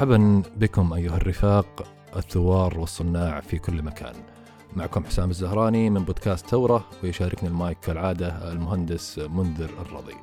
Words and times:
مرحبا 0.00 0.42
بكم 0.56 0.92
أيها 0.92 1.16
الرفاق 1.16 1.86
الثوار 2.16 2.78
والصناع 2.78 3.40
في 3.40 3.58
كل 3.58 3.82
مكان. 3.82 4.14
معكم 4.76 5.04
حسام 5.04 5.30
الزهراني 5.30 5.90
من 5.90 6.04
بودكاست 6.04 6.46
ثورة 6.46 6.84
ويشاركني 7.02 7.48
المايك 7.48 7.78
كالعادة 7.80 8.52
المهندس 8.52 9.18
منذر 9.18 9.70
الرضي. 9.80 10.14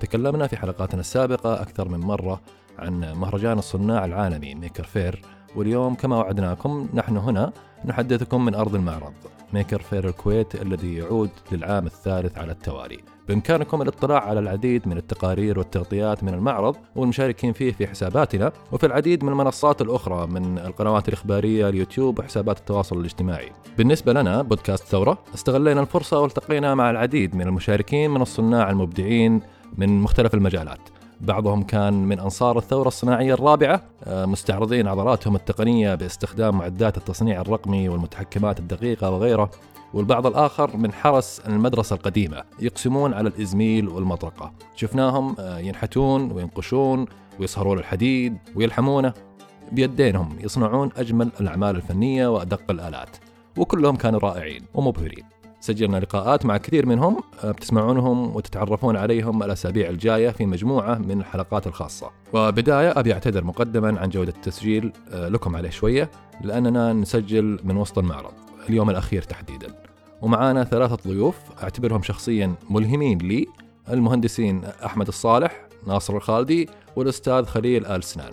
تكلمنا 0.00 0.46
في 0.46 0.56
حلقاتنا 0.56 1.00
السابقة 1.00 1.62
أكثر 1.62 1.88
من 1.88 2.00
مرة 2.00 2.40
عن 2.78 3.12
مهرجان 3.12 3.58
الصناع 3.58 4.04
العالمي 4.04 4.54
Maker 4.54 4.84
Faire 4.84 5.22
واليوم 5.56 5.94
كما 5.94 6.16
وعدناكم 6.16 6.88
نحن 6.94 7.16
هنا 7.16 7.52
نحدثكم 7.86 8.44
من 8.44 8.54
أرض 8.54 8.74
المعرض. 8.74 9.12
Maker 9.52 9.82
Faire 9.82 10.08
الكويت 10.08 10.62
الذي 10.62 10.94
يعود 10.94 11.30
للعام 11.52 11.86
الثالث 11.86 12.38
على 12.38 12.52
التوالي. 12.52 12.98
بإمكانكم 13.28 13.82
الاطلاع 13.82 14.20
على 14.20 14.40
العديد 14.40 14.88
من 14.88 14.96
التقارير 14.96 15.58
والتغطيات 15.58 16.24
من 16.24 16.34
المعرض 16.34 16.76
والمشاركين 16.96 17.52
فيه 17.52 17.72
في 17.72 17.86
حساباتنا 17.86 18.52
وفي 18.72 18.86
العديد 18.86 19.24
من 19.24 19.32
المنصات 19.32 19.82
الأخرى 19.82 20.26
من 20.26 20.58
القنوات 20.58 21.08
الإخبارية 21.08 21.68
اليوتيوب 21.68 22.18
وحسابات 22.18 22.58
التواصل 22.58 23.00
الاجتماعي. 23.00 23.50
بالنسبة 23.78 24.12
لنا 24.12 24.42
بودكاست 24.42 24.84
ثورة 24.84 25.18
استغلينا 25.34 25.80
الفرصة 25.80 26.20
والتقينا 26.20 26.74
مع 26.74 26.90
العديد 26.90 27.36
من 27.36 27.46
المشاركين 27.46 28.10
من 28.10 28.22
الصناع 28.22 28.70
المبدعين 28.70 29.40
من 29.78 30.00
مختلف 30.00 30.34
المجالات. 30.34 30.80
بعضهم 31.20 31.62
كان 31.62 31.92
من 31.92 32.20
أنصار 32.20 32.58
الثورة 32.58 32.88
الصناعية 32.88 33.34
الرابعة 33.34 33.82
آه، 34.04 34.26
مستعرضين 34.26 34.88
عضلاتهم 34.88 35.36
التقنية 35.36 35.94
باستخدام 35.94 36.58
معدات 36.58 36.96
التصنيع 36.96 37.40
الرقمي 37.40 37.88
والمتحكمات 37.88 38.58
الدقيقة 38.58 39.10
وغيره 39.10 39.50
والبعض 39.94 40.26
الآخر 40.26 40.76
من 40.76 40.92
حرس 40.92 41.40
المدرسة 41.40 41.96
القديمة 41.96 42.42
يقسمون 42.60 43.14
على 43.14 43.28
الإزميل 43.28 43.88
والمطرقة. 43.88 44.52
شفناهم 44.76 45.36
آه، 45.38 45.58
ينحتون 45.58 46.32
وينقشون 46.32 47.06
ويصهرون 47.40 47.78
الحديد 47.78 48.38
ويلحمونه. 48.56 49.14
بيدينهم 49.72 50.36
يصنعون 50.40 50.90
أجمل 50.96 51.30
الأعمال 51.40 51.76
الفنية 51.76 52.26
وأدق 52.26 52.70
الآلات 52.70 53.16
وكلهم 53.58 53.96
كانوا 53.96 54.20
رائعين 54.20 54.62
ومبهرين. 54.74 55.33
سجلنا 55.64 55.96
لقاءات 55.96 56.46
مع 56.46 56.56
كثير 56.56 56.86
منهم 56.86 57.20
آه، 57.44 57.50
بتسمعونهم 57.50 58.36
وتتعرفون 58.36 58.96
عليهم 58.96 59.42
الأسابيع 59.42 59.88
الجاية 59.88 60.30
في 60.30 60.46
مجموعة 60.46 60.94
من 60.94 61.20
الحلقات 61.20 61.66
الخاصة. 61.66 62.10
وبداية 62.32 62.92
أبي 62.96 63.12
أعتذر 63.12 63.44
مقدما 63.44 64.00
عن 64.00 64.08
جودة 64.08 64.32
التسجيل 64.36 64.92
آه، 65.12 65.28
لكم 65.28 65.56
عليه 65.56 65.70
شوية 65.70 66.10
لأننا 66.40 66.92
نسجل 66.92 67.58
من 67.64 67.76
وسط 67.76 67.98
المعرض 67.98 68.32
اليوم 68.68 68.90
الأخير 68.90 69.22
تحديدا. 69.22 69.74
ومعانا 70.22 70.64
ثلاثة 70.64 70.98
ضيوف 71.08 71.36
أعتبرهم 71.62 72.02
شخصيا 72.02 72.54
ملهمين 72.70 73.18
لي 73.18 73.46
المهندسين 73.90 74.64
أحمد 74.64 75.08
الصالح 75.08 75.66
ناصر 75.86 76.16
الخالدي 76.16 76.68
والأستاذ 76.96 77.44
خليل 77.44 77.86
آل 77.86 78.04
سنان. 78.04 78.32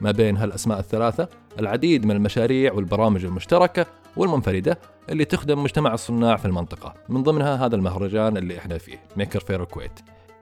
ما 0.00 0.10
بين 0.10 0.36
هالأسماء 0.36 0.78
الثلاثة 0.78 1.28
العديد 1.58 2.06
من 2.06 2.16
المشاريع 2.16 2.72
والبرامج 2.72 3.24
المشتركة 3.24 3.86
والمنفردة 4.16 4.78
اللي 5.08 5.24
تخدم 5.24 5.62
مجتمع 5.62 5.94
الصناع 5.94 6.36
في 6.36 6.44
المنطقة. 6.44 6.94
من 7.08 7.22
ضمنها 7.22 7.66
هذا 7.66 7.76
المهرجان 7.76 8.36
اللي 8.36 8.58
إحنا 8.58 8.78
فيه 8.78 9.02
Maker 9.16 9.40
Faire 9.40 9.62
الكويت 9.62 10.00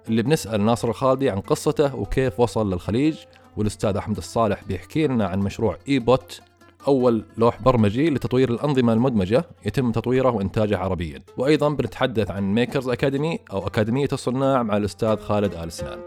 اللي 0.09 0.23
بنسأل 0.23 0.61
ناصر 0.61 0.89
الخالدي 0.89 1.31
عن 1.31 1.41
قصته 1.41 1.95
وكيف 1.97 2.41
وصل 2.41 2.73
للخليج 2.73 3.19
والأستاذ 3.57 3.97
أحمد 3.97 4.17
الصالح 4.17 4.65
بيحكي 4.65 5.07
لنا 5.07 5.27
عن 5.27 5.39
مشروع 5.39 5.77
eBot 5.89 6.41
أول 6.89 7.25
لوح 7.39 7.63
برمجي 7.63 8.11
لتطوير 8.11 8.51
الأنظمة 8.51 8.93
المدمجة 8.93 9.45
يتم 9.67 9.93
تطويره 9.93 10.31
وإنتاجه 10.31 10.79
عربيا. 10.79 11.23
وأيضا 11.37 11.69
بنتحدث 11.69 12.31
عن 12.31 12.55
Makers 12.55 12.89
Academy 12.89 13.39
أو 13.53 13.67
أكاديمية 13.67 14.09
الصناع 14.13 14.63
مع 14.63 14.77
الأستاذ 14.77 15.17
خالد 15.17 15.55
آل 15.55 15.73
سنان. 15.73 16.01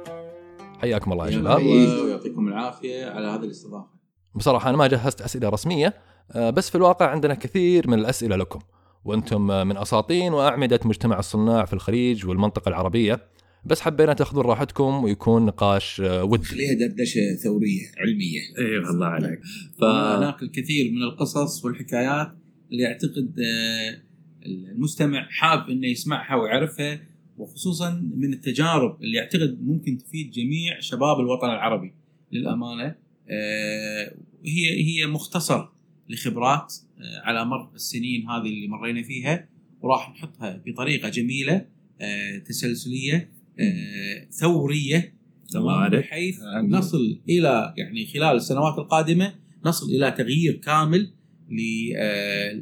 حياكم 0.81 1.13
الله 1.13 1.25
يا 1.27 1.31
شباب 1.31 1.61
ويعطيكم 1.65 2.47
العافية 2.47 3.05
على 3.05 3.27
هذه 3.27 3.43
الاستضافة. 3.43 3.96
بصراحة 4.37 4.69
أنا 4.69 4.77
ما 4.77 4.87
جهزت 4.87 5.21
أسئلة 5.21 5.49
رسمية 5.49 5.93
آه، 6.31 6.49
بس 6.49 6.69
في 6.69 6.75
الواقع 6.75 7.05
عندنا 7.05 7.33
كثير 7.33 7.87
من 7.87 7.99
الأسئلة 7.99 8.35
لكم 8.35 8.59
وأنتم 9.05 9.51
آه، 9.51 9.63
من 9.63 9.77
أساطين 9.77 10.33
وأعمدة 10.33 10.79
مجتمع 10.85 11.19
الصناع 11.19 11.65
في 11.65 11.73
الخليج 11.73 12.25
والمنطقة 12.25 12.69
العربية. 12.69 13.19
بس 13.65 13.81
حبينا 13.81 14.13
تاخذون 14.13 14.45
راحتكم 14.45 15.03
ويكون 15.03 15.45
نقاش 15.45 16.01
آه، 16.01 16.23
ودي. 16.23 16.43
خليها 16.43 16.73
دردشه 16.73 17.35
ثورية 17.43 17.81
علمية. 17.97 18.39
اي 18.59 18.91
الله 18.91 19.05
عليك. 19.05 19.39
فهناك 19.79 20.43
الكثير 20.43 20.91
من 20.91 21.03
القصص 21.03 21.65
والحكايات 21.65 22.27
اللي 22.71 22.87
اعتقد 22.87 23.39
آه، 23.39 24.01
المستمع 24.45 25.27
حاب 25.29 25.69
إنه 25.69 25.87
يسمعها 25.87 26.35
ويعرفها 26.35 26.99
وخصوصا 27.37 27.89
من 28.15 28.33
التجارب 28.33 29.03
اللي 29.03 29.19
اعتقد 29.19 29.57
ممكن 29.61 29.97
تفيد 29.97 30.31
جميع 30.31 30.79
شباب 30.79 31.19
الوطن 31.19 31.49
العربي 31.49 31.93
للأمانة. 32.31 32.95
هي 34.45 34.83
هي 34.83 35.07
مختصر 35.07 35.67
لخبرات 36.09 36.73
آه، 36.99 37.21
على 37.23 37.45
مر 37.45 37.71
السنين 37.75 38.29
هذه 38.29 38.45
اللي 38.49 38.67
مرينا 38.67 39.03
فيها 39.03 39.49
وراح 39.81 40.09
نحطها 40.09 40.61
بطريقة 40.65 41.09
جميلة 41.09 41.65
آه، 42.01 42.37
تسلسلية 42.37 43.31
آه، 43.59 44.27
ثورية 44.31 45.13
تمام؟ 45.49 45.65
بحيث 45.99 46.39
نصل 46.69 47.19
إلى 47.29 47.73
يعني 47.77 48.05
خلال 48.05 48.35
السنوات 48.35 48.77
القادمة 48.79 49.33
نصل 49.65 49.89
إلى 49.91 50.11
تغيير 50.11 50.53
كامل 50.53 51.11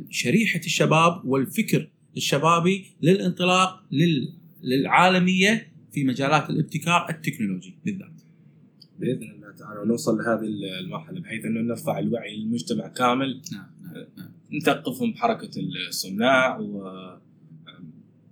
لشريحه 0.09 0.59
الشباب 0.59 1.25
والفكر 1.25 1.89
الشبابي 2.17 2.85
للانطلاق 3.01 3.83
لل- 3.91 4.33
للعالمية 4.63 5.71
في 5.93 6.03
مجالات 6.03 6.49
الابتكار 6.49 7.09
التكنولوجي 7.09 7.75
بالذات. 7.85 8.21
بإذن 8.99 9.23
تعالى 9.65 9.79
ونوصل 9.79 10.17
لهذه 10.17 10.45
المرحلة 10.79 11.21
بحيث 11.21 11.45
أنه 11.45 11.61
نرفع 11.61 11.99
الوعي 11.99 12.37
للمجتمع 12.37 12.87
كامل. 12.87 13.41
نعم 13.51 13.65
نعم 14.17 14.29
نثقفهم 14.53 15.11
بحركة 15.11 15.49
الصناع 15.89 16.59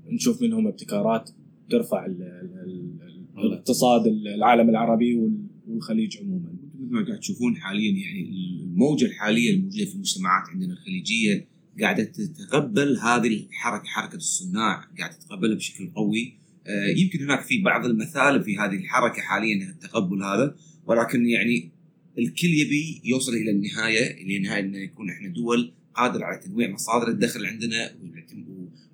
ونشوف 0.07 0.41
منهم 0.41 0.67
ابتكارات 0.67 1.29
ترفع 1.69 2.05
ال- 2.05 2.21
ال- 2.21 2.99
ال- 3.05 3.45
الاقتصاد 3.45 4.07
العالم 4.07 4.69
العربي 4.69 5.16
وال- 5.16 5.47
والخليج 5.67 6.17
عموما. 6.17 6.53
مثل 6.79 6.94
ما 6.94 7.05
قاعد 7.07 7.19
تشوفون 7.19 7.55
حاليا 7.55 7.91
يعني 7.91 8.29
الموجة 8.63 9.05
الحالية 9.05 9.55
الموجودة 9.55 9.85
في 9.85 9.95
المجتمعات 9.95 10.50
عندنا 10.50 10.73
الخليجية 10.73 11.47
قاعدة 11.81 12.03
تتقبل 12.03 12.97
هذه 12.97 13.27
الحركة 13.27 13.83
حركة 13.85 14.15
الصناع 14.15 14.88
قاعدة 15.00 15.13
تتقبلها 15.15 15.55
بشكل 15.55 15.91
قوي. 15.95 16.38
آه، 16.67 16.85
يمكن 16.97 17.23
هناك 17.23 17.41
في 17.41 17.61
بعض 17.61 17.85
المثالب 17.85 18.41
في 18.41 18.57
هذه 18.57 18.75
الحركة 18.75 19.21
حاليا 19.21 19.69
التقبل 19.69 20.23
هذا. 20.23 20.55
ولكن 20.85 21.25
يعني 21.25 21.71
الكل 22.17 22.47
يبي 22.47 23.01
يوصل 23.03 23.33
إلى 23.33 23.51
النهاية 23.51 24.23
إلى 24.23 24.39
نهاية 24.39 24.59
إنه 24.59 24.77
يكون 24.77 25.09
إحنا 25.09 25.27
دول 25.27 25.73
قادره 25.94 26.25
على 26.25 26.39
تنويع 26.39 26.69
مصادر 26.69 27.07
الدخل 27.07 27.45
عندنا 27.45 27.95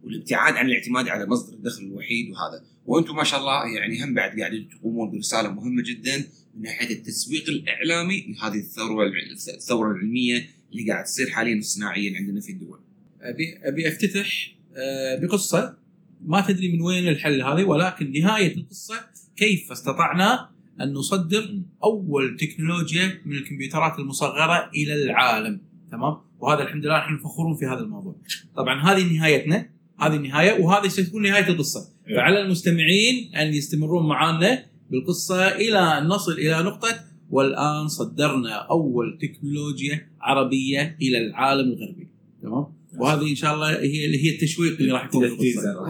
والابتعاد 0.04 0.54
عن 0.54 0.66
الاعتماد 0.66 1.08
على 1.08 1.26
مصدر 1.26 1.54
الدخل 1.54 1.84
الوحيد 1.84 2.30
وهذا 2.30 2.64
وأنتم 2.86 3.16
ما 3.16 3.24
شاء 3.24 3.40
الله 3.40 3.80
يعني 3.80 4.04
هم 4.04 4.14
بعد 4.14 4.40
قاعدين 4.40 4.70
تقومون 4.70 5.12
برسالة 5.12 5.52
مهمة 5.52 5.84
جدا 5.84 6.18
من 6.56 6.62
ناحية 6.62 6.96
التسويق 6.96 7.50
الإعلامي 7.50 8.26
لهذه 8.28 8.60
الثورة 8.60 9.12
الثورة 9.56 9.92
العلمية 9.92 10.50
اللي 10.72 10.92
قاعد 10.92 11.04
تصير 11.04 11.30
حاليا 11.30 11.62
صناعيا 11.62 12.18
عندنا 12.18 12.42
في 12.42 12.52
الدول. 12.52 12.80
أبي 13.22 13.58
أبي 13.64 13.88
أفتتح 13.88 14.56
آه، 14.76 15.16
بقصة 15.16 15.78
ما 16.26 16.42
تدري 16.42 16.72
من 16.72 16.82
وين 16.82 17.08
الحل 17.08 17.42
هذه 17.42 17.64
ولكن 17.64 18.12
نهاية 18.12 18.56
القصة 18.56 18.96
كيف 19.36 19.72
استطعنا 19.72 20.50
أن 20.82 20.94
نصدر 20.94 21.60
أول 21.84 22.38
تكنولوجيا 22.38 23.22
من 23.26 23.36
الكمبيوترات 23.36 24.00
المصغرة 24.00 24.70
إلى 24.76 24.94
العالم 24.94 25.62
تمام؟ 25.92 26.18
وهذا 26.40 26.64
الحمد 26.64 26.86
لله 26.86 26.98
نحن 26.98 27.18
فخورون 27.18 27.56
في 27.56 27.66
هذا 27.66 27.80
الموضوع. 27.80 28.16
طبعا 28.56 28.82
هذه 28.82 29.14
نهايتنا 29.14 29.70
هذه 30.00 30.16
النهايه 30.16 30.64
وهذه 30.64 30.88
ستكون 30.88 31.22
نهاية 31.22 31.48
القصة. 31.48 31.90
فعلى 32.16 32.42
المستمعين 32.42 33.36
أن 33.36 33.54
يستمرون 33.54 34.08
معنا 34.08 34.66
بالقصة 34.92 35.48
إلى 35.48 35.80
ان 35.80 36.08
نصل 36.08 36.32
إلى 36.32 36.64
نقطة. 36.64 37.10
والآن 37.30 37.88
صدرنا 37.88 38.54
أول 38.54 39.18
تكنولوجيا 39.22 40.08
عربية 40.22 40.98
إلى 41.02 41.18
العالم 41.18 41.72
الغربي 41.72 42.08
تمام؟ 42.42 42.66
وهذه 42.98 43.30
إن 43.30 43.36
شاء 43.36 43.54
الله 43.54 43.80
هي 43.80 44.06
اللي 44.06 44.26
هي 44.26 44.36
التشويق 44.36 44.78
اللي 44.80 44.92
راح 44.92 45.06
يكون 45.06 45.26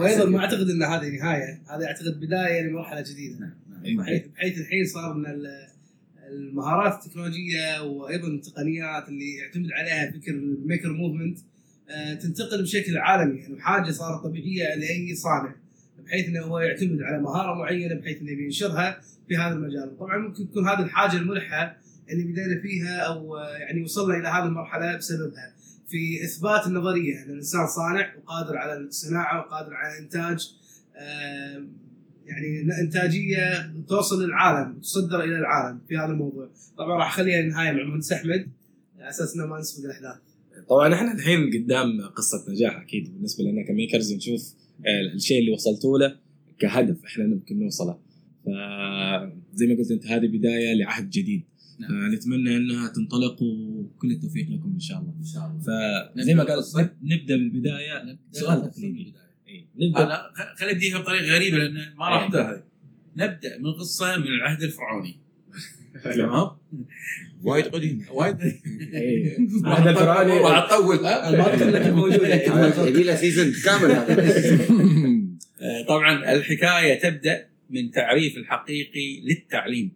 وأيضا 0.00 0.24
ما 0.24 0.38
أعتقد 0.38 0.70
إن 0.70 0.82
هذه 0.82 1.08
نهاية 1.08 1.62
هذه 1.70 1.84
أعتقد 1.84 2.20
بداية 2.20 2.62
لمرحلة 2.62 3.00
جديدة. 3.00 3.36
أيوة. 3.38 3.59
بحيث 3.98 4.26
بحيث 4.26 4.58
الحين 4.58 4.84
صار 4.84 5.12
ال- 5.16 5.66
المهارات 6.28 7.04
التكنولوجية 7.06 7.82
وأيضا 7.82 8.28
التقنيات 8.28 9.08
اللي 9.08 9.34
يعتمد 9.36 9.72
عليها 9.72 10.10
فكر 10.10 10.30
الميكر 10.30 10.92
موفمنت 10.92 11.38
تنتقل 12.22 12.62
بشكل 12.62 12.98
عالمي 12.98 13.38
يعني 13.40 13.60
حاجة 13.60 13.90
صارت 13.90 14.22
طبيعية 14.24 14.74
لأي 14.74 15.14
صانع 15.14 15.54
بحيث 16.06 16.28
إنه 16.28 16.40
هو 16.40 16.58
يعتمد 16.58 17.02
على 17.02 17.22
مهارة 17.22 17.54
معينة 17.58 17.94
بحيث 17.94 18.20
إنه 18.22 18.30
ينشرها 18.30 19.00
في 19.28 19.36
هذا 19.36 19.54
المجال. 19.54 19.98
طبعا 19.98 20.18
ممكن 20.18 20.50
تكون 20.50 20.68
هذه 20.68 20.82
الحاجة 20.82 21.16
الملحة 21.16 21.76
اللي 22.10 22.24
بدينا 22.24 22.60
فيها 22.62 22.96
أو 22.98 23.36
آه، 23.36 23.56
يعني 23.56 23.82
وصلنا 23.82 24.16
إلى 24.18 24.28
هذه 24.28 24.44
المرحلة 24.44 24.96
بسببها. 24.96 25.54
في 25.88 26.24
إثبات 26.24 26.66
النظرية 26.66 27.22
إن 27.24 27.30
الإنسان 27.30 27.66
صانع 27.66 28.14
وقادر 28.16 28.56
على 28.56 28.76
الصناعة 28.76 29.38
وقادر 29.40 29.74
على 29.74 29.98
الإنتاج 29.98 30.54
آم، 30.96 31.68
يعني 32.30 32.80
إنتاجية 32.80 33.74
توصل 33.88 34.24
للعالم 34.24 34.76
وتصدر 34.76 35.24
إلى 35.24 35.38
العالم 35.38 35.80
في 35.88 35.96
هذا 35.96 36.12
الموضوع. 36.12 36.50
طبعا 36.78 36.98
راح 36.98 37.08
أخليها 37.08 37.40
النهاية 37.40 37.72
مع 37.72 37.80
المهندس 37.80 38.12
احمد 38.12 38.48
على 38.98 39.08
أساس 39.08 39.36
إنه 39.36 39.46
ما 39.46 39.60
نسبق 39.60 39.84
الأحداث. 39.84 40.20
طبعا 40.68 40.94
إحنا 40.94 41.12
الحين 41.12 41.50
قدام 41.54 42.00
قصة 42.00 42.52
نجاح 42.52 42.80
أكيد. 42.80 43.14
بالنسبة 43.14 43.44
لنا 43.44 43.62
كميكرز 43.62 44.12
نشوف 44.14 44.54
آه، 44.86 45.14
الشيء 45.14 45.40
اللي 45.40 45.52
وصلتوا 45.52 45.98
له 45.98 46.16
كهدف 46.58 47.04
إحنا 47.04 47.26
ممكن 47.26 47.58
نوصله. 47.58 47.98
فزي 48.44 49.66
ما 49.66 49.74
قلت 49.78 49.90
أنت 49.90 50.06
هذه 50.06 50.26
بداية 50.26 50.74
لعهد 50.74 51.10
جديد. 51.10 51.44
نعم. 51.78 52.10
فنتمنى 52.10 52.56
إنها 52.56 52.88
تنطلق 52.88 53.42
وكل 53.42 54.10
التوفيق 54.10 54.50
لكم 54.50 54.72
إن 54.74 54.80
شاء 54.80 54.98
الله. 54.98 55.14
إن 55.18 55.24
شاء 55.24 55.46
الله. 55.46 55.60
فزي 56.22 56.34
ما 56.34 56.44
قال 56.44 56.58
نبدأ 57.02 57.36
بالبداية 57.36 58.18
سؤال 58.32 58.70
تقليدي. 58.70 59.14
إيه، 59.50 59.66
نبدأ. 59.88 60.02
أنا 60.02 60.30
خليني 60.58 60.72
ابديها 60.72 60.98
بطريقه 60.98 61.34
غريبة 61.34 61.58
لأن 61.58 61.94
ما 61.96 62.08
راح 62.08 62.34
هذه 62.34 62.62
نبدأ 63.16 63.58
من 63.58 63.72
قصة 63.72 64.16
من 64.16 64.26
العهد 64.26 64.62
الفرعوني. 64.62 65.20
تمام؟ 66.04 66.50
وايد 67.42 67.64
قديم. 67.64 68.06
وايد. 68.10 68.40
إيه. 68.40 69.38
العهد 69.64 69.86
الفرعوني. 69.86 70.32
راح 70.32 70.72
اطول 70.72 70.96
ها؟ 70.96 71.28
المنطقة 71.30 71.68
اللي 71.68 71.90
موجوده 71.90 72.34
يبي 72.88 73.02
له 73.02 73.14
سيزون 73.14 73.52
كامل 73.64 73.92
هذا. 73.92 74.22
آه، 75.62 75.82
طبعا 75.88 76.32
الحكاية 76.32 77.00
تبدأ 77.00 77.46
من 77.70 77.90
تعريف 77.90 78.36
الحقيقي 78.36 79.20
للتعليم. 79.20 79.92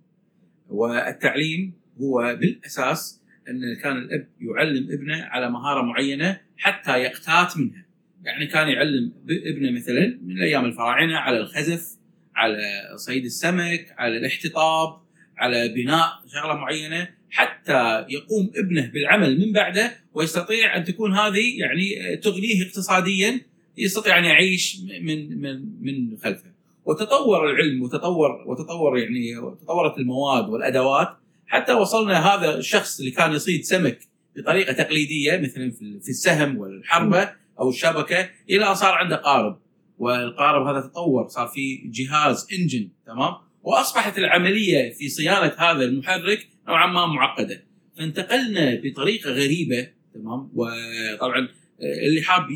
والتعليم 0.69 1.73
هو 2.01 2.37
بالأساس 2.41 3.23
أن 3.49 3.77
كان 3.83 3.97
الأب 3.97 4.29
يعلم 4.41 4.91
ابنه 4.91 5.25
على 5.25 5.51
مهارة 5.51 5.83
معينة 5.83 6.41
حتى 6.57 6.99
يقتات 6.99 7.57
منها. 7.57 7.84
يعني 8.25 8.47
كان 8.47 8.69
يعلم 8.69 9.13
ابنه 9.31 9.71
مثلا 9.71 10.19
من 10.23 10.43
أيام 10.43 10.65
الفراعنة 10.65 11.17
على 11.17 11.41
الخزف 11.41 11.97
على 12.37 12.59
صيد 12.97 13.25
السمك 13.25 13.95
على 13.99 14.17
الاحتطاب 14.17 15.01
على 15.39 15.69
بناء 15.69 16.09
شغلة 16.27 16.55
معينة 16.55 17.09
حتى 17.31 18.05
يقوم 18.09 18.51
ابنه 18.57 18.87
بالعمل 18.87 19.39
من 19.47 19.53
بعده 19.53 19.93
ويستطيع 20.15 20.77
أن 20.77 20.85
تكون 20.85 21.15
هذه 21.15 21.61
يعني 21.61 22.17
تغنيه 22.17 22.67
اقتصاديا 22.67 23.41
يستطيع 23.79 24.19
أن 24.19 24.25
يعيش 24.25 24.79
من 25.01 25.41
من 25.41 25.63
من 25.81 26.17
خلفه. 26.17 26.55
وتطور 26.85 27.51
العلم 27.51 27.83
وتطور 27.83 28.45
وتطور 28.47 28.99
يعني 28.99 29.35
تطورت 29.63 29.99
المواد 29.99 30.49
والأدوات 30.49 31.09
حتى 31.47 31.73
وصلنا 31.73 32.35
هذا 32.35 32.59
الشخص 32.59 32.99
اللي 32.99 33.11
كان 33.11 33.33
يصيد 33.33 33.65
سمك 33.65 33.99
بطريقة 34.37 34.73
تقليدية 34.73 35.37
مثلا 35.37 35.71
في 36.03 36.09
السهم 36.09 36.59
والحربة 36.59 37.31
أو 37.61 37.69
الشبكة 37.69 38.31
إلى 38.51 38.69
ان 38.71 38.75
صار 38.75 38.93
عنده 38.95 39.17
قارب. 39.17 39.59
والقارب 39.99 40.67
هذا 40.67 40.81
تطور 40.81 41.29
صار 41.29 41.47
في 41.49 41.77
جهاز 41.85 42.47
انجن 42.53 42.89
تمام؟ 43.07 43.35
وأصبحت 43.63 44.19
العملية 44.19 44.93
في 44.93 45.09
صيانة 45.09 45.53
هذا 45.59 45.85
المحرك 45.85 46.49
نوعا 46.69 46.87
ما 46.87 47.07
معقدة. 47.07 47.65
فانتقلنا 47.99 48.81
بطريقة 48.85 49.31
غريبة 49.31 49.89
تمام؟ 50.15 50.51
وطبعا 50.55 51.49
اللي 52.07 52.23
حاب 52.23 52.47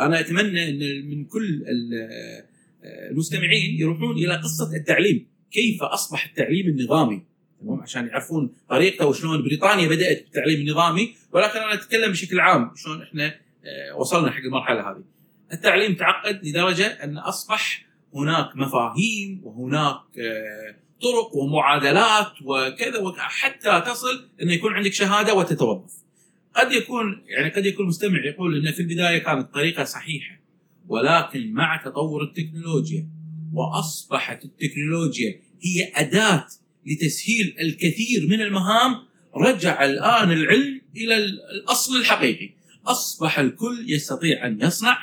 أنا 0.00 0.20
أتمنى 0.20 0.68
إن 0.68 1.08
من 1.10 1.24
كل 1.24 1.44
ال- 1.68 2.44
المستمعين 3.10 3.80
يروحون 3.80 4.16
إلى 4.16 4.34
قصة 4.36 4.76
التعليم. 4.76 5.26
كيف 5.52 5.82
أصبح 5.82 6.26
التعليم 6.26 6.66
النظامي؟ 6.66 7.22
تمام؟ 7.60 7.80
عشان 7.80 8.06
يعرفون 8.06 8.54
طريقته 8.68 9.06
وشلون 9.06 9.42
بريطانيا 9.42 9.88
بدأت 9.88 10.22
بالتعليم 10.22 10.60
النظامي 10.60 11.14
ولكن 11.32 11.58
أنا 11.58 11.74
أتكلم 11.74 12.10
بشكل 12.12 12.40
عام 12.40 12.70
شلون 12.76 13.02
إحنا 13.02 13.26
آه، 13.26 13.34
وصلنا 13.96 14.30
حق 14.30 14.38
المرحلة 14.40 14.90
هذه. 14.90 15.04
التعليم 15.52 15.94
تعقد 15.94 16.46
لدرجة 16.46 16.86
أن 16.86 17.18
أصبح 17.18 17.86
هناك 18.14 18.56
مفاهيم 18.56 19.40
وهناك 19.44 20.00
آه، 20.18 20.76
طرق 21.02 21.36
ومعادلات 21.36 22.32
وكذا 22.44 22.98
وك- 22.98 23.18
حتى 23.18 23.80
تصل 23.86 24.28
انه 24.42 24.52
يكون 24.52 24.72
عندك 24.72 24.92
شهادة 24.92 25.34
وتتوظف. 25.34 25.92
قد 26.54 26.72
يكون 26.72 27.22
يعني 27.26 27.50
قد 27.50 27.66
يكون 27.66 27.82
المستمع 27.84 28.24
يقول 28.26 28.66
إن 28.66 28.72
في 28.72 28.80
البداية 28.82 29.18
كانت 29.18 29.40
الطريقة 29.46 29.84
صحيحة 29.84 30.38
ولكن 30.88 31.52
مع 31.52 31.82
تطور 31.84 32.22
التكنولوجيا 32.22 33.06
وأصبحت 33.52 34.44
التكنولوجيا 34.44 35.40
هي 35.62 35.92
أداة 35.94 36.46
لتسهيل 36.86 37.56
الكثير 37.60 38.26
من 38.30 38.40
المهام 38.40 38.96
رجع 39.36 39.84
الآن 39.84 40.32
العلم 40.32 40.80
إلى 40.96 41.16
ال- 41.16 41.40
الأصل 41.50 41.96
الحقيقي 42.00 42.50
أصبح 42.86 43.38
الكل 43.38 43.84
يستطيع 43.88 44.46
أن 44.46 44.60
يصنع 44.62 44.98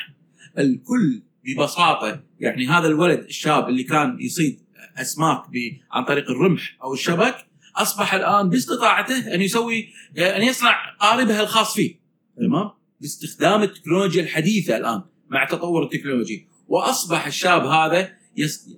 الكل 0.57 1.21
ببساطة. 1.43 2.23
يعني 2.39 2.67
هذا 2.67 2.87
الولد 2.87 3.19
الشاب 3.19 3.69
اللي 3.69 3.83
كان 3.83 4.17
يصيد 4.19 4.59
أسماك 4.97 5.49
ب- 5.49 5.77
عن 5.91 6.05
طريق 6.05 6.29
الرمح 6.29 6.77
أو 6.83 6.93
الشبك 6.93 7.35
أصبح 7.75 8.13
الآن 8.13 8.49
باستطاعته 8.49 9.33
أن 9.35 9.41
يسوي 9.41 9.89
أن 10.17 10.41
يصنع 10.41 10.95
قاربه 10.99 11.39
الخاص 11.39 11.73
فيه. 11.75 11.95
تمام؟ 12.37 12.71
باستخدام 13.01 13.63
التكنولوجيا 13.63 14.23
الحديثة 14.23 14.77
الآن 14.77 15.01
مع 15.29 15.45
تطور 15.45 15.83
التكنولوجي. 15.83 16.47
وأصبح 16.67 17.27
الشاب 17.27 17.65
هذا 17.65 18.13
يس- 18.37 18.69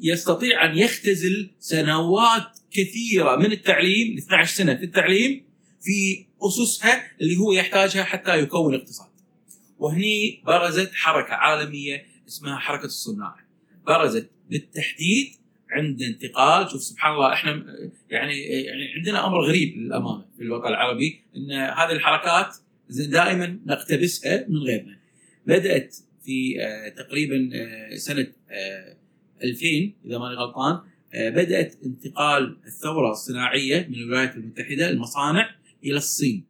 يستطيع 0.00 0.64
أن 0.64 0.78
يختزل 0.78 1.50
سنوات 1.58 2.58
كثيرة 2.70 3.36
من 3.36 3.52
التعليم 3.52 4.16
12 4.16 4.54
سنة 4.56 4.74
في 4.74 4.84
التعليم 4.84 5.44
في 5.82 6.26
اسسها 6.46 7.02
اللي 7.20 7.36
هو 7.36 7.52
يحتاجها 7.52 8.04
حتى 8.04 8.38
يكون 8.38 8.74
اقتصاد. 8.74 9.08
وهني 9.78 10.42
برزت 10.46 10.90
حركة 10.94 11.34
عالمية 11.34 12.06
اسمها 12.28 12.58
حركة 12.58 12.84
الصناع. 12.84 13.36
برزت 13.86 14.30
بالتحديد 14.50 15.26
عند 15.70 16.02
انتقال 16.02 16.70
شوف 16.70 16.82
سبحان 16.82 17.14
الله 17.14 17.32
إحنا 17.32 17.64
يعني 18.10 18.40
يعني 18.40 18.92
عندنا 18.96 19.26
أمر 19.26 19.40
غريب 19.40 19.76
للأمانة 19.76 20.24
في 20.36 20.42
الوطن 20.42 20.68
العربي 20.68 21.20
إن 21.36 21.52
هذه 21.52 21.92
الحركات 21.92 22.56
دائما 22.90 23.58
نقتبسها 23.66 24.46
من 24.48 24.58
غيرنا. 24.58 24.98
بدأت 25.46 25.96
في 26.24 26.60
آه، 26.60 26.88
تقريبا 26.88 27.50
آه، 27.54 27.96
سنة 27.96 28.26
آه، 28.50 28.96
2000 29.44 29.92
إذا 30.06 30.18
ماني 30.18 30.34
غلطان 30.34 30.80
آه، 31.14 31.30
بدأت 31.30 31.74
انتقال 31.84 32.56
الثورة 32.66 33.10
الصناعية 33.10 33.86
من 33.88 33.94
الولايات 33.94 34.36
المتحدة 34.36 34.90
المصانع 34.90 35.50
إلى 35.84 35.96
الصين. 35.96 36.44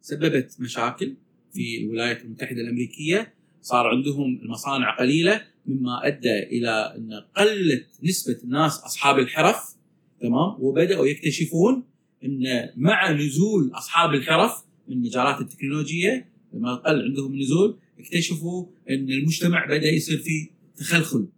سببت 0.00 0.56
مشاكل 0.60 1.14
في 1.52 1.78
الولايات 1.78 2.24
المتحدة 2.24 2.60
الأمريكية. 2.60 3.34
صار 3.62 3.86
عندهم 3.86 4.40
المصانع 4.42 4.98
قليلة 4.98 5.44
مما 5.66 6.06
أدى 6.06 6.38
إلى 6.38 6.94
أن 6.96 7.12
قلت 7.36 7.86
نسبة 8.02 8.38
الناس 8.44 8.78
أصحاب 8.78 9.18
الحرف. 9.18 9.76
تمام؟ 10.20 10.56
وبدأوا 10.58 11.06
يكتشفون 11.06 11.84
أن 12.24 12.70
مع 12.76 13.12
نزول 13.12 13.70
أصحاب 13.74 14.14
الحرف 14.14 14.64
من 14.88 14.96
المجالات 14.96 15.40
التكنولوجية 15.40 16.28
لما 16.52 16.74
قل 16.74 17.02
عندهم 17.02 17.32
النزول 17.32 17.78
اكتشفوا 17.98 18.66
أن 18.90 19.10
المجتمع 19.10 19.66
بدأ 19.66 19.88
يصير 19.88 20.18
فيه 20.18 20.48
تخلخل. 20.76 21.28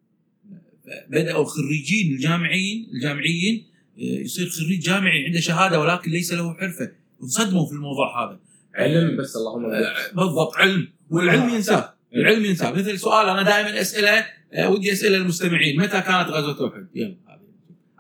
بدأوا 1.08 1.42
الخريجين 1.42 2.14
الجامعيين 2.14 2.90
الجامعيين 2.94 3.64
يصير 3.96 4.48
خريج 4.48 4.80
جامعي 4.80 5.26
عنده 5.26 5.40
شهادة 5.40 5.80
ولكن 5.80 6.10
ليس 6.10 6.32
له 6.32 6.54
حرفة. 6.54 6.92
انصدموا 7.22 7.66
في 7.66 7.72
الموضوع 7.72 8.24
هذا. 8.24 8.40
علم 8.74 9.16
بس 9.16 9.36
اللهم 9.36 9.62
بارك. 9.62 10.14
بالضبط 10.14 10.56
علم. 10.56 10.88
والعلم 11.10 11.48
ينساه 11.48 11.94
العلم 12.14 12.44
ينساه 12.44 12.70
مثل 12.70 12.98
سؤال 12.98 13.28
أنا 13.28 13.42
دائما 13.42 13.80
أسأله 13.80 14.26
آه، 14.52 14.70
ودي 14.70 14.92
أسأله 14.92 15.16
المستمعين 15.16 15.80
متى 15.80 16.00
كانت 16.00 16.28
غزوة 16.28 16.68
أحد؟ 16.68 16.86
يلا 16.94 17.16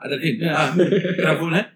هذا 0.04 0.14
الحين. 0.14 0.44
آه، 0.44 1.22
تعرفونها؟ 1.22 1.72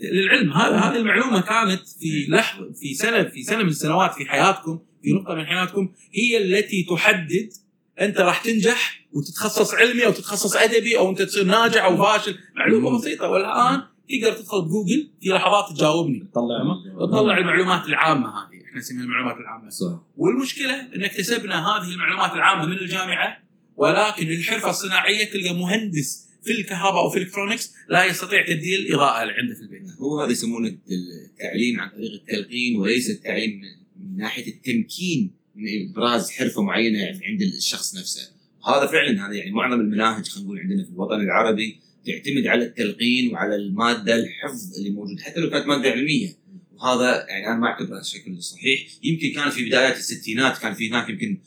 للعلم. 0.00 0.52
هذا 0.52 0.76
هذه 0.76 0.96
المعلومة 0.96 1.40
كانت 1.40 1.88
في 2.00 2.26
لحظه 2.28 2.72
في 2.72 2.94
سنه 2.94 3.22
في 3.22 3.42
سنة 3.42 3.62
من 3.62 3.68
السنوات 3.68 4.12
في 4.14 4.24
حياتكم 4.24 4.78
في 5.02 5.12
نقطة 5.12 5.34
من 5.34 5.46
حياتكم 5.46 5.92
هي 6.12 6.44
التي 6.44 6.86
تحدد 6.90 7.52
أنت 8.00 8.20
راح 8.20 8.44
تنجح 8.44 9.06
وتتخصص 9.12 9.74
علمي 9.74 10.06
أو 10.06 10.10
تتخصص 10.12 10.56
أدبي 10.56 10.98
أو 10.98 11.10
أنت 11.10 11.22
تصير 11.22 11.44
ناجح 11.44 11.84
أو 11.84 11.96
فاشل. 11.96 12.38
معلومة 12.56 12.98
بسيطة. 12.98 13.28
والآن 13.28 13.82
تقدر 14.08 14.36
تدخل 14.36 14.62
بجوجل 14.62 15.10
في 15.20 15.28
لحظات 15.28 15.76
تجاوبني. 15.76 16.28
طلع 16.34 16.62
وتطلع 16.96 17.38
المعلومات 17.38 17.86
العامة 17.86 18.28
هذه. 18.28 18.64
إحنا 18.64 18.78
نسميها 18.78 19.04
المعلومات 19.04 19.36
العامة. 19.36 19.68
صح. 19.68 20.02
والمشكلة 20.16 20.94
ان 20.94 21.04
اكتسبنا 21.04 21.68
هذه 21.68 21.92
المعلومات 21.92 22.32
العامة 22.32 22.66
من 22.66 22.72
الجامعة 22.72 23.38
ولكن 23.76 24.30
الحرفة 24.30 24.70
الصناعية 24.70 25.24
تلقى 25.24 25.54
مهندس 25.54 26.28
في 26.44 26.52
الكهرباء 26.52 27.02
أو 27.02 27.10
في 27.10 27.18
ال 27.18 27.23
electronics 27.23 27.74
لا 27.88 28.04
يستطيع 28.04 28.46
تبديل 28.46 28.80
الاضاءه 28.80 29.22
اللي 29.22 29.34
عنده 29.34 29.54
في 29.54 29.60
البيت. 29.60 29.82
هو 30.00 30.20
هذا 30.20 30.32
يسمونه 30.32 30.68
التعليم 30.68 31.80
عن 31.80 31.88
طريق 31.88 32.12
التلقين 32.12 32.76
وليس 32.76 33.10
التعليم 33.10 33.60
من 34.00 34.16
ناحية 34.16 34.52
التمكين 34.52 35.30
من 35.56 35.64
إبراز 35.90 36.30
حرفة 36.30 36.62
معينة 36.62 36.98
عند 37.06 37.42
الشخص 37.42 37.96
نفسه. 37.96 38.32
هذا 38.66 38.86
فعلا 38.86 39.26
هذا 39.26 39.34
يعني 39.34 39.50
معظم 39.50 39.80
المناهج 39.80 40.28
خلينا 40.28 40.46
نقول 40.46 40.58
عندنا 40.58 40.84
في 40.84 40.90
الوطن 40.90 41.20
العربي 41.20 41.80
تعتمد 42.06 42.46
على 42.46 42.64
التلقين 42.64 43.32
وعلى 43.32 43.54
المادة 43.54 44.16
الحفظ 44.16 44.76
اللي 44.78 44.90
موجود. 44.90 45.20
حتى 45.20 45.40
لو 45.40 45.50
كانت 45.50 45.66
مادة 45.66 45.90
علمية. 45.90 46.36
وهذا 46.72 47.26
يعني 47.28 47.46
أنا 47.46 47.56
ما 47.56 47.66
اعتبره 47.66 48.00
الشكل 48.00 48.42
صحيح 48.42 48.86
يمكن 49.02 49.32
كانت 49.32 49.52
في 49.52 49.68
بدايات 49.68 49.96
الستينات 49.96 50.58
كان 50.58 50.74
في 50.74 50.90
هناك 50.90 51.08
يمكن 51.10 51.38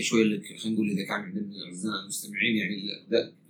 شوي 0.00 0.40
خلينا 0.58 0.74
نقول 0.74 0.90
إذا 0.90 1.04
كان 1.04 1.20
عندنا 1.20 2.02
المستمعين 2.02 2.56
يعني 2.56 2.76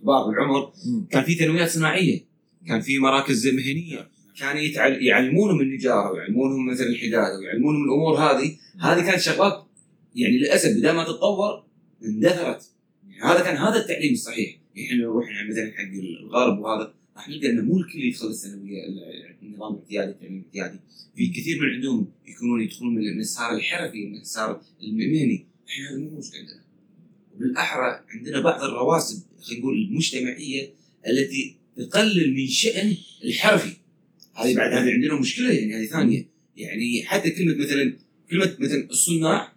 كبار 0.01 0.27
بالعمر. 0.27 0.73
كان 1.11 1.23
في 1.23 1.35
ثانويات 1.35 1.69
صناعية. 1.69 2.25
كان 2.67 2.81
في 2.81 2.99
مراكز 2.99 3.47
مهنيه 3.47 4.09
كانوا 4.39 4.61
يتعل... 4.61 5.03
يعلمونهم 5.05 5.61
النجارة 5.61 6.11
ويعلمونهم 6.11 6.69
مثلا 6.69 6.87
الحداده 6.87 7.39
ويعلمونهم 7.39 7.83
الأمور 7.83 8.17
هذه. 8.17 8.57
هذه 8.79 9.01
كانت 9.05 9.21
شغلات 9.21 9.65
يعني 10.15 10.37
للأسف 10.37 10.69
بدل 10.69 10.91
ما 10.91 11.03
تتطور 11.03 11.65
اندثرت. 12.03 12.71
يعني 13.09 13.23
هذا 13.23 13.43
كان 13.43 13.57
هذا 13.57 13.81
التعليم 13.81 14.13
الصحيح. 14.13 14.55
يعني 14.75 14.87
إحنا 14.87 14.97
نروح 15.03 15.29
يعني 15.29 15.49
مثلا 15.49 15.71
حق 15.71 15.91
الغرب 15.93 16.59
وهذا 16.59 16.93
راح 17.15 17.29
نلقى 17.29 17.49
إنه 17.49 17.61
مو 17.61 17.77
الكل 17.79 17.99
يدخل 17.99 18.27
الثانوية 18.27 18.85
ال- 18.85 19.35
النظام 19.43 19.73
الاعتيادي 19.73 20.11
التعليم 20.11 20.37
الاعتيادي. 20.55 20.79
في 21.15 21.27
كثير 21.27 21.61
من 21.61 21.69
عندهم 21.69 22.07
يكونون 22.27 22.61
يدخلون 22.61 22.95
من 22.95 23.07
المسار 23.07 23.55
الحرفي 23.55 24.03
المسار 24.03 24.61
المهني. 24.83 25.45
إحنا 25.69 25.89
هذا 25.89 25.97
مو 25.97 26.09
موجود 26.09 26.31
عندنا 26.35 26.61
وبالأحرى 27.35 28.03
عندنا 28.09 28.39
بعض 28.39 28.63
الرواسب 28.63 29.23
خلينا 29.41 29.61
نقول 29.61 29.77
المجتمعية 29.81 30.69
التي 31.07 31.55
تقلل 31.77 32.33
من 32.33 32.47
شأن 32.47 32.95
الحرفي. 33.23 33.73
هذه 34.35 34.55
بعد 34.55 34.73
هذه 34.73 34.91
عندنا 34.93 35.19
مشكلة 35.19 35.51
يعني 35.51 35.75
هذه 35.75 35.85
ثانية. 35.85 36.25
يعني 36.57 37.03
حتى 37.03 37.29
كلمة 37.29 37.55
مثلا 37.55 37.93
كلمة 38.29 38.55
مثلا 38.59 38.89
الصناع 38.89 39.53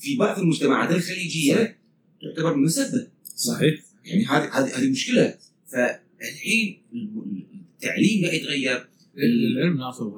في 0.00 0.16
بعض 0.16 0.38
المجتمعات 0.38 0.90
الخليجية 0.90 1.76
تعتبر 2.22 2.56
مسبة. 2.56 3.08
صحيح. 3.36 3.80
يعني 4.04 4.24
هذه 4.24 4.58
هذه 4.58 4.78
هذه 4.78 4.90
مشكلة. 4.90 5.34
فالحين 5.72 6.82
التعليم 7.74 8.24
قاعد 8.24 8.34
يتغير. 8.34 8.86
العلم 9.18 9.78
ناصر 9.78 10.10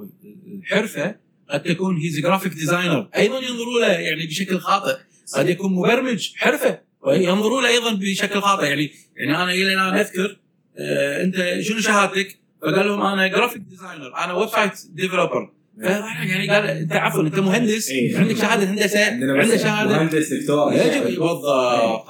الحرفة 0.47 1.17
قد 1.51 1.63
تكون 1.63 1.97
هيز 1.97 2.21
graphic 2.21 2.53
designer 2.53 3.09
أيضا 3.17 3.39
ينظروا 3.39 3.81
له 3.81 3.93
يعني 3.93 4.27
بشكل 4.27 4.59
خاطئ. 4.59 4.99
قد 5.35 5.49
يكون 5.49 5.73
مبرمج. 5.73 6.33
حرفة. 6.37 6.81
وينظروا 7.03 7.63
له 7.63 7.69
أيضا 7.69 7.93
بشكل 7.95 8.41
خاطئ. 8.41 8.65
يعني 8.67 8.91
يعني 9.17 9.43
أنا 9.43 9.53
إلى 9.53 9.75
الآن 9.75 9.99
أذكر 9.99 10.39
آه 10.79 11.25
أنت 11.25 11.61
شنو 11.61 11.81
شهادتك؟ 11.81 12.39
فقال 12.63 12.87
لهم 12.87 13.03
أنا 13.03 13.27
graphic 13.27 13.63
designer 13.63 14.17
أنا 14.17 14.33
website 14.33 14.73
developer 14.91 15.53
قال 15.85 16.67
أنت 16.67 16.93
عفوا 16.93 17.23
أنت 17.23 17.39
مهندس 17.39 17.91
إيه. 17.91 18.19
عندك 18.19 18.37
شهادة 18.37 18.71
هندسة. 18.71 19.07
عندنا 19.07 19.33
عندك 19.33 19.57
شهادة. 19.57 19.91
مهندس 19.91 20.33
دكتور. 20.33 20.73
يجب 20.73 21.05
بالضبط 21.05 21.45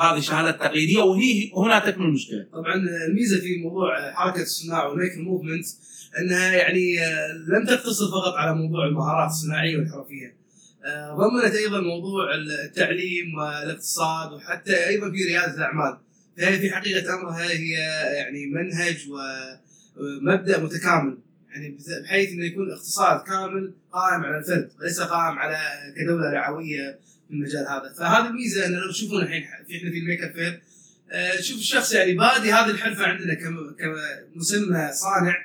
هذه 0.00 0.18
الشهادة 0.18 0.50
التقليدية 0.50 1.02
وهي 1.02 1.50
وهنا 1.52 1.78
تكمن 1.78 2.06
المشكلة. 2.06 2.46
طبعا 2.52 2.74
الميزة 3.08 3.40
في 3.40 3.58
موضوع 3.58 4.12
حركة 4.12 4.42
الصناعة 4.42 4.88
وال 4.88 4.95
maker 4.95 5.12
movement 5.18 5.66
إنها 6.18 6.52
يعني 6.52 7.00
آه، 7.00 7.32
لم 7.32 7.66
تقتصر 7.66 8.06
فقط 8.06 8.34
على 8.34 8.54
موضوع 8.54 8.86
المهارات 8.86 9.30
الصناعية 9.30 9.76
والحرفية. 9.76 10.36
آه، 10.84 11.16
ضمنت 11.16 11.54
أيضا 11.54 11.80
موضوع 11.80 12.34
التعليم 12.34 13.34
والاقتصاد 13.38 14.32
وحتى 14.32 14.86
أيضا 14.88 15.10
في 15.10 15.24
ريادة 15.24 15.54
الأعمال. 15.54 15.98
فهي 16.38 16.58
في 16.58 16.70
حقيقة 16.70 17.14
أمرها 17.14 17.50
هي 17.50 17.72
يعني 18.16 18.46
منهج 18.46 18.96
ومبدا 19.10 20.58
متكامل. 20.60 21.18
يعني 21.56 21.78
بحيث 22.04 22.30
إنه 22.30 22.44
يكون 22.46 22.72
اقتصاد 22.72 23.20
كامل 23.26 23.72
قائم 23.92 24.24
على 24.24 24.38
الفرد 24.38 24.70
وليس 24.80 25.00
قائم 25.00 25.38
على 25.38 25.58
كدولة 25.96 26.30
رعوية 26.32 26.98
في 27.28 27.34
المجال 27.34 27.66
هذا. 27.68 27.92
فهذه 27.98 28.26
الميزه 28.26 28.66
انه 28.66 28.78
لو 28.78 28.90
تشوفون 28.92 29.22
الحين 29.22 29.42
في 29.42 29.76
إحنا 29.78 29.90
في 29.90 29.98
ال 29.98 30.04
Maker 30.04 30.32
Faire 30.32 30.62
آه، 31.12 31.36
تشوف 31.36 31.58
الشخص 31.58 31.92
يعني 31.92 32.12
بادي 32.14 32.52
هذه 32.52 32.70
الحرفة 32.70 33.04
عندنا 33.06 33.34
كم- 33.34 33.74
كمسمى 34.34 34.92
صانع 34.92 35.36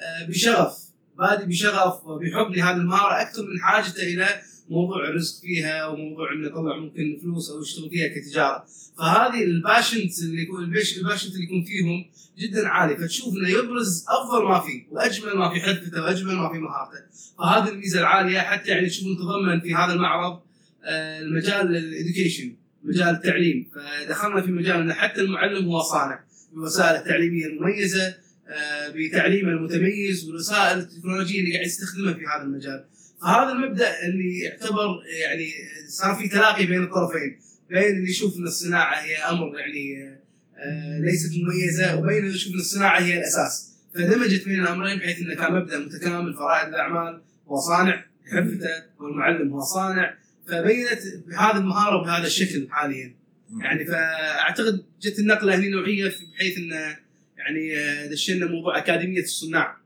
آه، 0.00 0.26
بشغف 0.28 0.78
بادي 1.18 1.44
بشغف 1.44 2.04
وبحب 2.06 2.50
لهذه 2.56 2.76
المهارة 2.76 3.22
أكثر 3.22 3.42
من 3.42 3.60
حاجته 3.62 4.02
إلى 4.02 4.28
موضوع 4.72 5.08
الرزق 5.08 5.40
فيها 5.40 5.86
وموضوع 5.86 6.32
إنه 6.32 6.46
يطلع 6.46 6.76
ممكن 6.76 7.18
فلوس 7.22 7.50
أو 7.50 7.62
يشتغل 7.62 7.90
فيها 7.90 8.08
كتجارة. 8.08 8.64
فهذه 8.98 9.44
ال 9.44 9.53
passion 9.53 10.18
اللي 10.22 10.42
يكون 10.42 10.64
ال 10.64 10.73
pa- 10.73 10.98
ال 10.98 11.03
passion 11.03 11.34
اللي 11.34 11.44
يكون 11.44 11.64
فيهم 11.64 12.04
جدا 12.38 12.68
عالي 12.68 12.96
فتشوف 12.96 13.34
إنه 13.34 13.48
يبرز 13.48 14.04
أفضل 14.08 14.44
ما 14.48 14.60
فيه 14.60 14.86
وأجمل 14.90 15.36
ما 15.36 15.50
في 15.54 15.60
حرفته 15.60 16.02
وأجمل 16.02 16.34
ما 16.34 16.52
في 16.52 16.58
مهارته 16.58 17.00
فهذه 17.38 17.68
الميزة 17.68 18.00
العالية 18.00 18.38
حتى 18.38 18.70
يعني 18.70 18.88
تشوف 18.88 19.04
تضمن 19.04 19.60
في 19.60 19.74
هذا 19.74 19.92
المعرض 19.92 20.40
آه، 20.84 21.20
المجال 21.20 21.76
ال 21.76 21.84
education 21.84 22.54
مجال 22.84 23.08
التعليم. 23.08 23.66
فدخلنا 23.74 24.42
في 24.42 24.50
مجال 24.50 24.80
ان 24.80 24.92
حتى 24.92 25.20
المعلم 25.20 25.64
هو 25.64 25.80
صانع 25.80 26.24
بالوسائل 26.52 26.96
التعليميه 26.96 27.46
المميزة 27.46 28.14
آه، 28.48 28.88
بتعليمه 28.94 29.48
المتميز 29.48 30.24
والوسائل 30.24 30.78
التكنولوجية 30.78 31.40
اللي 31.40 31.52
قاعد 31.52 31.66
يستخدمها 31.66 32.12
في 32.12 32.20
هذا 32.20 32.42
المجال. 32.42 32.84
فهذا 33.22 33.52
المبدأ 33.52 34.06
اللي 34.06 34.38
يعتبر 34.38 35.02
يعني 35.20 35.52
صار 35.88 36.14
في 36.14 36.28
تلاقي 36.28 36.66
بين 36.66 36.82
الطرفين 36.82 37.38
بين 37.70 37.96
اللي 37.96 38.10
يشوف 38.10 38.36
إن 38.36 38.44
الصناعة 38.44 38.94
هي 38.94 39.16
أمر 39.16 39.58
يعني 39.58 40.16
آه، 40.56 40.98
ليست 41.00 41.32
مميزة 41.36 41.98
وبين 41.98 42.18
اللي 42.18 42.34
يشوف 42.34 42.54
إن 42.54 42.58
الصناعة 42.58 43.00
هي 43.00 43.18
الأساس. 43.18 43.72
فدمجت 43.94 44.44
بين 44.44 44.60
الأمرين 44.60 44.98
بحيث 44.98 45.18
إنه 45.18 45.34
كان 45.34 45.52
مبدأ 45.54 45.78
متكامل 45.78 46.34
فرائد 46.34 46.68
الأعمال 46.68 47.22
هو 47.48 47.56
صانع 47.56 48.04
حرفته 48.30 48.68
والمعلم 48.98 49.52
هو 49.52 49.60
صانع. 49.60 50.14
فبينت 50.48 51.00
بهذه 51.26 51.56
المهارة 51.56 52.00
وبهذا 52.00 52.26
الشكل 52.26 52.68
حاليا. 52.70 53.14
يعني 53.60 53.84
فأعتقد 53.84 54.84
جت 55.02 55.18
النقلة 55.18 55.54
هنا 55.54 55.68
نوعية 55.68 56.12
بحيث 56.34 56.58
إنه 56.58 56.96
يعني 57.38 57.78
آه، 57.78 58.06
دشنا 58.06 58.46
موضوع 58.46 58.78
أكاديمية 58.78 59.22
الصناع 59.22 59.76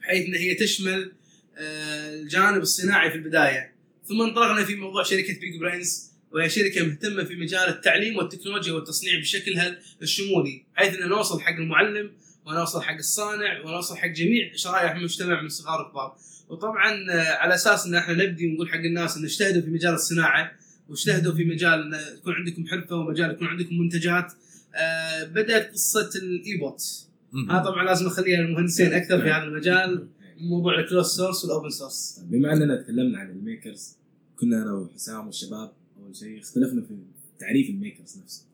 بحيث 0.00 0.26
إن 0.26 0.34
هي 0.34 0.54
تشمل 0.54 1.12
الجانب 1.58 2.62
الصناعي 2.62 3.10
في 3.10 3.16
البداية. 3.16 3.72
ثم 4.04 4.22
انطلقنا 4.22 4.64
في 4.64 4.74
موضوع 4.74 5.02
شركة 5.02 5.40
بيج 5.40 5.60
برينز 5.60 6.12
وهي 6.32 6.48
شركة 6.48 6.86
مهتمة 6.86 7.24
في 7.24 7.36
مجال 7.36 7.68
التعليم 7.68 8.16
والتكنولوجيا 8.16 8.72
والتصنيع 8.72 9.18
بشكلها 9.20 9.78
الشمولي 10.02 10.64
بحيث 10.74 11.00
ان 11.00 11.08
نوصل 11.08 11.40
حق 11.40 11.54
المعلم 11.54 12.10
ونوصل 12.46 12.82
حق 12.82 12.94
الصانع 12.94 13.60
ونوصل 13.64 13.96
حق 13.96 14.08
جميع 14.08 14.50
شرائح 14.54 14.96
المجتمع 14.96 15.42
من 15.42 15.48
صغار 15.48 15.86
وكبار. 15.86 16.16
وطبعا 16.48 17.10
آه، 17.10 17.36
على 17.36 17.54
أساس 17.54 17.86
إن 17.86 17.94
إحنا 17.94 18.14
نبدي 18.14 18.46
ونقول 18.46 18.68
حق 18.68 18.78
الناس 18.78 19.16
إن 19.16 19.24
اجتهدوا 19.24 19.62
في 19.62 19.70
مجال 19.70 19.94
الصناعة 19.94 20.52
واجتهدوا 20.88 21.34
في 21.34 21.44
مجال 21.44 21.94
إن 21.94 22.00
يكون 22.18 22.34
عندكم 22.34 22.66
حرفة 22.66 22.96
ومجال 22.96 23.30
يكون 23.30 23.48
عندكم 23.48 23.78
منتجات 23.78 24.32
آه، 24.74 25.24
بدأت 25.24 25.72
قصة 25.72 26.10
الايبوت 26.16 27.08
هذا 27.50 27.58
طبعا 27.58 27.84
لازم 27.84 28.06
نخليها 28.06 28.40
للمهندسين 28.40 28.94
أكثر 28.94 29.22
في 29.22 29.30
هذا 29.30 29.42
المجال. 29.42 30.08
موضوع 30.40 30.80
ال 30.80 30.84
closed 30.84 31.06
source 31.06 31.44
وال 31.44 31.53
open 31.53 31.70
source 31.70 32.20
بما 32.30 32.52
أننا 32.52 32.82
تكلمنا 32.82 33.18
عن 33.18 33.30
ال 33.30 33.39
makers 33.39 33.96
كنا 34.40 34.62
أنا 34.62 34.72
وحسام 34.72 35.26
والشباب 35.26 35.72
أول 36.02 36.16
شيء 36.16 36.38
اختلفنا 36.40 36.82
في 36.82 36.94
تعريف 37.38 37.70
ال 37.70 37.77
makers 37.77 38.18
نفسه 38.22 38.44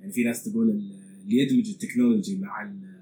يعني 0.00 0.12
في 0.12 0.24
ناس 0.24 0.44
تقول 0.44 0.70
ال- 0.70 0.90
اللي 1.24 1.38
يدمج 1.38 1.68
ال 1.70 1.76
technology 1.76 2.36
مع 2.36 2.62
ال- 2.62 3.00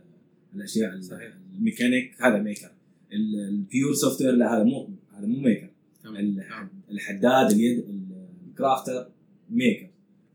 الأشياء 0.54 0.94
ال- 0.94 1.04
صحيح. 1.04 1.32
الميكانيك 1.58 2.22
هذا 2.22 2.38
maker 2.42 2.70
ال- 3.12 3.48
ال 3.48 3.94
pure 3.94 4.22
software 4.22 4.32
لا 4.34 4.56
هذا 4.56 4.64
مو 4.64 4.88
هذا 5.16 5.26
مو 5.26 5.40
maker 5.40 5.68
تمام. 6.04 6.68
الحداد 6.90 7.50
اليد 7.50 7.78
ال- 7.78 8.26
ال 8.50 8.57
crafter 8.58 9.08
maker 9.50 9.88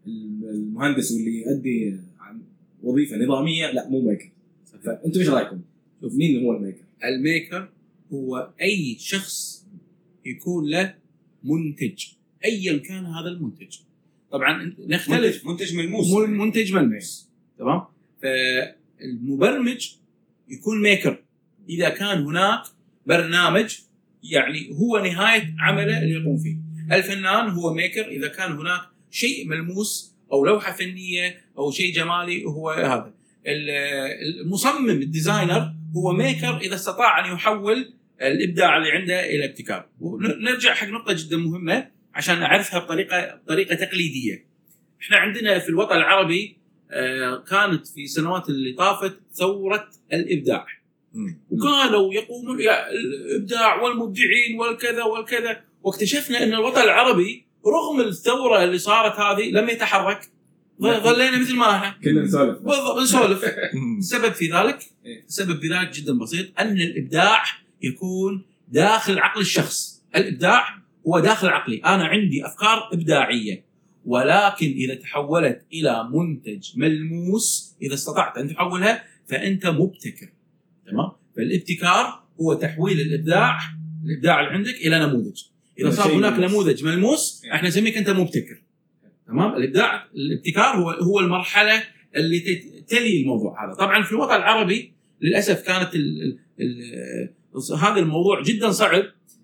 ال- 0.07 0.49
المهندس 0.49 1.11
واللي 1.11 1.41
يؤدي 1.41 1.99
وظيفة 2.83 3.17
نظامية 3.17 3.71
لا 3.71 3.89
مو 3.89 4.01
maker 4.01 4.31
فأنتم 4.83 5.19
إيش 5.19 5.29
رأيكم؟ 5.29 5.61
شوف 6.01 6.13
مين 6.15 6.43
هو 6.45 6.57
ال 6.57 6.61
maker؟ 6.61 6.83
ال 7.03 7.14
maker 7.14 7.69
هو 8.13 8.53
أي 8.61 8.97
شخص 8.99 9.65
يكون 10.25 10.69
له 10.69 10.95
منتج 11.43 12.05
ايا 12.45 12.77
كان 12.77 13.05
هذا 13.05 13.27
المنتج. 13.27 13.77
طبعا 14.31 14.75
نختلف. 14.87 15.45
منتج 15.45 15.75
ملموس. 15.75 16.07
مو 16.09 16.25
منتج 16.25 16.73
ملموس. 16.73 17.29
تمام؟ 17.59 17.81
فالمبرمج 18.21 19.89
يكون 20.49 20.81
maker 20.81 21.23
إذا 21.69 21.89
كان 21.89 22.23
هناك 22.23 22.63
برنامج 23.07 23.77
يعني 24.23 24.69
هو 24.73 24.97
نهاية 24.99 25.55
عمله 25.59 26.03
اللي 26.03 26.13
يقوم 26.13 26.37
فيه. 26.37 26.57
الفنان 26.95 27.49
هو 27.49 27.73
maker 27.73 28.07
إذا 28.07 28.27
كان 28.27 28.51
هناك 28.51 28.81
شيء 29.11 29.47
ملموس 29.47 30.15
أو 30.31 30.45
لوحة 30.45 30.71
فنية 30.73 31.41
أو 31.57 31.71
شيء 31.71 31.95
جمالي 31.95 32.45
هو 32.45 32.69
هذا. 32.69 33.13
ال- 33.47 33.69
المصمم 34.41 34.89
ال 34.89 34.98
designer 34.98 35.73
هو 35.95 36.13
maker 36.13 36.57
إذا 36.57 36.75
استطاع 36.75 37.25
أن 37.25 37.33
يحول 37.33 37.93
الإبداع 38.27 38.77
اللي 38.77 38.91
عنده 38.91 39.25
إلى 39.25 39.45
ابتكار 39.45 39.89
ونرجع 39.99 40.73
حق 40.73 40.87
نقطة 40.87 41.13
جدا 41.13 41.37
مهمة 41.37 41.87
عشان 42.15 42.39
نعرفها 42.39 42.79
بطريقه 42.79 43.35
بطريقة 43.35 43.75
تقليدية. 43.75 44.45
إحنا 45.01 45.17
عندنا 45.17 45.59
في 45.59 45.69
الوطن 45.69 45.95
العربي 45.95 46.57
آه، 46.91 47.43
كانت 47.49 47.87
في 47.87 48.03
السنوات 48.03 48.49
اللي 48.49 48.73
طافت 48.73 49.19
ثورة 49.33 49.89
الإبداع. 50.13 50.65
وكانوا 51.49 52.13
يقومون 52.13 52.59
الإبداع 52.59 53.81
والمبدعين 53.81 54.59
والكذا 54.59 55.03
والكذا. 55.03 55.61
واكتشفنا 55.83 56.43
أن 56.43 56.53
الوطن 56.53 56.81
العربي 56.81 57.45
رغم 57.65 58.01
الثورة 58.01 58.63
اللي 58.63 58.77
صارت 58.77 59.19
هذه 59.19 59.51
لم 59.51 59.69
يتحرك. 59.69 60.29
ظلينا 60.81 61.39
مثل 61.39 61.55
ما 61.55 61.75
إحنا. 61.75 61.95
كنا 62.03 62.21
نسولف. 62.21 62.57
بالضبط 62.57 63.01
نسولف. 63.01 63.45
السبب 63.99 64.33
في 64.33 64.51
ذلك 64.51 64.79
إيه. 65.05 65.23
السبب 65.25 65.61
في 65.61 65.67
ذلك 65.67 65.89
جدا 65.89 66.17
بسيط 66.17 66.59
أن 66.59 66.81
الإبداع 66.81 67.43
يكون 67.83 68.45
داخل 68.67 69.19
عقل 69.19 69.41
الشخص. 69.41 70.03
الإبداع 70.15 70.65
هو 71.07 71.19
داخل 71.19 71.47
عقلي. 71.47 71.77
أنا 71.77 72.03
عندي 72.03 72.45
أفكار 72.45 72.89
إبداعية. 72.93 73.63
ولكن 74.05 74.67
إذا 74.67 74.95
تحولت 74.95 75.65
إلى 75.73 76.09
منتج 76.13 76.69
ملموس 76.75 77.75
إذا 77.81 77.93
استطعت 77.93 78.37
أن 78.37 78.47
تحولها 78.47 79.03
فأنت 79.27 79.67
مبتكر. 79.67 80.29
تمام؟ 80.87 81.11
فالابتكار 81.35 82.23
هو 82.41 82.53
تحويل 82.53 83.01
الإبداع 83.01 83.59
الإبداع 84.05 84.39
اللي 84.39 84.51
عندك 84.51 84.75
إلى 84.75 84.99
نموذج. 84.99 85.43
إذا 85.79 85.89
صار 85.89 86.13
هناك. 86.13 86.39
نموذج 86.39 86.83
ملموس 86.83 87.43
إحنا 87.53 87.67
نسميك 87.67 87.97
أنت 87.97 88.09
مبتكر. 88.09 88.61
تمام؟ 89.27 89.55
الإبداع 89.55 90.07
الابتكار 90.15 90.75
هو 90.75 90.89
هو 90.89 91.19
المرحلة 91.19 91.83
اللي 92.15 92.39
تلي 92.87 93.21
الموضوع 93.21 93.65
هذا. 93.65 93.73
طبعا 93.73 94.03
في 94.03 94.11
الوطن 94.11 94.35
العربي 94.35 94.93
للأسف 95.21 95.61
كانت 95.61 95.95
ال 95.95 96.37
ال 96.59 97.33
هذا 97.79 97.99
الموضوع 97.99 98.41
جدا 98.43 98.71
صعب. 98.71 99.03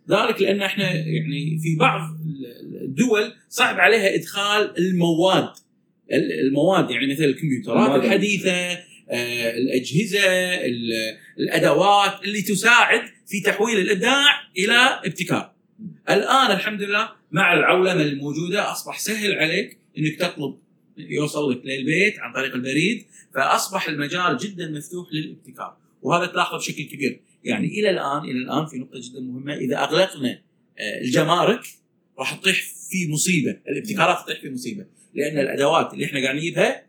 ذلك 0.10 0.42
لأن 0.42 0.62
إحنا 0.62 0.92
يعني 0.94 1.60
في 1.64 1.76
بعض 1.80 2.02
الدول 2.82 3.34
صعب 3.50 3.80
عليها 3.80 4.16
إدخال 4.16 4.78
المواد. 4.78 5.50
المواد 6.12 6.92
يعني 6.92 7.14
مثل 7.14 7.24
الكمبيوترات 7.24 8.04
الحديثة 8.06 8.52
آه، 9.12 9.58
الأجهزة 9.58 10.20
ال- 10.66 11.18
الأدوات 11.40 12.24
اللي 12.24 12.42
تساعد 12.42 13.02
في 13.28 13.42
تحويل 13.42 13.78
الإبداع 13.80 14.26
إلى 14.58 15.00
ابتكار. 15.06 15.52
الآن 16.10 16.52
الحمد 16.52 16.82
لله 16.82 17.10
مع 17.32 17.54
العولمة 17.54 18.02
الموجودة 18.02 18.72
أصبح 18.72 19.00
سهل 19.00 19.34
عليك 19.34 19.78
إنك 19.98 20.16
تطلب 20.16 20.58
يوصل 20.98 21.52
لك 21.52 21.62
للبيت 21.66 22.20
عن 22.20 22.34
طريق 22.34 22.54
البريد 22.56 23.06
فأصبح 23.36 23.88
المجال 23.90 24.38
جدا 24.38 24.68
مفتوح 24.72 25.08
للابتكار 25.14 25.78
وهذا 26.02 26.26
تلاحظه 26.26 26.58
بشكل 26.58 26.84
كبير. 26.84 27.20
يعني 27.44 27.68
إلى 27.68 27.90
الآن 27.90 28.24
إلى 28.24 28.32
الآن 28.32 28.66
في 28.66 28.78
نقطة 28.78 29.00
جدا 29.00 29.20
مهمة. 29.20 29.54
إذا 29.54 29.78
أغلقنا 29.84 30.42
آه، 30.80 31.02
الجمارك 31.02 31.62
راح 32.20 32.34
تطيح 32.36 32.56
في 32.90 33.12
مصيبة. 33.12 33.60
الابتكارات 33.70 34.18
تطيح 34.26 34.42
في 34.42 34.50
مصيبة. 34.50 34.86
لأن 35.16 35.40
الأدوات 35.40 35.94
اللي 35.94 36.06
إحنا 36.06 36.20
قاعد 36.24 36.36
نجيبها 36.36 36.84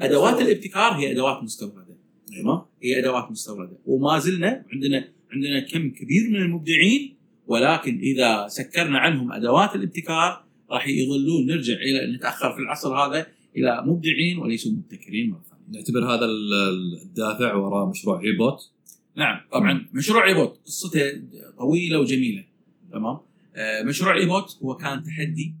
أدوات 0.00 0.40
الابتكار 0.40 0.92
هي 0.92 1.10
أدوات 1.12 1.42
مستوردة. 1.42 1.96
تمام؟ 2.42 2.62
هي 2.82 2.98
أدوات 2.98 3.30
مستوردة. 3.30 3.76
وما 3.86 4.18
زلنا 4.18 4.64
عندنا 4.72 5.08
عندنا 5.32 5.60
كم 5.60 5.90
كبير 5.90 6.30
من 6.30 6.36
المبدعين 6.36 7.16
ولكن 7.46 7.98
إذا 7.98 8.48
سكرنا 8.48 8.98
عنهم 8.98 9.32
أدوات 9.32 9.74
الابتكار 9.74 10.44
راح 10.70 10.88
يظلون. 10.88 11.46
نرجع 11.46 11.74
إلى 11.74 12.16
نتأخر 12.16 12.52
في 12.52 12.58
العصر 12.58 12.94
هذا 12.94 13.26
إلى 13.56 13.82
مبدعين 13.86 14.38
وليسوا 14.38 14.72
مبتكرين 14.72 15.30
مرة 15.30 15.42
ثانية. 15.50 15.78
نعتبر 15.78 16.04
هذا 16.14 16.24
ال- 16.24 16.52
ال- 16.54 17.02
الدافع 17.02 17.54
وراء 17.54 17.86
مشروع 17.90 18.20
ايبوت 18.20 18.70
نعم 19.16 19.40
طبعا. 19.52 19.86
مشروع 19.92 20.26
إيبوت. 20.26 20.60
قصته 20.66 21.22
طويلة 21.58 22.00
وجميلة. 22.00 22.44
تمام. 22.92 23.18
آه 23.56 23.82
مشروع 23.82 24.16
إيبوت 24.16 24.58
هو 24.62 24.76
كان 24.76 25.02
تحدي 25.02 25.54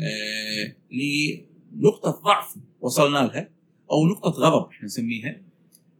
آه 0.00 0.74
لنقطة 0.92 2.10
ضعف 2.24 2.54
وصلنا 2.80 3.18
لها 3.18 3.48
أو 3.90 4.06
نقطة 4.06 4.30
غضب 4.30 4.68
إحنا 4.70 4.84
نسميها. 4.84 5.40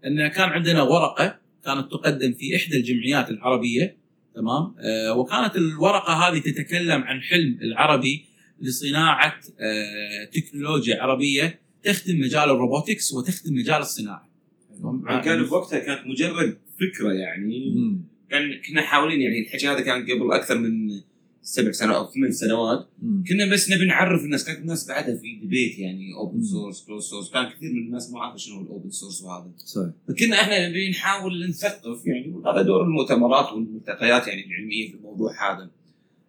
إن 0.07 0.29
كان 0.29 0.49
عندنا 0.49 0.83
ورقة 0.83 1.39
كانت 1.65 1.91
تقدم 1.93 2.33
في 2.33 2.57
إحدى 2.57 2.77
الجمعيات 2.77 3.31
العربية 3.31 3.97
تمام؟ 4.35 4.75
آه 4.79 5.13
وكانت 5.19 5.57
الورقة 5.57 6.13
هذه 6.13 6.39
تتكلم 6.39 7.03
عن 7.03 7.21
حلم 7.21 7.59
العربي 7.63 8.25
لصناعة 8.61 9.41
آه 9.61 10.25
تكنولوجيا 10.25 11.03
عربية 11.03 11.61
تخدم 11.83 12.21
مجال 12.21 12.51
ال 12.51 12.58
robotics 12.58 13.13
وتخدم 13.13 13.55
مجال 13.55 13.77
الصناعة. 13.81 14.29
كان 15.25 15.43
بوقتها 15.43 15.79
كانت 15.79 16.07
مجرد 16.07 16.59
فكرة 16.81 17.13
يعني. 17.13 17.71
مم. 17.77 18.01
كان 18.31 18.43
كنا 18.69 18.83
حاولين 18.83 19.21
يعني 19.21 19.41
الحكي 19.41 19.69
هذا 19.69 19.81
كان 19.81 20.03
قبل 20.03 20.33
أكثر 20.33 20.59
من 20.59 21.01
سبع 21.43 21.73
سنوات 21.73 21.97
أو 21.97 22.13
ثمان 22.13 22.33
سنوات. 22.33 22.89
مم. 23.03 23.25
كنا 23.29 23.53
بس 23.53 23.71
نبي 23.71 23.85
نعرف 23.87 24.25
الناس. 24.25 24.45
كانت 24.45 24.59
الناس 24.59 24.89
بعدها 24.89 25.17
في 25.17 25.37
debate 25.41 25.79
يعني 25.79 26.15
open. 26.15 26.43
source 26.43 26.85
closed 26.87 27.05
source 27.05 27.31
كان 27.31 27.49
كثير 27.49 27.73
من 27.73 27.79
الناس 27.79 28.11
ما 28.13 28.21
عارفه 28.21 28.37
شنو 28.37 28.63
ال 28.63 28.68
open 28.68 28.91
source 28.91 29.23
وهذا. 29.23 29.51
صحيح. 29.57 29.91
فكنا 30.09 30.41
إحنا 30.41 30.69
نبي 30.69 30.91
نحاول 30.91 31.49
نثقف 31.49 32.07
يعني 32.07 32.31
وهذا 32.31 32.63
دور 32.63 32.83
المؤتمرات 32.83 33.53
والملتقيات 33.53 34.29
يعني 34.29 34.47
العلمية 34.47 34.89
في 34.89 34.95
الموضوع 34.95 35.33
هذا. 35.33 35.71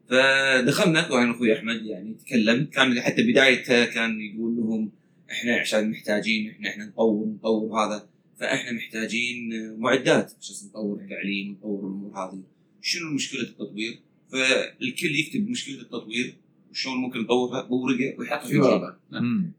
فدخلنا 0.10 1.08
طبعا 1.08 1.32
أخوي 1.32 1.54
أحمد 1.54 1.86
يعني 1.86 2.14
تكلم. 2.14 2.66
كان 2.66 3.02
حتى 3.02 3.32
بدايته 3.32 3.86
كان 3.86 4.22
يقول 4.22 4.58
لهم 4.58 4.92
إحنا 5.32 5.56
عشان 5.56 5.92
محتاجين 5.92 6.50
إحنا 6.50 6.70
إحنا 6.70 6.86
نطور 6.86 7.26
نطور 7.26 7.80
هذا. 7.80 8.08
فاحنا 8.40 8.72
محتاجين 8.72 9.50
معدات 9.80 10.34
عشان 10.40 10.56
نطور 10.70 11.00
التعليم 11.02 11.50
ونطور 11.62 11.80
الأمور 11.80 12.12
هذه. 12.12 12.44
شنو 12.82 13.14
مشكله 13.14 13.42
التطوير؟ 13.42 14.00
فالكل 14.32 15.16
يكتب 15.16 15.50
مشكلة 15.50 15.82
التطوير 15.82 16.36
وشلون 16.72 16.98
ممكن 16.98 17.20
نطورها 17.20 17.62
بورقة 17.62 18.16
ويحطها 18.20 18.48
في. 18.48 18.54
جيبه 18.54 18.96
مم. 19.12 19.52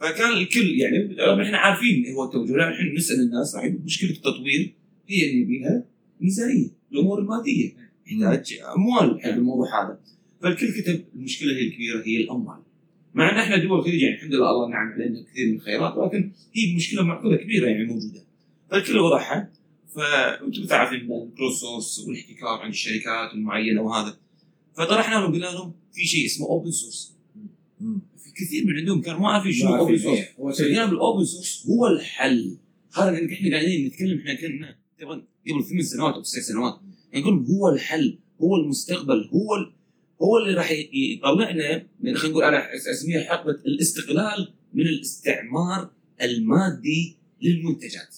فكان 0.00 0.32
الكل 0.32 0.80
يعني 0.80 1.22
إحنا 1.42 1.58
عارفين 1.58 2.06
هو 2.14 2.24
التوجه 2.24 2.52
لما 2.52 2.74
إحنا 2.74 2.92
نسأل 2.94 3.20
الناس 3.20 3.54
راح 3.54 3.64
يقول 3.64 3.80
مشكلة 3.84 4.10
التطوير 4.10 4.74
هي 5.08 5.30
اللي 5.30 5.40
يبيها 5.40 5.84
ميزانية 6.20 6.68
الأمور 6.92 7.18
المادية. 7.18 7.72
يحتاج 8.06 8.58
أموال 8.76 9.20
حق 9.20 9.28
الموضوع 9.28 9.84
هذا. 9.84 10.00
فالكل 10.42 10.80
كتب 10.80 11.04
المشكلة 11.16 11.52
هي 11.52 11.62
الكبيرة 11.62 12.02
هي 12.06 12.16
الأموال. 12.16 12.58
مع 13.14 13.30
أن 13.32 13.38
إحنا 13.38 13.56
دول 13.56 13.78
الخليج 13.78 14.02
يعني 14.02 14.14
الحمد 14.14 14.34
لله 14.34 14.50
الله 14.50 14.68
نعم 14.68 14.92
علينا 14.92 15.22
كثير 15.22 15.48
من 15.48 15.54
الخيرات 15.54 15.96
ولكن 15.96 16.32
هي 16.54 16.76
مشكلة 16.76 17.02
معقولة 17.02 17.36
كبيرة 17.36 17.66
يعني 17.66 17.84
موجودة. 17.84 18.20
فالكل 18.70 18.98
وضعها؟ 18.98 19.50
فانتم 19.94 20.66
تعرفين 20.66 20.98
ال 20.98 21.07
closed 21.07 21.60
source 21.60 21.98
والاحتكار 21.98 22.58
عند 22.60 22.72
الشركات 22.72 23.34
المعينة 23.34 23.82
وهذا. 23.82 24.18
فطرحنا 24.76 25.14
لهم 25.14 25.32
قلنا 25.32 25.46
لهم 25.46 25.72
في 25.92 26.06
شيء 26.06 26.26
اسمه 26.26 26.46
open 26.46 26.70
source 26.70 27.14
كثير 28.36 28.66
من 28.66 28.76
عندهم 28.76 29.00
كانوا 29.00 29.20
ما 29.20 29.28
عارفين 29.28 29.52
شنو 29.52 29.76
open 29.76 29.98
source 29.98 30.20
فالجانب 30.58 30.92
ال 30.92 30.98
open 30.98 31.24
source 31.24 31.66
هو 31.68 31.86
الحل. 31.86 32.56
هذا 32.94 33.18
اللي 33.18 33.34
إحنا 33.34 33.50
قاعدين 33.50 33.86
نتكلم 33.86 34.18
إحنا 34.18 34.34
كنا 34.34 34.76
قبل 35.00 35.64
ثمان 35.64 35.82
سنوات 35.82 36.14
أو 36.14 36.20
تسع 36.20 36.40
سنوات. 36.40 36.80
يعني 37.12 37.24
نقول 37.24 37.46
هو 37.46 37.68
الحل 37.68 38.18
هو 38.42 38.56
المستقبل 38.56 39.30
هو. 39.32 39.77
هو 40.22 40.38
اللي 40.38 40.54
راح 40.54 40.70
يطلعنا 40.92 41.64
يعني 41.64 41.86
خلينا 42.14 42.28
نقول 42.28 42.44
أنا 42.44 42.74
أسميها 42.74 43.24
حقبة 43.24 43.50
الاستقلال 43.50 44.52
من 44.74 44.86
الاستعمار 44.86 45.90
المادي 46.22 47.16
للمنتجات. 47.42 48.16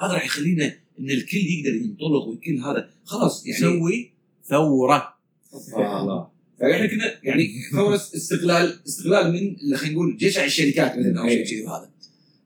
هذا 0.00 0.12
راح 0.12 0.24
يخلينا 0.24 0.64
إن 1.00 1.10
الكل 1.10 1.38
يقدر 1.38 1.76
ينطلق 1.76 2.24
والكل 2.28 2.58
هذا 2.58 2.90
خلاص 3.04 3.46
يعني 3.46 3.58
يسوي 3.58 4.12
ثورة. 4.44 5.14
الله. 5.76 6.28
فإحنا 6.60 6.86
كنا 6.86 7.18
يعني 7.22 7.48
ثورة 7.72 7.94
استقلال 7.94 8.80
استقلال 8.88 9.32
من 9.32 9.56
اللي 9.56 9.76
خلينا 9.76 9.94
نقول 9.94 10.16
جشع 10.16 10.44
الشركات 10.44 10.98
مثلا 10.98 11.20
أو 11.20 11.28
شيء 11.28 11.44
كذي 11.44 11.66
هذا 11.66 11.90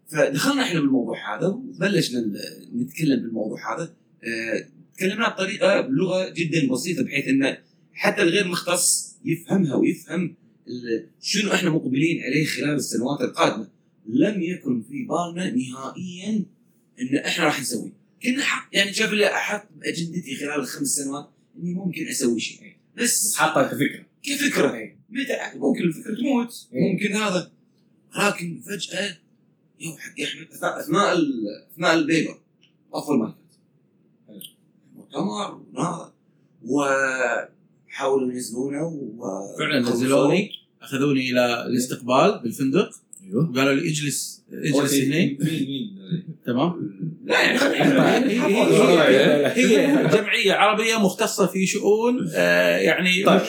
فدخلنا 0.09 0.63
إحنا 0.63 0.81
بالموضوع 0.81 1.37
هذا 1.37 1.47
وبلشنا 1.47 2.33
نتكلم 2.75 3.23
بالموضوع 3.23 3.75
هذا. 3.75 3.95
آه، 4.25 4.67
تكلمنا 4.97 5.29
بطريقة 5.29 5.81
بلغة 5.81 6.29
جدا 6.29 6.69
بسيطة 6.69 7.03
بحيث 7.03 7.29
انه 7.29 7.59
حتى 7.95 8.23
الغير 8.23 8.49
مختص 8.49 9.17
يفهمها 9.25 9.75
ويفهم 9.75 10.35
شنو 11.21 11.53
إحنا 11.53 11.71
مقبلين 11.71 12.23
عليه 12.23 12.47
خلال 12.47 12.75
السنوات 12.75 13.21
القادمة. 13.21 13.69
لم 14.07 14.43
يكن 14.43 14.83
في 14.83 15.05
بالنا 15.05 15.51
نهائيا 15.51 16.45
إن 17.01 17.17
إحنا 17.17 17.45
راح 17.45 17.61
نسوي 17.61 17.93
كنا 18.23 18.43
حق 18.43 18.69
يعني 18.73 18.93
شاف 18.93 19.13
لي 19.13 19.27
أحط 19.27 19.69
بأجندتي 19.77 20.37
خلال 20.37 20.61
الخمس 20.61 20.89
سنوات 20.89 21.31
إني 21.57 21.75
ممكن 21.75 22.09
أسوي 22.09 22.41
شيء. 22.41 22.77
بس 22.97 23.37
حاطها 23.37 23.63
كفكرة. 23.63 24.07
كفكرة. 24.23 24.97
متى 25.11 25.59
ممكن 25.59 25.83
الفكرة 25.83 26.15
تموت. 26.15 26.69
إيه. 26.73 26.93
ممكن 26.93 27.13
هذا. 27.13 27.53
لكن 28.19 28.61
فجأة 28.61 29.17
يوم 29.81 29.97
حق 29.97 30.21
احمد 30.23 30.47
اثناء 30.63 31.19
أثناء 31.73 31.95
ال 31.95 32.01
paper. 32.01 32.41
طفوا 32.93 33.15
المايكات 33.15 33.39
مؤتمر 34.95 35.63
وهذا 36.63 37.54
وحاولوا 37.95 38.33
ينزلونه 38.33 38.85
و 38.87 39.23
فعلا 39.59 39.79
نزلوني. 39.81 40.51
أخذوني 40.83 41.31
إلى 41.31 41.67
الاستقبال 41.67 42.41
بالفندق. 42.43 42.91
أيوه. 43.25 43.51
وقالوا 43.51 43.73
لي 43.75 43.89
اجلس 43.91 44.43
اجلس 44.53 44.95
هنا 44.95 45.17
مين 45.17 45.39
مين 45.41 45.97
تمام. 46.47 46.91
لا 47.25 47.41
يعني 47.41 47.59
خلينا 47.59 49.55
هي, 49.57 50.09
جمعية 50.13 50.53
عربية 50.53 50.97
مختصة 50.97 51.47
في 51.47 51.67
شؤون 51.67 52.29
آه 52.35 52.77
يعني 52.77 53.23
طيب. 53.25 53.41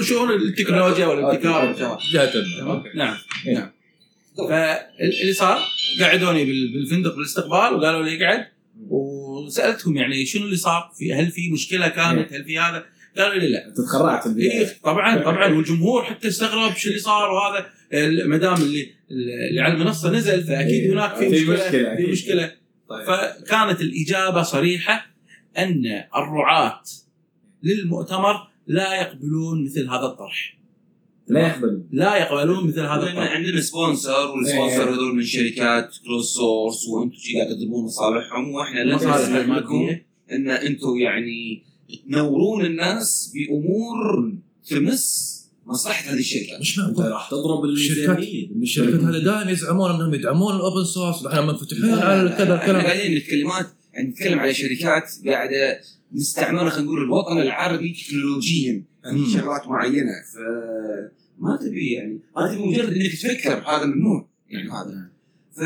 شؤون 0.00 0.30
التكنولوجيا 0.30 1.06
والابتكار. 1.06 1.74
تمام. 1.74 2.82
نعم. 2.94 3.16
إيه. 3.46 3.54
نعم. 3.54 3.70
فاللي 4.48 5.32
صار 5.32 5.58
قعدوني 6.00 6.44
بال- 6.44 6.72
بالفندق 6.72 7.14
بالاستقبال 7.14 7.74
وقالوا 7.74 8.02
لي 8.02 8.26
اقعد. 8.26 8.46
وسألتهم 8.88 9.96
يعني 9.96 10.26
شنو 10.26 10.44
اللي 10.44 10.56
صار؟ 10.56 10.92
في 10.98 11.14
هل 11.14 11.30
في 11.30 11.50
مشكلة 11.52 11.88
كانت؟ 11.88 12.32
هل 12.32 12.44
في 12.44 12.58
هذا؟ 12.58 12.84
قالوا 13.18 13.38
لي 13.38 13.48
لا 13.48 13.72
تتخرعت 13.76 14.26
إيه 14.26 14.68
طبعا 14.84 15.22
طبعا 15.22 15.46
والجمهور 15.56 16.04
حتى 16.04 16.28
استغرب 16.28 16.76
شو 16.76 16.88
اللي 16.88 17.00
صار 17.00 17.30
وهذا. 17.30 17.66
ما 18.26 18.36
دام 18.36 18.54
اللي 18.54 18.86
اللي 19.50 19.60
على 19.60 19.74
المنصة 19.74 20.10
نزل 20.10 20.44
فأكيد 20.44 20.84
إيه. 20.84 20.92
هناك 20.92 21.14
في 21.16 21.30
في 21.30 21.50
مشكلة 21.50 21.66
مشكلة، 21.66 21.96
في. 21.96 22.06
مشكلة. 22.06 22.52
طيب. 22.88 23.06
فكانت 23.06 23.80
الإجابة 23.80 24.42
صريحة 24.42 25.06
أن 25.58 25.84
الرعاة 26.16 26.82
للمؤتمر 27.62 28.48
لا 28.66 29.00
يقبلون 29.00 29.64
مثل 29.64 29.88
هذا 29.88 30.06
الطرح. 30.06 30.58
لا 31.28 31.46
يقبل 31.46 31.84
لا 31.92 32.16
يقبلون 32.16 32.68
مثل 32.68 32.80
هذا 32.80 33.04
لأن 33.04 33.08
الطرح. 33.08 33.32
عندنا 33.32 33.60
sponsor 33.60 34.30
وال 34.30 34.43
sponsor 34.43 34.88
إيه. 34.88 34.94
هذول 34.94 35.14
من 35.16 35.22
شركات 35.22 35.96
closed 36.04 36.34
source 36.34 36.88
وأنتم 36.88 37.16
قاعد 37.36 37.56
تضربون 37.56 37.84
مصالحهم 37.84 38.50
وإحنا 38.50 38.80
لا 38.80 38.94
نسمح 38.94 39.56
لكم 39.56 39.96
إن 40.32 40.50
أنتم 40.50 40.96
يعني 40.96 41.71
تنورون 42.08 42.64
الناس 42.64 43.32
بأمور 43.34 44.32
تمس 44.68 45.32
مصلحة 45.66 46.12
هذه 46.12 46.18
الشركة. 46.18 46.58
مش 46.60 46.78
معقول. 46.78 47.04
راح 47.04 47.30
تضرب 47.30 47.64
الشركات 47.64 48.18
الميزانية. 48.18 48.62
الشركات 48.62 49.00
هذه 49.00 49.24
دائما 49.24 49.50
يزعمون 49.50 49.90
أنهم 49.90 50.14
يدعمون 50.14 50.56
ال 50.56 50.62
open 50.62 50.84
source 50.84 51.24
نحن 51.26 51.46
منفتحين 51.46 51.84
على 51.84 52.28
كذا 52.28 52.42
إحنا 52.42 52.54
الكلام. 52.54 52.82
قاعدين 52.82 53.18
نتكلمات 53.18 53.66
يعني 53.94 54.08
نتكلم 54.08 54.38
على 54.38 54.54
شركات 54.54 55.10
قاعدة 55.26 55.80
نستعملها 56.14 56.70
خلينا 56.70 56.86
نقول 56.86 57.02
الوطن 57.02 57.38
العربي 57.38 57.92
تكنولوجيا. 57.92 58.84
في 59.02 59.32
شغلات 59.32 59.68
معينة. 59.68 60.12
ف 60.32 60.36
ما 61.38 61.56
تبي 61.56 61.92
يعني 61.92 62.18
ما 62.36 62.54
تبي 62.54 62.62
مجرد 62.62 62.92
إنك 62.92 63.12
تفكر 63.12 63.58
هذا 63.66 63.86
ممنوع. 63.86 64.28
يعني 64.50 64.70
هذا. 64.70 65.10
ف 65.52 65.60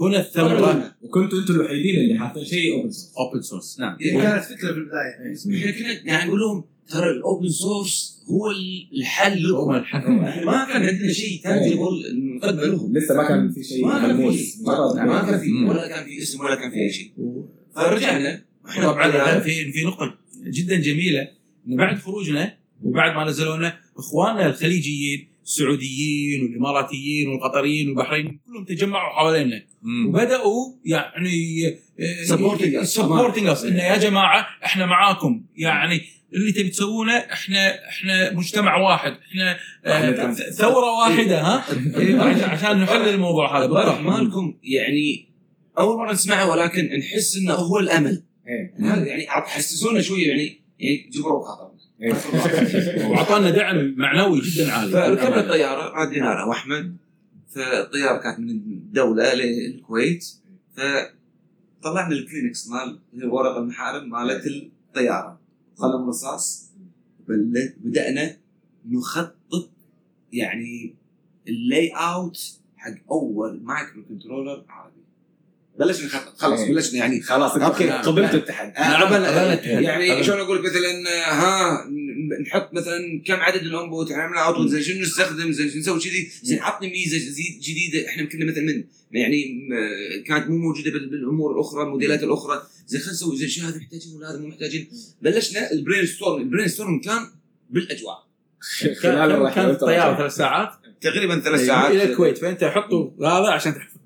هنا 0.00 0.20
الثورة. 0.20 0.94
وكنتوا 1.02 1.38
أنتم 1.38 1.54
الوحيدين 1.54 2.00
اللي 2.00 2.18
حاطين 2.18 2.44
شيء 2.44 2.72
open 2.74 2.90
source 2.90 3.14
open 3.18 3.42
source 3.42 3.80
نعم. 3.80 3.96
يعني 4.00 4.22
كانت 4.22 4.44
فكره 4.44 4.72
في 4.72 4.78
البداية. 4.78 5.60
إحنا 5.60 5.72
كنا 5.72 6.12
يعني 6.12 6.28
نقول 6.28 6.40
لهم 6.40 6.64
ترى 6.88 7.10
ال 7.10 7.18
open 7.18 7.48
source 7.48 8.22
هو 8.30 8.50
الحل 8.96 9.42
لهم 9.42 9.74
إحنا 9.74 10.08
ما 10.44 10.64
كان 10.72 10.82
عندنا 10.82 11.12
شيء 11.12 11.40
tangible 11.44 12.02
نقدمه 12.36 12.64
لهم. 12.64 12.96
لسه 12.96 13.16
ما 13.16 13.28
كان 13.28 13.52
في 13.52 13.62
شيء 13.62 13.86
ما 13.86 14.00
كان 14.00 14.30
في. 14.30 14.62
ما 14.96 15.30
كان 15.30 15.40
في. 15.40 15.48
مم. 15.48 15.68
ولا 15.68 15.88
كان 15.88 16.04
في 16.04 16.22
اسم 16.22 16.40
ولا 16.40 16.54
كان 16.54 16.70
في 16.70 16.76
أي 16.76 16.92
شيء. 16.92 17.12
فرجعنا. 17.76 18.42
طبعا. 18.82 19.40
في 19.40 19.72
في 19.72 19.84
نقطة 19.84 20.18
جدا 20.46 20.76
جميلة. 20.76 21.28
انه 21.66 21.76
بعد 21.76 21.98
خروجنا 21.98 22.56
وبعد 22.82 23.16
ما 23.16 23.24
نزلونا 23.24 23.78
إخواننا 23.96 24.46
الخليجيين 24.46 25.28
السعوديين 25.44 26.42
والإماراتيين 26.42 27.28
والقطريين 27.28 27.88
والبحرينيين 27.88 28.40
كلهم 28.46 28.64
تجمعوا 28.64 29.12
حوالينا 29.12 29.62
وبدأوا 30.08 30.72
يعني. 30.84 31.76
supporting 32.84 33.46
us 33.46 33.64
انه 33.64 33.82
يا 33.82 33.96
جماعة 33.96 34.46
إحنا 34.64 34.86
معاكم. 34.86 35.44
يعني 35.56 36.00
اللي 36.34 36.52
تبي 36.52 36.68
تسوونه 36.68 37.12
إحنا 37.16 37.88
إحنا 37.88 38.32
مجتمع 38.34 38.76
واحد. 38.76 39.12
إحنا 39.12 39.56
آه، 39.84 40.32
ثورة 40.32 40.98
واحدة 41.00 41.40
ها؟ 41.40 41.64
إيه، 41.98 42.20
عشان- 42.52 42.80
نحل 42.80 43.08
الموضوع 43.08 43.58
هذا. 43.58 43.66
بالضبط 43.66 44.00
مالكم 44.00 44.54
يعني 44.62 45.28
أول 45.78 45.96
مرة 45.96 46.12
نسمعه 46.12 46.50
ولكن 46.50 46.84
نحس 46.98 47.36
إنه 47.36 47.54
هو 47.54 47.78
الأمل. 47.78 48.22
إيه. 48.48 48.74
يعني 48.86 49.08
يعني 49.08 49.26
حسسونا 49.28 50.00
شوية 50.00 50.28
يعني 50.28 50.62
يعني 50.78 51.10
جبروا 51.12 51.44
إيه. 51.46 51.71
وأعطانا 53.10 53.50
دعم 53.50 53.94
معنوي 53.96 54.40
جدا 54.40 54.72
عالي. 54.72 54.92
فركبنا 54.92 55.40
الطياره 55.40 55.96
عدينا 55.96 56.32
أنا 56.32 56.44
واحمد 56.44 56.96
فالطيارة 57.48 58.16
كانت 58.22 58.38
من 58.40 58.50
الدولة 58.50 59.34
للكويت. 59.34 60.24
فطلعنا 60.76 62.12
الكلينكس 62.14 62.68
مال 62.68 62.98
الورقه 63.14 63.58
المحارم 63.58 64.10
مالت 64.10 64.46
الطيارة. 64.46 65.40
قلم 65.76 66.08
رصاص. 66.08 66.70
بل- 67.28 67.74
بدأنا 67.84 68.36
نخطط 68.90 69.70
يعني 70.32 70.94
ال 71.48 71.90
layout 71.90 72.38
حق 72.76 72.94
أول 73.10 73.60
microcontroller 73.62 74.64
عربي 74.68 74.91
بلشنا 75.86 76.06
نخطط 76.06 76.38
خلاص 76.38 76.60
إيه. 76.60 76.68
بلشنا 76.74 76.98
يعني 76.98 77.22
خلاص. 77.22 77.52
انت 77.56 77.64
قبلت 78.06 78.34
التحدي 78.34 78.72
قبلت. 79.04 79.64
يعني. 79.64 80.24
شلون 80.24 80.40
أقول 80.40 80.58
لك 80.64 80.70
مثلا 80.70 80.90
ها 81.32 81.86
ن- 81.90 82.42
نحط 82.42 82.74
مثلا 82.74 83.22
كم 83.26 83.34
عدد 83.34 83.62
ال 83.62 83.70
input 83.70 84.10
نعمل 84.12 84.36
output 84.36 84.68
زين 84.68 84.82
شنو 84.82 85.00
نستخدم 85.02 85.52
زين 85.52 85.70
شنو 85.70 85.80
نسوي 85.80 86.00
كذي 86.00 86.30
زين 86.42 86.58
عطني 86.58 86.88
ميزة 86.90 87.18
جديد- 87.18 87.60
جديدة 87.60 88.08
إحنا 88.08 88.24
كنا 88.24 88.44
مثلا 88.44 88.62
من 88.64 88.84
يعني 89.20 89.68
كانت 90.26 90.46
مو 90.48 90.56
موجودة 90.56 90.90
بال- 90.90 91.08
بالأمور 91.10 91.54
الأخرى 91.54 91.82
الموديلات 91.82 92.22
الأخرى. 92.22 92.62
زين 92.86 93.00
خلينا 93.00 93.12
نسوي 93.12 93.36
زين 93.36 93.48
شو 93.48 93.66
هذا 93.66 93.76
محتاجين 93.78 94.16
ولا 94.16 94.30
هذا 94.30 94.38
مو 94.38 94.48
محتاجين. 94.48 94.88
بلشنا 95.22 95.72
ال 95.72 96.06
brainstorm 96.06 96.42
ال 96.42 96.68
brainstorm 96.68 97.00
كان 97.00 97.26
بالاجواء 97.70 98.26
خلال 99.00 99.54
كان- 99.54 99.70
الطياره. 99.70 100.16
ثلاث 100.16 100.34
ساعات. 100.34 100.68
تقريبا 101.00 101.40
ثلاث 101.40 101.58
إلى 101.60 101.66
ساعات. 101.66 101.94
الكويت. 101.94 102.38
فأنت 102.38 102.64
حطوا 102.64 103.10
هذا 103.20 103.50
عشان 103.50 103.74
تحفظ 103.74 103.96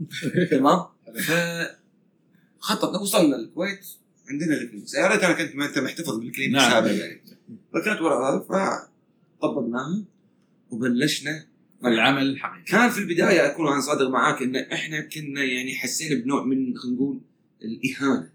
تمام. 0.50 0.84
ف 1.16 1.32
خططنا 2.58 2.98
وصلنا 2.98 3.36
الكويت 3.36 3.86
عندنا 4.30 4.56
الكلينكس 4.56 4.94
يا 4.94 5.06
ريت 5.06 5.22
أنا 5.22 5.32
كنت 5.32 5.56
ما 5.56 5.66
أنت 5.66 5.78
محتفظ 5.78 6.18
بالكلينكس 6.18 6.62
نعم. 6.62 6.72
هذا 6.72 6.92
يعني. 6.92 7.20
فكانت 7.72 8.00
ورا 8.00 8.30
هذا 8.30 8.38
فطبقناها 9.40 10.04
وبلشنا. 10.70 11.46
العمل 11.84 12.22
الحقيقي. 12.22 12.64
كان 12.64 12.90
في 12.90 12.98
البداية 12.98 13.46
أكون 13.46 13.68
أنا 13.72 13.80
صادق 13.80 14.08
معاك 14.08 14.42
إن 14.42 14.56
إحنا 14.56 15.00
كنا 15.00 15.44
يعني 15.44 15.74
حسينا 15.74 16.20
بنوع 16.22 16.44
من 16.44 16.76
خلينا 16.76 16.96
نقول 16.96 17.20
الإهانة. 17.62 18.30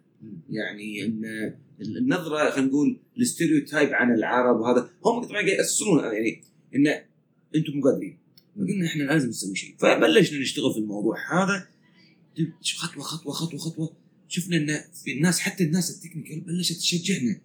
يعني 0.50 1.06
إن 1.06 1.54
النظرة 1.82 2.50
خلينا 2.50 2.68
نقول 2.68 3.00
ال 3.20 3.26
stereotype 3.26 3.94
عن 3.94 4.14
العرب 4.14 4.60
وهذا 4.60 4.90
هم 5.06 5.24
طبعا 5.24 5.32
قاعد 5.32 5.48
يأسسون 5.48 6.04
يعني 6.04 6.44
إن 6.76 6.88
أنتم 7.56 7.74
مو 7.74 7.84
قادرين 7.84 8.18
فقلنا 8.56 8.88
إحنا 8.88 9.04
لازم 9.04 9.30
نسوي 9.30 9.56
شيء. 9.56 9.76
فبلشنا 9.80 10.40
نشتغل 10.40 10.74
في 10.74 10.80
الموضوع 10.80 11.16
هذا. 11.34 11.68
شو 12.62 12.78
خطوة 12.78 13.04
خطوة 13.04 13.34
خطوة 13.34 13.60
خطوة. 13.60 13.94
شفنا 14.28 14.58
إن 14.58 14.82
في 15.04 15.14
الناس 15.14 15.40
حتى 15.40 15.64
الناس 15.64 15.96
ال 15.96 16.00
technical 16.00 16.42
بلشت 16.42 16.78
تشجعنا. 16.78 17.40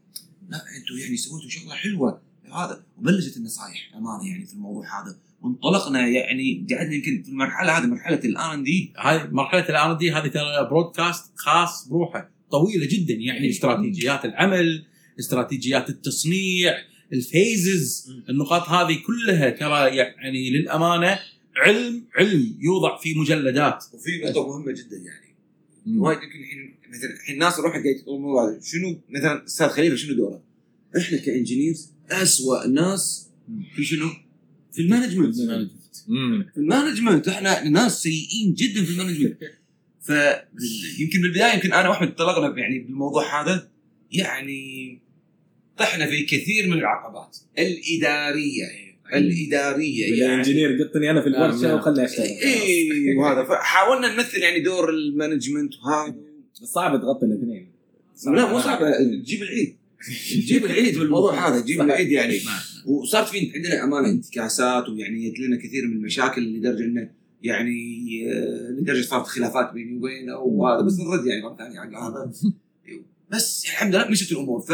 لا 0.48 0.56
أنتم 0.76 0.98
يعني 0.98 1.16
سويتوا 1.16 1.48
شغلة 1.48 1.74
حلوة. 1.74 2.22
هذا 2.44 2.84
وبلشت 2.98 3.36
النصائح 3.36 3.90
أمانة 3.94 4.28
يعني 4.30 4.46
في 4.46 4.52
الموضوع 4.52 5.02
هذا. 5.02 5.18
وانطلقنا 5.42 6.08
يعني 6.08 6.66
قعدنا 6.70 6.94
يمكن 6.94 7.22
في 7.22 7.28
المرحلة 7.28 7.78
هذه 7.78 7.86
مرحلة 7.86 8.20
ال 8.24 8.39
R 8.39 8.54
and 8.54 8.62
D 8.62 8.92
هاي 8.98 9.28
مرحلة 9.28 9.68
ال 9.68 9.80
R 9.80 9.92
D 9.92 10.12
هذه 10.12 10.26
ترى 10.26 10.68
broadcast 10.70 11.32
خاص 11.34 11.88
بروحه. 11.88 12.30
طويلة 12.50 12.86
جدا 12.86 13.14
يعني 13.14 13.50
استراتيجيات 13.50 14.24
العمل 14.24 14.86
استراتيجيات 15.18 15.88
التصنيع 15.88 16.74
ال 17.12 17.25
phases. 17.25 18.10
النقاط 18.28 18.68
هذه 18.68 18.98
كلها 19.06 19.50
ترى 19.50 19.96
يعني 19.96 20.50
للأمانة 20.50 21.18
علم 21.56 22.04
علم 22.14 22.56
يوضع 22.60 22.98
في 22.98 23.14
مجلدات. 23.14 23.84
وفي 23.92 24.10
نقطة 24.24 24.48
مهمة 24.48 24.72
جدا 24.72 24.96
يعني. 24.96 25.36
وايد 25.98 26.18
يمكن 26.22 26.38
الحين 26.38 26.74
مثلا 26.88 27.10
الحين 27.14 27.34
الناس 27.34 27.58
روحها 27.58 27.82
قاعد 27.82 27.96
يطلبون 27.96 28.16
الموضوع 28.16 28.50
هذا. 28.50 28.60
شنو؟ 28.60 29.00
مثلا 29.08 29.44
أستاذ 29.44 29.68
خليفه 29.68 29.96
شنو 29.96 30.14
دوره؟ 30.14 30.42
إحنا 30.98 31.18
ك 31.18 31.26
engineers 31.26 31.92
أسوأ 32.10 32.66
ناس 32.66 33.30
في 33.76 33.84
شنو؟ 33.84 34.08
في 34.72 34.82
ال 34.82 34.87
management. 34.87 35.34
في 36.54 36.56
ال 36.56 36.62
management. 36.62 37.28
إحنا 37.28 37.68
ناس 37.68 38.02
سيئين 38.02 38.54
جدا 38.54 38.84
في 38.84 38.90
ال 38.90 38.94
management. 38.94 39.38
ف 40.00 40.10
يمكن 40.98 41.20
بالبدايه 41.22 41.54
يمكن 41.54 41.72
أنا 41.72 41.88
وأحمد 41.88 42.08
انطلقنا 42.08 42.58
يعني 42.58 42.78
بالموضوع 42.78 43.42
هذا. 43.42 43.70
يعني 44.12 44.98
طحنا 45.78 46.06
في 46.06 46.22
كثير 46.24 46.66
من 46.66 46.72
العقبات. 46.72 47.36
الإدارية 47.58 48.85
الإدارية 49.14 50.20
يعني. 50.20 50.34
ال 50.34 50.40
engineer 50.40 50.82
قطني 50.82 51.10
أنا 51.10 51.22
في 51.22 51.30
نعم، 51.30 51.42
الورشه. 51.42 51.74
وخلني 51.74 52.04
أشتغل. 52.04 52.26
اي 52.26 53.14
وهذا. 53.18 53.44
فحاولنا 53.44 54.14
نمثل 54.14 54.38
يعني 54.38 54.60
دور 54.60 54.90
ال 54.90 54.98
management 54.98 55.74
وهذا. 55.74 56.14
بس 56.62 56.68
صعب 56.68 57.00
تغطي 57.00 57.26
الاثنين. 57.26 57.68
لا 58.26 58.52
مو 58.52 58.60
صعب. 58.60 58.92
تجيب 59.22 59.42
العيد. 59.42 59.76
تجيب 60.30 60.64
العيد 60.64 60.94
بالموضوع 60.98 61.48
هذا. 61.48 61.60
تجيب 61.60 61.80
العيد 61.80 62.10
يعني. 62.10 62.40
وصارت 62.86 63.28
في 63.28 63.52
عندنا 63.54 63.84
أمانة 63.84 64.08
انتكاسات 64.08 64.88
ويعني 64.88 65.30
جت 65.30 65.40
لنا 65.40 65.56
كثير 65.56 65.86
من 65.86 65.92
المشاكل 65.92 66.42
لدرجة 66.42 66.84
إنه 66.84 67.10
يعني 67.42 68.00
آه، 68.32 68.70
لدرجة 68.70 69.02
صارت 69.02 69.26
خلافات 69.26 69.72
بيني 69.72 69.96
وبينه 69.96 70.38
وهذا. 70.38 70.86
بس 70.86 71.00
نرد 71.00 71.26
يعني 71.26 71.42
مرة 71.42 71.56
ثانية 71.56 71.80
على 71.80 71.96
هذا. 71.96 72.32
بس 73.30 73.64
الحمد 73.64 73.94
لله 73.94 74.08
مشت 74.08 74.32
الأمور. 74.32 74.60
ف 74.60 74.72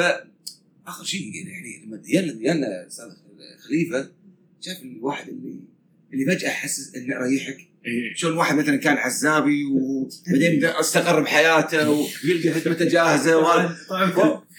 آخر 0.86 1.04
شيء 1.04 1.34
يعني 1.34 1.86
لما 1.86 1.96
ديالنا 1.96 2.32
ديالنا 2.32 2.86
أستاذ 2.86 3.06
خليفة 3.68 4.10
شاف 4.62 4.82
الواحد 4.82 5.28
اللي 5.28 5.60
اللي 6.12 6.24
فجأة 6.36 6.50
حس 6.50 6.94
إنه 6.96 7.16
ريحك 7.18 7.56
شلون 8.14 8.36
واحد 8.36 8.56
مثلا 8.56 8.76
كان 8.76 8.96
عزابي 8.96 9.64
وبعدين 9.64 10.64
استقر 10.64 11.20
بحياته 11.20 11.90
ويلقى 11.90 12.60
خدمته 12.60 12.84
جاهزة 12.88 13.36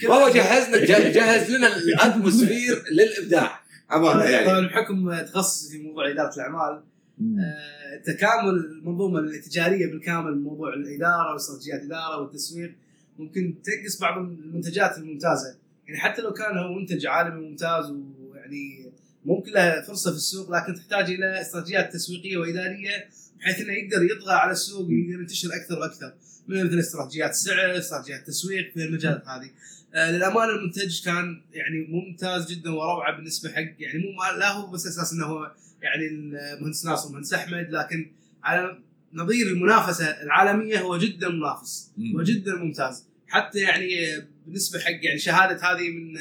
وهو 0.09 0.29
جهزنا 0.29 0.77
جه- 0.85 1.11
جهز 1.11 1.51
لنا 1.51 1.77
الاتموسفير 1.77 2.83
للإبداع. 2.91 3.63
أمانة 3.93 4.23
يعني. 4.23 4.45
طبعا 4.45 4.67
بحكم 4.67 5.21
تخصصي 5.21 5.71
في 5.77 5.83
موضوع 5.83 6.11
إدارة 6.11 6.35
الأعمال 6.35 6.83
آه، 7.21 8.01
تكامل 8.05 8.49
المنظومة 8.49 9.19
التجارية 9.19 9.87
بالكامل 9.91 10.37
موضوع 10.41 10.73
الإدارة 10.73 11.33
واستراتيجيات 11.33 11.79
الاداره 11.81 12.21
والتسويق 12.21 12.75
ممكن 13.19 13.55
تنقص 13.63 13.99
بعض 14.01 14.17
المنتجات 14.17 14.97
الممتازة. 14.97 15.55
يعني 15.87 15.99
حتى 15.99 16.21
لو 16.21 16.33
كان 16.33 16.57
هو 16.57 16.73
منتج 16.79 17.05
عالمي 17.05 17.49
ممتاز 17.49 17.85
ويعني 17.91 18.82
ممكن 19.25 19.51
له 19.51 19.81
فرصة 19.81 20.11
في 20.11 20.17
السوق 20.17 20.51
لكن 20.51 20.75
تحتاج 20.75 21.09
إلى 21.09 21.41
استراتيجيات 21.41 21.93
تسويقية 21.93 22.37
وإدارية 22.37 23.09
بحيث 23.39 23.59
إنه 23.59 23.73
يقدر 23.73 24.03
يطغى 24.03 24.33
على 24.33 24.51
السوق 24.51 24.87
ويقدر 24.87 25.21
ينتشر 25.21 25.49
أكثر 25.55 25.79
وأكثر 25.79 26.13
من 26.47 26.65
مثل 26.65 26.79
استراتيجيات 26.79 27.35
سعر، 27.35 27.77
استراتيجيات 27.77 28.27
تسويق 28.27 28.73
في 28.73 28.83
المجالات 28.83 29.27
هذه. 29.27 29.49
آه، 29.95 30.11
للأمانة 30.11 30.51
المنتج 30.51 31.05
كان 31.05 31.41
يعني 31.53 31.87
ممتاز 31.89 32.51
جدا 32.51 32.69
وروعة 32.69 33.15
بالنسبة 33.15 33.49
حق 33.49 33.73
يعني 33.79 33.99
مو 33.99 34.39
لا 34.39 34.51
هو 34.51 34.71
بس 34.71 34.87
أساس 34.87 35.13
إنه 35.13 35.25
هو 35.25 35.51
يعني 35.81 36.07
المهندس 36.07 36.85
ناصر 36.85 37.07
المهندس 37.07 37.33
أحمد 37.33 37.67
لكن 37.69 38.11
على 38.43 38.77
نظير 39.13 39.47
المنافسة 39.47 40.05
العالمية 40.05 40.79
هو 40.79 40.97
جدا 40.97 41.29
منافس. 41.29 41.91
وجدا 42.15 42.55
ممتاز 42.55 43.05
حتى 43.27 43.59
يعني 43.59 44.21
بالنسبة 44.45 44.79
حق 44.79 45.05
يعني 45.05 45.19
شهادة 45.19 45.71
هذه 45.71 45.89
من 45.89 46.17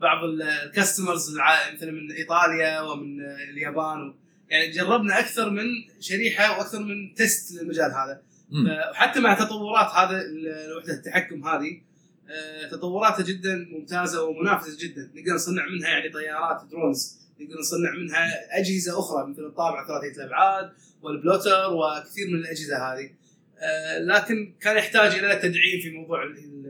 بعض 0.00 0.24
الكاستمرز 0.24 1.36
مثلا 1.74 1.90
من 1.90 2.12
إيطاليا 2.12 2.80
ومن 2.80 3.20
اليابان 3.50 4.14
يعني 4.48 4.70
جربنا 4.70 5.18
أكثر 5.20 5.50
من 5.50 5.64
شريحة 6.00 6.58
وأكثر 6.58 6.78
من 6.82 7.14
test 7.14 7.52
للمجال 7.62 7.90
هذا. 7.90 8.22
ف- 8.50 8.90
وحتى 8.90 9.20
مع 9.20 9.34
تطورات 9.34 9.86
هذا 9.90 10.22
وحدة 10.78 10.94
التحكم 10.94 11.48
هذه 11.48 11.80
آه، 12.30 12.68
تطوراتها 12.68 13.22
جدا 13.24 13.66
ممتازة 13.70 14.22
ومنافسة 14.24 14.76
جدا. 14.80 15.10
نقدر 15.14 15.34
نصنع 15.34 15.66
منها 15.66 15.88
يعني 15.88 16.08
طيارات 16.08 16.64
drones 16.70 17.18
نقدر 17.40 17.58
نصنع 17.60 17.90
منها 17.94 18.28
أجهزة 18.60 18.98
أخرى 18.98 19.26
مثل 19.30 19.42
الطابعه 19.44 19.86
ثلاثيه 19.86 20.16
الأبعاد 20.22 20.72
وال 21.02 21.13
plotter 21.13 21.50
وكثير 21.72 22.26
من 22.28 22.34
الأجهزة 22.34 22.76
هذه. 22.92 23.10
آه، 23.58 23.98
لكن 23.98 24.54
كان 24.60 24.76
يحتاج 24.76 25.14
إلى 25.14 25.36
تدعيم 25.36 25.80
في 25.82 25.90
موضوع 25.90 26.22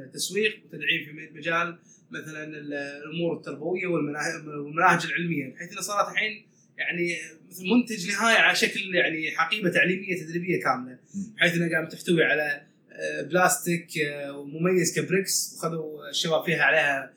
التسويق 0.06 0.62
وتدعيم 0.64 1.04
في 1.04 1.38
مجال 1.38 1.78
مثلا 2.10 2.44
ال- 2.44 2.74
الأمور 2.74 3.36
التربوية 3.36 3.86
والمناهج 3.86 5.06
العلمية 5.06 5.54
بحيث 5.54 5.70
انها 5.72 5.82
صارت 5.82 6.12
الحين 6.12 6.46
يعني 6.78 7.16
مثل 7.50 7.64
منتج 7.70 8.08
نهائي 8.10 8.36
على 8.36 8.54
شكل 8.56 8.94
يعني 8.94 9.30
حقيبة 9.36 9.70
تعليمية 9.70 10.16
تدريبية 10.24 10.62
كاملة. 10.62 10.98
بحيث 11.36 11.54
انها 11.54 11.76
قامت 11.78 11.92
تحتوي 11.92 12.24
على 12.24 12.62
آه، 12.92 13.22
بلاستيك 13.22 13.98
آه، 13.98 14.38
ومميز 14.38 14.98
كبريكس 15.00 15.54
وخذوا 15.58 16.08
الشباب 16.10 16.44
فيها 16.44 16.62
عليها 16.62 17.12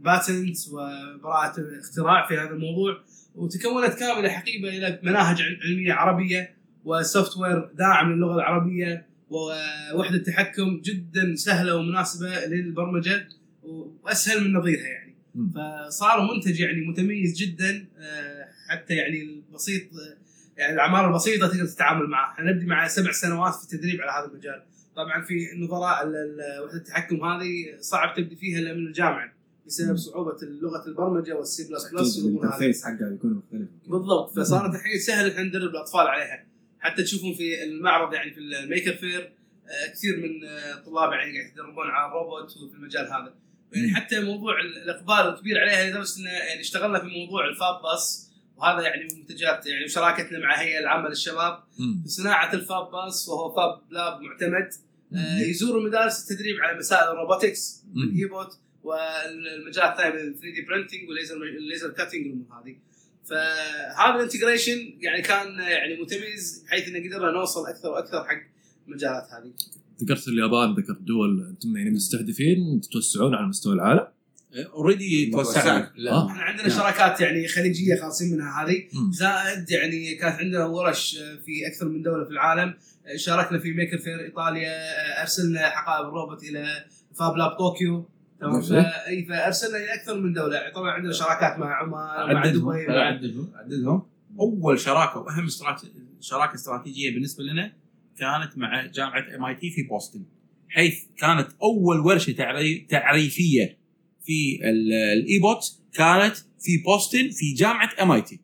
باتنت 0.00 0.56
وبراءة 0.72 1.54
اختراع 1.78 2.26
في 2.28 2.34
هذا 2.34 2.50
الموضوع. 2.50 3.00
وتكونت 3.34 3.94
كاملة 3.98 4.28
حقيبة 4.28 4.68
إلى 4.68 4.98
مناهج 5.02 5.42
عل- 5.42 5.60
علمية 5.64 5.92
عربية 5.92 6.54
وسوفت 6.84 7.36
وير 7.36 7.70
داعم 7.74 8.12
للغة 8.12 8.34
العربية 8.34 9.06
ووحدة 9.30 10.18
تحكم 10.18 10.80
جدا 10.84 11.34
سهلة 11.34 11.76
ومناسبة 11.76 12.44
للبرمجة. 12.46 13.28
وأسهل 13.68 14.44
من 14.44 14.52
نظيرها 14.52 14.86
يعني. 14.88 15.14
فصار 15.88 16.34
منتج 16.34 16.60
يعني 16.60 16.86
متميز 16.86 17.36
جدا 17.38 17.86
آه، 17.98 18.48
حتى 18.68 18.94
يعني 18.94 19.22
البسيط 19.22 19.82
يعني 20.56 20.74
الأعمار 20.74 21.08
البسيطة 21.08 21.48
تقدر 21.48 21.66
تتعامل 21.66 22.06
معه، 22.06 22.32
إحنا 22.32 22.50
نبدي 22.52 22.66
مع 22.66 22.88
سبع 22.88 23.12
سنوات 23.12 23.54
في 23.54 23.64
التدريب 23.64 24.00
على 24.00 24.10
هذا 24.24 24.32
المجال. 24.32 24.62
طبعا 24.96 25.22
في 25.22 25.46
نظراء 25.58 26.06
ال- 26.06 26.16
ال- 26.16 26.64
وحدة 26.64 26.78
التحكم 26.78 27.24
هذه 27.24 27.76
صعب 27.80 28.16
تبدي 28.16 28.36
فيها 28.36 28.58
إلا 28.58 28.74
من 28.74 28.86
الجامعة 28.86 29.32
بسبب 29.66 29.96
صعوبة 29.96 30.36
لغة 30.42 30.86
البرمجة 30.86 31.36
وال 31.36 31.57
C 31.57 31.68
plus 31.72 31.90
plus 31.92 32.18
والأمور 32.18 32.42
هذه. 32.42 32.48
ال 32.48 32.52
interface 32.52 32.84
حقها 32.84 33.08
بيكون 33.10 33.32
مختلف. 33.32 33.68
بالضبط. 33.86 34.38
فصارت 34.38 34.74
الحين 34.74 34.98
سهل 34.98 35.30
إحنا 35.30 35.42
ندرب 35.42 35.70
الأطفال 35.70 36.06
عليها. 36.06 36.44
حتى 36.80 37.02
تشوفون 37.02 37.34
في 37.34 37.62
المعرض 37.64 38.14
يعني 38.14 38.30
في 38.30 38.40
ال 38.40 38.49
Maker 38.49 38.92
Faire 38.92 39.32
آه، 39.68 39.92
كثير 39.92 40.16
من 40.16 40.44
آه، 40.44 40.74
الطلاب 40.74 41.12
يعني 41.12 41.32
قاعد 41.38 41.50
يتدربون 41.50 41.86
على 41.86 42.06
الروبوت 42.08 42.56
وفي 42.56 42.74
المجال 42.76 43.04
هذا. 43.06 43.34
يعني 43.72 43.94
حتى 43.94 44.20
موضوع 44.20 44.60
ال- 44.60 44.76
الاقبال 44.82 45.34
الكبير 45.34 45.58
عليها 45.58 45.90
لدرجه 45.90 46.18
إنه 46.20 46.30
يعني 46.30 46.60
اشتغلنا 46.60 46.98
في 46.98 47.06
موضوع 47.06 47.48
ال 47.48 47.57
Fab 47.57 47.82
bus 47.82 48.28
وهذا 48.56 48.82
يعني 48.82 49.04
من 49.04 49.18
منتجات 49.20 49.66
يعني 49.66 49.84
وشراكتنا 49.84 50.38
مع 50.38 50.60
هيئة 50.60 50.78
العامه 50.78 51.08
للشباب. 51.08 51.62
في 52.02 52.08
صناعة 52.08 52.52
ال 52.54 52.63
Fab 52.63 52.90
bus 52.90 53.28
وهو 53.28 53.54
Fab 53.56 53.80
Lab 53.90 54.20
معتمد. 54.20 54.68
آه، 55.14 55.38
يزور 55.40 55.80
مدارس 55.80 56.30
التدريب 56.30 56.56
على 56.60 56.78
مسائل 56.78 57.08
ال 57.12 57.19
robotics. 57.19 57.84
وال 57.96 58.17
eBot 58.17 58.58
والمجال 58.82 59.84
الثاني 59.84 60.22
من 60.22 60.32
3 60.34 60.40
D 60.54 60.62
printing 60.68 61.08
والليزر 61.08 61.36
ال 61.36 61.45
laser 61.45 61.90
cutting 61.90 62.26
هذه. 62.52 62.76
فهذا 63.24 64.14
ال 64.16 64.23
integration 64.23 64.96
يعني 65.00 65.22
كان 65.22 65.58
يعني 65.58 66.02
متميز 66.02 66.64
بحيث 66.66 66.88
إنه 66.88 67.08
قدرنا 67.08 67.30
نوصل 67.32 67.66
أكثر 67.68 67.88
وأكثر 67.90 68.24
حق 68.24 68.42
المجالات 68.88 69.28
هذه. 69.32 69.52
ذكرت 70.02 70.28
اليابان 70.28 70.74
ذكرت 70.74 71.02
دول 71.02 71.46
أنتم 71.50 71.76
يعني 71.76 71.90
مستهدفين 71.90 72.80
تتوسعون 72.80 73.34
على 73.34 73.46
مستوى 73.46 73.74
العالم؟ 73.74 74.06
Already 74.72 75.30
توسعنا. 75.30 75.92
آه. 76.10 76.30
إحنا 76.30 76.42
عندنا 76.42 76.68
شراكات 76.68 77.20
يعني 77.20 77.48
خليجية 77.48 78.00
خالصين 78.00 78.32
منها 78.32 78.64
هذه. 78.64 78.88
زائد 79.10 79.70
يعني 79.70 80.14
كانت 80.14 80.40
عندنا 80.40 80.64
ورش 80.64 81.18
في 81.46 81.66
أكثر 81.66 81.88
من 81.88 82.02
دولة 82.02 82.24
في 82.24 82.30
العالم. 82.30 82.74
شاركنا 83.16 83.58
في 83.58 83.72
Maker 83.72 83.98
Faire 83.98 84.20
إيطاليا. 84.20 84.72
أرسلنا 85.20 85.70
حقائب 85.70 86.08
الروبوت 86.08 86.42
إلى 86.42 86.66
Fab 87.14 87.36
Lab 87.36 87.50
طوكيو 87.50 88.08
تمام؟ 88.40 88.62
فأرسلنا 89.28 89.78
إلى 89.78 89.94
أكثر 89.94 90.20
من 90.20 90.32
دولة. 90.32 90.72
طبعا 90.74 90.90
عندنا 90.90 91.12
شراكات 91.12 91.58
مع 91.58 91.74
عمان 91.74 92.34
مع 92.34 92.40
عددهم. 92.40 92.72
دبي. 92.72 92.92
عددهم. 92.92 93.52
عددهم. 93.54 94.02
أول 94.40 94.80
شراكة 94.80 95.20
وأهم 95.20 95.48
شراكة 96.20 96.54
استراتيجية 96.54 97.14
بالنسبة 97.14 97.44
لنا 97.44 97.72
كانت 98.20 98.58
مع 98.58 98.86
جامعة 98.86 99.36
MIT 99.36 99.70
في 99.70 99.82
بوسطن 99.82 100.22
حيث 100.68 100.94
كانت 101.18 101.48
أول 101.62 102.00
ورشة 102.00 102.32
تعري- 102.32 102.86
تعريفية 102.90 103.78
في 104.24 104.60
ال- 104.64 104.92
ال 104.92 105.09
eBot 105.09 105.78
كانت 105.94 106.36
في 106.60 106.76
بوسطن 106.86 107.30
في 107.30 107.54
جامعة 107.54 107.90
MIT 108.02 108.40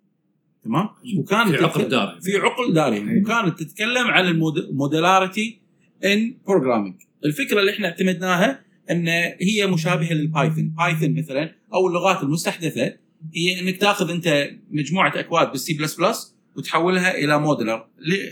تمام؟ 0.64 0.88
وكانت 1.18 1.50
في 1.50 1.56
تتك- 1.66 1.80
داري. 1.80 2.20
في 2.20 2.36
عقل 2.36 2.74
داري. 2.74 3.20
وكانت 3.20 3.62
تتكلم 3.62 4.06
عن 4.06 4.24
ال 4.26 4.38
modularity 4.38 5.60
in 6.04 6.34
programming 6.46 6.94
الفكرة 7.24 7.60
اللي 7.60 7.70
إحنا 7.72 7.88
اعتمدناها 7.88 8.64
إن 8.90 9.08
هي 9.40 9.66
مشابهة 9.66 10.12
لل 10.12 10.26
Python 10.26 10.68
Python 10.68 11.14
مثلا 11.18 11.54
أو 11.74 11.88
اللغات 11.88 12.22
المستحدثة 12.22 12.96
هي 13.34 13.60
إنك 13.60 13.76
تأخذ 13.76 14.10
أنت 14.10 14.50
مجموعة 14.70 15.20
أكواد 15.20 15.50
بال 15.50 15.66
C 15.66 15.74
plus 15.74 15.94
plus 15.94 16.34
وتحولها 16.56 17.14
إلى 17.18 17.38
modular 17.40 17.86
ل- 17.98 18.28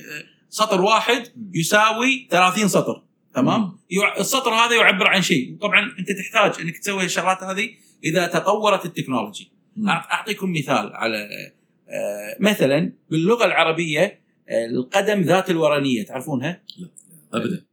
سطر 0.53 0.81
واحد 0.81 1.23
يساوي 1.55 2.29
30 2.31 2.69
سطر 2.69 3.03
تمام؟ 3.35 3.79
يع- 3.91 4.19
السطر 4.21 4.51
هذا 4.51 4.75
يعبر 4.77 5.07
عن 5.09 5.23
شيء. 5.23 5.57
طبعا 5.61 5.93
أنت 5.99 6.09
تحتاج 6.13 6.61
أنك 6.61 6.79
تسوي 6.79 7.05
الشغلات 7.05 7.43
هذه 7.43 7.69
إذا 8.05 8.27
تطورت 8.27 8.85
ال 8.85 8.90
technology. 8.90 9.53
أعطيكم 9.89 10.53
مثال 10.53 10.93
على 10.95 11.29
آه، 11.89 12.37
مثلا 12.41 12.93
باللغة 13.11 13.45
العربية 13.45 14.21
آه، 14.49 14.67
القدم 14.67 15.21
ذات 15.21 15.51
الورنية 15.51 16.05
تعرفونها؟ 16.05 16.63
ابدا. 17.35 17.65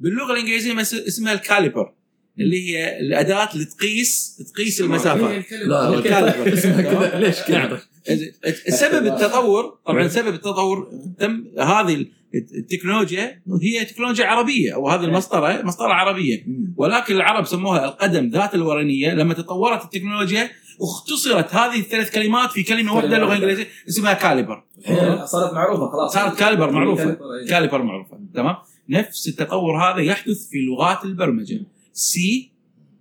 باللغة 0.00 0.32
الإنجليزية 0.32 0.80
اسمها 0.80 1.32
ال 1.32 1.39
caliper 1.39 1.92
اللي 2.38 2.68
هي 2.70 3.00
الأداة 3.00 3.48
اللي 3.54 3.64
تقيس 3.64 4.36
تقيس 4.54 4.80
المسافات. 4.80 5.52
لا 5.52 5.88
ال 5.94 6.00
caliper. 6.00 6.52
اسمها 6.52 6.82
كذا. 6.82 7.18
ليش 7.18 7.50
نعم. 7.50 7.68
كذا؟ 7.68 7.80
السبب 8.68 9.06
التطور 9.06 9.78
طبعا 9.86 10.08
سبب 10.08 10.34
التطور 10.34 10.90
تم 11.18 11.44
هذه 11.58 12.06
التكنولوجيا 12.34 13.42
هي 13.62 13.84
تكنولوجيا 13.84 14.26
عربية 14.26 14.74
أو 14.74 14.88
هذه 14.88 15.04
المسطرة 15.04 15.62
مسطرة 15.62 15.92
عربية. 15.92 16.46
ولكن 16.76 17.14
العرب 17.14 17.44
سموها 17.44 17.84
القدم 17.84 18.28
ذات 18.28 18.54
الورنية 18.54 19.14
لما 19.14 19.34
تطورت 19.34 19.84
التكنولوجيا 19.84 20.50
اختصرت 20.80 21.54
هذه 21.54 21.80
الثلاث 21.80 22.14
كلمات 22.14 22.50
في 22.50 22.62
كلمة 22.62 22.96
واحدة 22.96 23.18
لغة 23.18 23.34
إنجليزية 23.34 23.66
اسمها 23.88 24.12
caliper. 24.12 24.64
الحين 24.78 25.26
صارت 25.26 25.54
معروفة 25.54 25.90
خلاص. 25.90 26.14
صارت 26.14 26.38
caliper 26.38 26.70
معروفة. 26.70 27.18
Caliper، 27.48 27.82
معروفة. 27.82 28.20
تمام؟ 28.34 28.56
نفس 28.88 29.28
التطور 29.28 29.76
هذا 29.76 30.00
يحدث 30.00 30.48
في 30.48 30.58
لغات 30.58 31.04
البرمجة. 31.04 31.60
C 31.92 32.50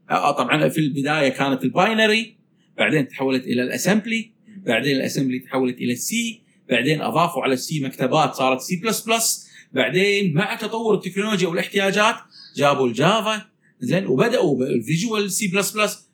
آه، 0.10 0.32
طبعا 0.32 0.70
في 0.70 0.78
البداية 0.78 1.30
كانت 1.30 1.64
ال 1.64 1.74
binary 1.74 2.38
بعدين 2.78 3.08
تحولت 3.08 3.44
إلى 3.44 3.62
ال 3.64 3.71
assembly 3.71 4.32
بعدين 4.66 4.96
ال 4.96 5.01
assembly 5.01 5.40
تحولت 5.40 5.78
إلى 5.78 5.94
ال 5.94 6.18
C 6.18 6.42
بعدين 6.70 7.02
أضافوا 7.02 7.44
على 7.44 7.54
ال 7.54 7.67
C 7.67 7.80
مكتبات 7.80 8.34
صارت 8.34 8.62
C 8.62 8.76
plus 8.76 9.02
plus 9.02 9.50
بعدين 9.74 10.34
مع 10.34 10.56
تطور 10.56 10.96
التكنولوجيا 10.96 11.48
والاحتياجات 11.48 12.16
جابوا 12.56 12.88
ال 12.88 12.99
Java 12.99 13.42
زين 13.80 14.08
وبدأوا 14.08 14.60
بال 14.60 14.78
Visual 14.78 15.32
C 15.32 15.48
plus 15.48 15.72
plus 15.72 16.10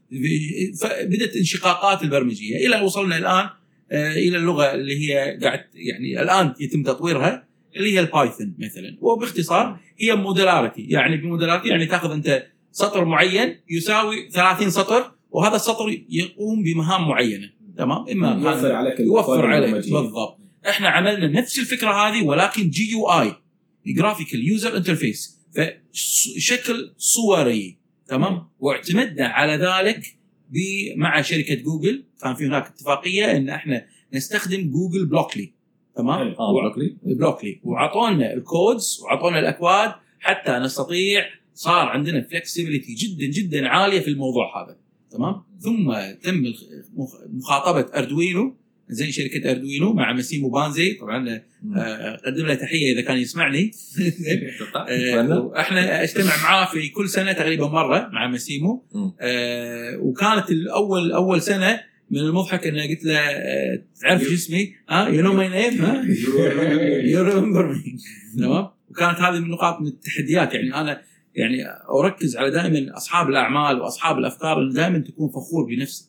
بدأت 1.04 1.36
انشقاقات 1.36 2.04
البرمجية 2.04 2.68
إلى 2.68 2.82
وصلنا 2.82 3.18
الآن 3.18 3.50
آه، 3.91 4.12
إلى 4.12 4.38
اللغة 4.38 4.74
اللي 4.74 5.00
هي 5.00 5.39
قاعد 5.44 5.65
يعني 5.74 6.22
الآن 6.22 6.54
يتم 6.60 6.84
تطويرها 6.84 7.48
اللي 7.76 7.94
هي 7.94 8.00
ال 8.00 8.07
Python 8.07 8.54
مثلا. 8.60 8.98
وباختصار 9.02 9.80
هي 9.98 10.15
modularity 10.15 10.82
يعني 10.82 11.18
ب 11.17 11.22
modularity 11.22 11.67
يعني 11.68 11.86
تأخذ 11.86 12.12
أنت 12.12 12.48
سطر 12.72 13.06
معين 13.06 13.56
يساوي 13.70 14.30
30 14.32 14.70
سطر 14.70 15.12
وهذا 15.32 15.56
السطر 15.56 16.02
يقوم 16.10 16.63
بمهام 16.63 17.08
معينة 17.08 17.50
تمام؟ 17.78 18.06
إما 18.12 18.34
يوفر 18.41 18.72
عليك 18.72 19.00
يوفر 19.00 19.46
عليك. 19.46 19.72
بالضبط. 19.74 20.44
إحنا 20.69 20.89
عملنا 20.89 21.28
نفس 21.28 21.60
الفكرة 21.60 21.91
هذه 21.91 22.23
ولكن 22.25 22.69
GUI 22.69 22.91
graphical 22.91 24.48
user 24.48 24.78
interface 24.78 25.39
فشكل 25.56 26.93
صوري. 26.97 27.78
تمام؟ 28.08 28.47
واعتمدنا 28.60 29.28
على 29.28 29.54
ذلك 29.54 30.17
مع 30.97 31.21
شركة 31.21 31.56
جوجل. 31.56 32.06
كان 32.21 32.36
في 32.36 32.45
هناك 32.45 32.65
اتفاقية 32.67 33.38
إن 33.38 33.49
إحنا 33.49 33.86
نستخدم 34.13 34.71
Google 34.71 35.06
Blockly 35.06 35.54
تمام؟ 35.95 36.36
آه 36.39 36.62
Blockly 36.62 36.98
Blockly 37.04 37.60
واعطونا 37.63 38.34
ال 38.34 38.44
codes 38.44 39.00
واعطونا 39.04 39.39
الأكواد 39.39 39.93
حتى 40.19 40.51
نستطيع 40.51 41.25
صار 41.54 41.88
عندنا 41.88 42.21
flexibility 42.21 42.93
جدا 42.93 43.25
جدا 43.25 43.67
عالية 43.67 43.99
في 43.99 44.08
الموضوع 44.08 44.63
هذا. 44.63 44.78
تمام؟ 45.12 45.43
ثم 45.60 45.93
تم 46.23 46.43
مخاطبة 47.28 47.99
Arduino 48.00 48.56
زي 48.89 49.12
شركة 49.12 49.52
Arduino 49.52 49.93
مع 49.93 50.13
Massimo 50.13 50.50
Banzi 50.50 50.93
طبعا 50.93 51.30
آه، 51.30 52.15
أقدم 52.15 52.45
له 52.45 52.56
تحية 52.56 52.93
إذا 52.93 53.02
كان 53.02 53.17
يسمعني. 53.17 53.71
آه، 54.76 55.60
إحنا 55.60 56.04
أجتمع 56.04 56.32
معاه 56.43 56.71
في 56.71 56.89
كل 56.89 57.10
سنة 57.10 57.34
تقريبا 57.34 57.67
مرة 57.67 58.10
مع 58.13 58.28
Massimo. 58.28 58.86
آه، 59.21 59.98
وكانت 59.98 60.52
الأول 60.52 61.12
أول 61.12 61.41
سنة 61.41 61.82
من 62.12 62.19
المضحك 62.19 62.67
إن 62.67 62.80
قلت 62.80 63.04
له 63.06 63.19
تعرف 64.02 64.24
شو 64.24 64.34
اسمي؟ 64.34 64.74
ها؟ 64.89 65.08
you 65.08 65.21
know 65.21 65.34
my 65.34 65.50
name 65.50 65.86
ها؟ 65.86 66.06
You 67.04 67.24
remember 67.24 67.74
me 67.74 67.98
تمام؟ 68.38 68.67
وكانت 68.89 69.19
هذه 69.19 69.39
من 69.39 69.50
نقاط 69.50 69.82
من 69.82 69.88
التحديات. 69.88 70.54
يعني 70.54 70.76
أنا 70.76 71.02
يعني 71.36 71.63
أركز 72.00 72.38
على 72.38 72.52
دائما 72.52 72.98
أصحاب 72.98 73.30
الأعمال 73.30 73.82
وأصحاب 73.82 74.17
الأفكار 74.17 74.62
انه 74.62 74.74
دائما 74.74 75.00
تكون 75.00 75.30
فخور 75.30 75.65
بنفسك. 75.65 76.06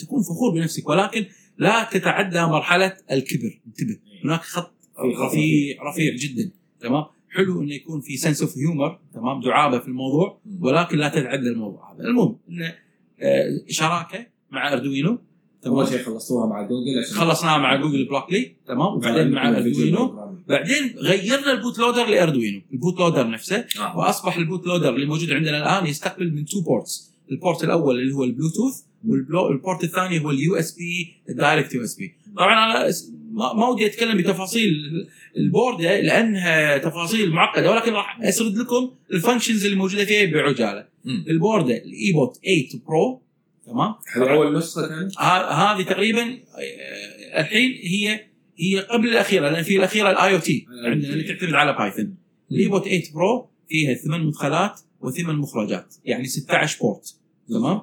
تكون 0.00 0.22
فخور 0.22 0.54
بنفسك. 0.54 0.88
ولكن 0.88 1.24
لا 1.58 1.88
تتعدى 1.92 2.40
مرحلة 2.40 2.96
الكبر. 3.10 3.60
انتبه. 3.66 3.98
هناك 4.24 4.40
خط 4.40 4.72
رفيع 4.98 5.82
رفيع. 5.90 6.16
جدا. 6.16 6.50
تمام؟ 6.80 7.04
حلو 7.30 7.62
إنه 7.62 7.74
يكون 7.74 8.00
في 8.00 8.16
sense 8.16 8.42
of 8.42 8.58
humor 8.58 8.98
تمام؟ 9.14 9.40
دعابة 9.40 9.78
في 9.78 9.88
الموضوع 9.88 10.38
ولكن 10.60 10.98
لا 10.98 11.08
تتعدى 11.08 11.48
الموضوع 11.48 11.92
هذا. 11.94 12.04
المهم 12.04 12.36
انه 12.48 12.74
آه، 13.20 13.60
شراكه 13.68 14.26
مع 14.50 14.72
Arduino. 14.72 15.18
تمام؟ 15.62 15.76
أول 15.76 15.88
شيء 15.88 16.02
خلصتوها 16.02 16.46
مع 16.46 16.62
جوجل 16.62 17.04
خلصناها 17.14 17.58
مع 17.58 17.76
Google 17.76 18.04
Blockly 18.04 18.52
تمام؟ 18.66 18.94
وبعدين 18.94 19.30
مع 19.30 19.48
Arduino. 19.48 20.34
بعدين 20.48 20.94
غيرنا 20.98 21.52
ال 21.52 21.57
boot 21.57 21.78
loader 21.78 22.06
ل 22.06 22.12
Arduino. 22.12 22.60
ال 22.72 22.78
boot 22.78 23.00
loader 23.00 23.30
نفسه. 23.30 23.64
آه. 23.80 23.98
وأصبح 23.98 24.36
ال 24.36 24.42
boot 24.42 24.66
loader 24.66 24.94
اللي 24.94 25.06
موجود 25.06 25.32
عندنا 25.32 25.58
الآن 25.58 25.86
يستقبل 25.86 26.32
من 26.34 26.44
two 26.44 26.60
ports 26.60 27.14
ال 27.30 27.37
port 27.37 27.64
الأول 27.64 28.00
اللي 28.00 28.14
هو 28.14 28.24
البلوتوث 28.24 28.82
وال 29.06 29.32
port 29.32 29.84
الثاني 29.84 30.20
هو 30.24 30.30
ال 30.30 30.56
USB 30.56 31.14
ال 31.28 31.35
direct 31.35 31.74
USB 31.74 32.14
طبعا 32.36 32.52
أنا 32.52 32.90
ما 33.32 33.68
ودي 33.68 33.86
أتكلم 33.86 34.18
بتفاصيل 34.18 34.74
البورده 35.36 36.00
لأنها 36.00 36.78
تفاصيل 36.78 37.30
معقدة 37.30 37.70
ولكن 37.70 37.92
راح 37.92 38.20
أسرد 38.22 38.56
لكم 38.56 38.90
ال 39.12 39.17
functions 39.17 39.64
اللي 39.64 39.76
موجودة 39.76 40.04
فيها 40.04 40.26
بعجالة. 40.32 40.86
البورده 41.06 41.76
ال 41.76 41.88
eBot 41.88 42.36
8 42.36 42.68
Pro 42.86 43.22
تمام؟ 43.66 43.94
هذه 44.14 44.30
أول 44.30 44.58
نسخة 44.58 44.88
كانت 44.88 45.18
هذه 45.52 45.82
تقريبا 45.82 46.22
آه، 46.22 47.40
الحين 47.40 47.70
هي 47.82 48.20
هي 48.58 48.80
قبل 48.80 49.08
الأخيرة 49.08 49.48
لأن 49.48 49.62
في 49.62 49.76
الأخيرة 49.76 50.10
ال 50.10 50.34
IoT 50.34 50.66
عندنا 50.84 51.12
اللي 51.12 51.24
تعتمد 51.24 51.54
على 51.54 51.72
Python 51.72 52.14
ال 52.50 52.57
eBot 52.57 52.84
8 52.84 53.02
Pro 53.14 53.48
فيها 53.68 53.94
ثمان 53.94 54.20
مدخلات 54.20 54.80
وثمان 55.00 55.36
مخرجات 55.36 55.94
يعني 56.04 56.24
16 56.24 56.78
port 56.80 57.14
تمام؟ 57.48 57.80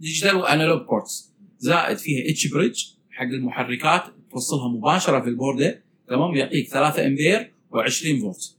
digital 0.00 0.36
و 0.36 0.43
analog 0.43 0.86
ports 0.86 1.32
زائد 1.58 1.96
فيها 1.98 2.30
H 2.30 2.46
bridge 2.46 2.84
حق 3.10 3.24
المحركات 3.24 4.02
توصلها 4.30 4.68
مباشرة 4.68 5.20
في 5.20 5.28
البوردة. 5.28 5.82
تمام؟ 6.08 6.34
يعطيك 6.34 6.68
3 6.68 7.06
أمبير 7.06 7.52
و20 7.72 8.20
فولت. 8.20 8.56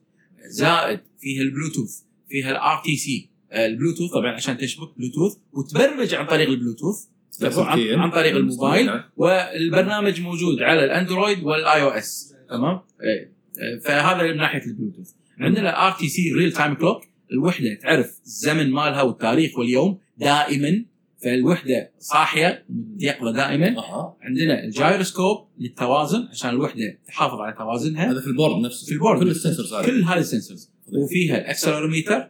زائد 0.49 0.99
فيها 1.19 1.41
البلوتوث 1.41 2.02
فيها 2.30 2.52
ال 2.51 2.82
RTC 2.86 3.29
البلوتوث 3.54 4.12
طبعا 4.12 4.32
عشان 4.32 4.58
تشبك 4.58 4.97
بلوتوث 4.97 5.38
وتبرمج 5.54 6.13
عن 6.13 6.25
طريق 6.25 6.49
البلوتوث. 6.49 6.95
عن, 7.43 7.99
عن 7.99 8.12
طريق 8.12 8.36
الموبايل. 8.36 9.04
والبرنامج 9.17 10.21
موجود 10.21 10.62
على 10.62 10.86
الأندرويد 10.86 11.43
وال 11.43 11.82
iOS. 11.82 12.36
تمام؟ 12.49 12.80
إيه. 13.04 13.32
فهذا 13.80 14.23
من 14.32 14.38
ناحية 14.38 14.65
البلوتوث. 14.65 15.12
عندنا 15.39 15.88
RTC 15.88 16.34
real 16.34 16.51
time 16.51 16.73
clock 16.73 17.01
الوحدة 17.32 17.73
تعرف 17.73 18.19
الزمن 18.25 18.71
مالها 18.71 19.02
والتاريخ 19.02 19.58
واليوم 19.58 19.97
دائما. 20.17 20.86
فالوحدة 21.23 21.91
صاحية 21.99 22.65
يقظه 22.99 23.32
دائما. 23.32 23.77
أها. 23.77 24.17
عندنا 24.21 24.63
الجايروسكوب 24.63 25.47
للتوازن 25.60 26.27
عشان 26.32 26.49
الوحدة 26.49 26.99
تحافظ 27.08 27.39
على 27.39 27.55
توازنها. 27.58 28.12
هذا 28.12 28.21
في 28.21 28.27
ال 28.27 28.34
board 28.34 28.65
نفسه. 28.65 28.86
في 28.86 28.93
ال 28.93 28.97
board. 28.97 29.19
كل 29.19 29.29
ال 29.29 29.35
sensors 29.35 29.73
هذه. 29.73 29.86
كل 29.86 30.03
هذه 30.03 30.19
ال 30.19 30.26
sensors 30.26 30.71
وفيها 30.88 31.38
ال 31.38 31.43
accelerometer. 31.43 32.27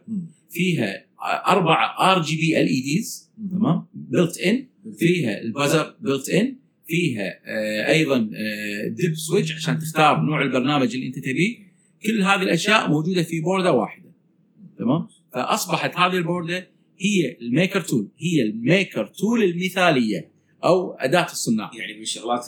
فيها 0.50 1.04
أربع 1.48 1.96
ار 2.12 2.22
جي 2.22 2.36
بي 2.36 2.60
ال 2.60 2.66
اي 2.66 2.80
ديز 2.80 3.30
تمام؟ 3.50 3.86
built-in 3.94 4.66
فيها 4.98 5.40
ال 5.40 5.48
buzzer 5.48 5.94
built-in 6.00 6.56
فيها 6.86 7.40
آه 7.44 7.88
أيضا 7.92 8.16
آه 8.16 8.88
DIP 8.88 9.14
switch 9.14 9.54
عشان 9.54 9.78
تختار 9.78 10.20
نوع 10.20 10.42
البرنامج 10.42 10.94
اللي 10.94 11.06
أنت 11.06 11.18
تبيه. 11.18 11.58
كل 12.06 12.22
هذه 12.22 12.42
الأشياء 12.42 12.88
موجودة 12.88 13.22
في 13.22 13.40
بوردة 13.40 13.72
واحدة 13.72 14.10
تمام؟ 14.78 15.06
فأصبحت 15.32 15.96
هذه 15.96 16.16
البوردة 16.16 16.68
هي 17.00 17.36
ال 17.40 17.47
maker 17.47 17.80
tool 17.80 18.08
هي 18.18 18.42
ال 18.42 18.53
maker 18.53 19.06
tool 19.06 19.42
المثالية 19.42 20.30
أو 20.64 20.92
أداة 20.92 21.24
الصناع 21.24 21.70
يعني 21.74 21.94
من 21.94 22.02
الشغلات 22.02 22.46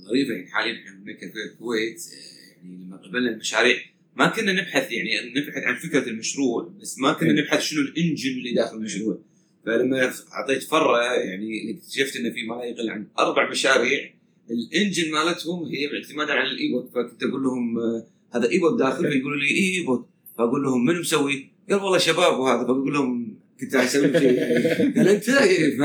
الغريبه 0.00 0.34
يعني 0.34 0.50
حاليا 0.50 0.78
إحنا 0.78 0.98
ب 0.98 1.03
Maker 1.03 1.26
Faire 1.26 1.52
الكويت 1.52 2.00
آه، 2.12 2.56
يعني 2.56 2.84
لما 2.84 2.96
قبلنا 2.96 3.30
المشاريع 3.30 3.76
ما 4.16 4.28
كنا 4.28 4.52
نبحث 4.52 4.92
يعني 4.92 5.30
نبحث 5.36 5.62
عن 5.62 5.74
فكرة 5.74 6.08
المشروع 6.08 6.72
بس 6.80 6.98
ما 6.98 7.12
كنا 7.12 7.32
نبحث 7.32 7.60
شنو 7.60 7.80
ال 7.80 7.87
engine 7.87 8.30
اللي 8.30 8.52
داخل 8.54 8.76
المشروع. 8.76 9.18
فلما 9.66 10.12
أعطيت 10.32 10.62
فره 10.62 11.14
يعني 11.14 11.70
اكتشفت 11.70 12.16
إنه 12.16 12.30
في 12.30 12.42
ما 12.42 12.64
يقل 12.64 12.90
عن 12.90 13.06
أربع 13.18 13.50
مشاريع 13.50 14.14
ال 14.50 14.59
engine 14.59 15.12
مالتهم 15.12 15.64
هي 15.64 15.86
باعتمادا 15.86 16.32
على 16.32 16.50
الايبوت 16.50 16.90
فكنت 16.94 17.22
أقول 17.22 17.42
لهم 17.42 17.78
آه، 17.78 18.06
هذا 18.34 18.50
ايبوت 18.50 18.78
داخل؟ 18.78 19.12
فيقولوا 19.12 19.38
لي 19.40 19.46
إيه 19.46 19.78
ايبوت 19.78 20.08
فأقول 20.38 20.62
لهم 20.62 20.84
من 20.84 21.00
مسوي؟ 21.00 21.48
قال 21.70 21.80
والله 21.80 21.98
شباب 21.98 22.38
وهذا. 22.38 22.64
فأقول 22.64 22.92
لهم 22.92 23.21
كنت 23.62 23.74
أسوي 23.74 24.18
شيء 24.20 24.40
قال 24.96 25.08
أنت 25.16 25.28
إيه. 25.28 25.78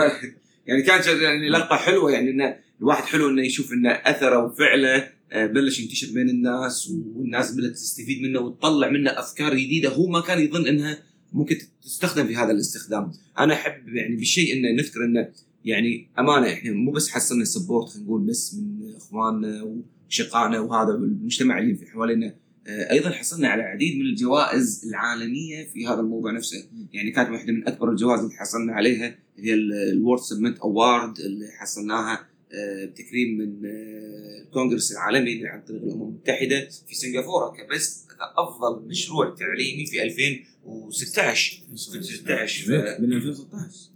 يعني 0.67 0.81
كانت 0.81 1.05
يعني 1.07 1.49
لقطة 1.49 1.75
حلوة 1.75 2.11
يعني 2.11 2.29
انه 2.29 2.55
الواحد 2.79 3.03
حلو 3.03 3.29
إنه 3.29 3.45
يشوف 3.45 3.73
انه 3.73 3.91
أثره 3.91 4.45
وفعله 4.45 5.09
آه، 5.31 5.45
بلش 5.45 5.79
ينتشر 5.79 6.07
بين 6.13 6.29
الناس 6.29 6.91
والناس 7.15 7.51
بدأت 7.51 7.71
تستفيد 7.71 8.21
منه 8.21 8.39
وتطلع 8.39 8.89
منه 8.89 9.09
أفكار 9.09 9.53
جديدة 9.53 9.89
هو 9.89 10.07
ما 10.07 10.21
كان 10.21 10.39
يظن 10.39 10.67
إنها 10.67 10.99
ممكن 11.33 11.57
تستخدم 11.83 12.27
في 12.27 12.35
هذا 12.35 12.51
الاستخدام. 12.51 13.11
أنا 13.39 13.53
أحب 13.53 13.87
يعني 13.87 14.15
بالشيء 14.15 14.53
إنه 14.53 14.71
نذكر 14.71 15.03
إنه 15.03 15.29
يعني 15.65 16.09
أمانة 16.19 16.53
إحنا 16.53 16.71
مو 16.71 16.91
بس 16.91 17.09
حصلنا 17.09 17.45
support 17.45 17.89
خلينا 17.89 18.05
نقول 18.05 18.21
بس 18.21 18.55
من 18.55 18.95
إخواننا 18.95 19.75
وأشقائنا 20.07 20.59
وهذا 20.59 20.93
والمجتمع 20.93 21.59
اللي 21.59 21.75
في 21.75 21.85
حوالينا 21.85 22.35
أيضا 22.69 23.09
حصلنا 23.09 23.47
على 23.47 23.61
العديد 23.61 23.95
من 23.99 24.05
الجوائز 24.05 24.85
العالمية 24.89 25.63
في 25.73 25.87
هذا 25.87 25.99
الموضوع 25.99 26.31
نفسه. 26.31 26.67
يعني 26.93 27.11
كانت 27.11 27.29
واحدة 27.29 27.53
من 27.53 27.67
أكبر 27.67 27.91
الجوائز 27.91 28.19
اللي 28.21 28.33
حصلنا 28.35 28.73
عليها 28.73 29.15
هي 29.39 29.53
ال 29.53 29.64
World 29.64 30.19
Summit 30.21 30.59
Award 30.59 31.19
اللي 31.19 31.47
حصلناها 31.59 32.27
آه، 32.53 32.85
بتكريم 32.85 33.37
من 33.37 33.65
آه، 33.65 34.41
الكونغرس 34.45 34.91
العالمي 34.91 35.47
عن 35.47 35.61
طريق 35.61 35.81
الأمم 35.83 36.01
المتحدة 36.01 36.67
في 36.87 36.95
سنغافورة 36.95 37.53
ك 37.57 37.67
best 37.67 38.07
أفضل 38.37 38.87
مشروع 38.87 39.35
تعليمي 39.39 39.85
في 39.85 40.03
2016 40.03 41.61
في 41.71 41.77
16 41.77 42.65
ف- 42.65 43.01
من 43.01 43.13
2016 43.13 43.91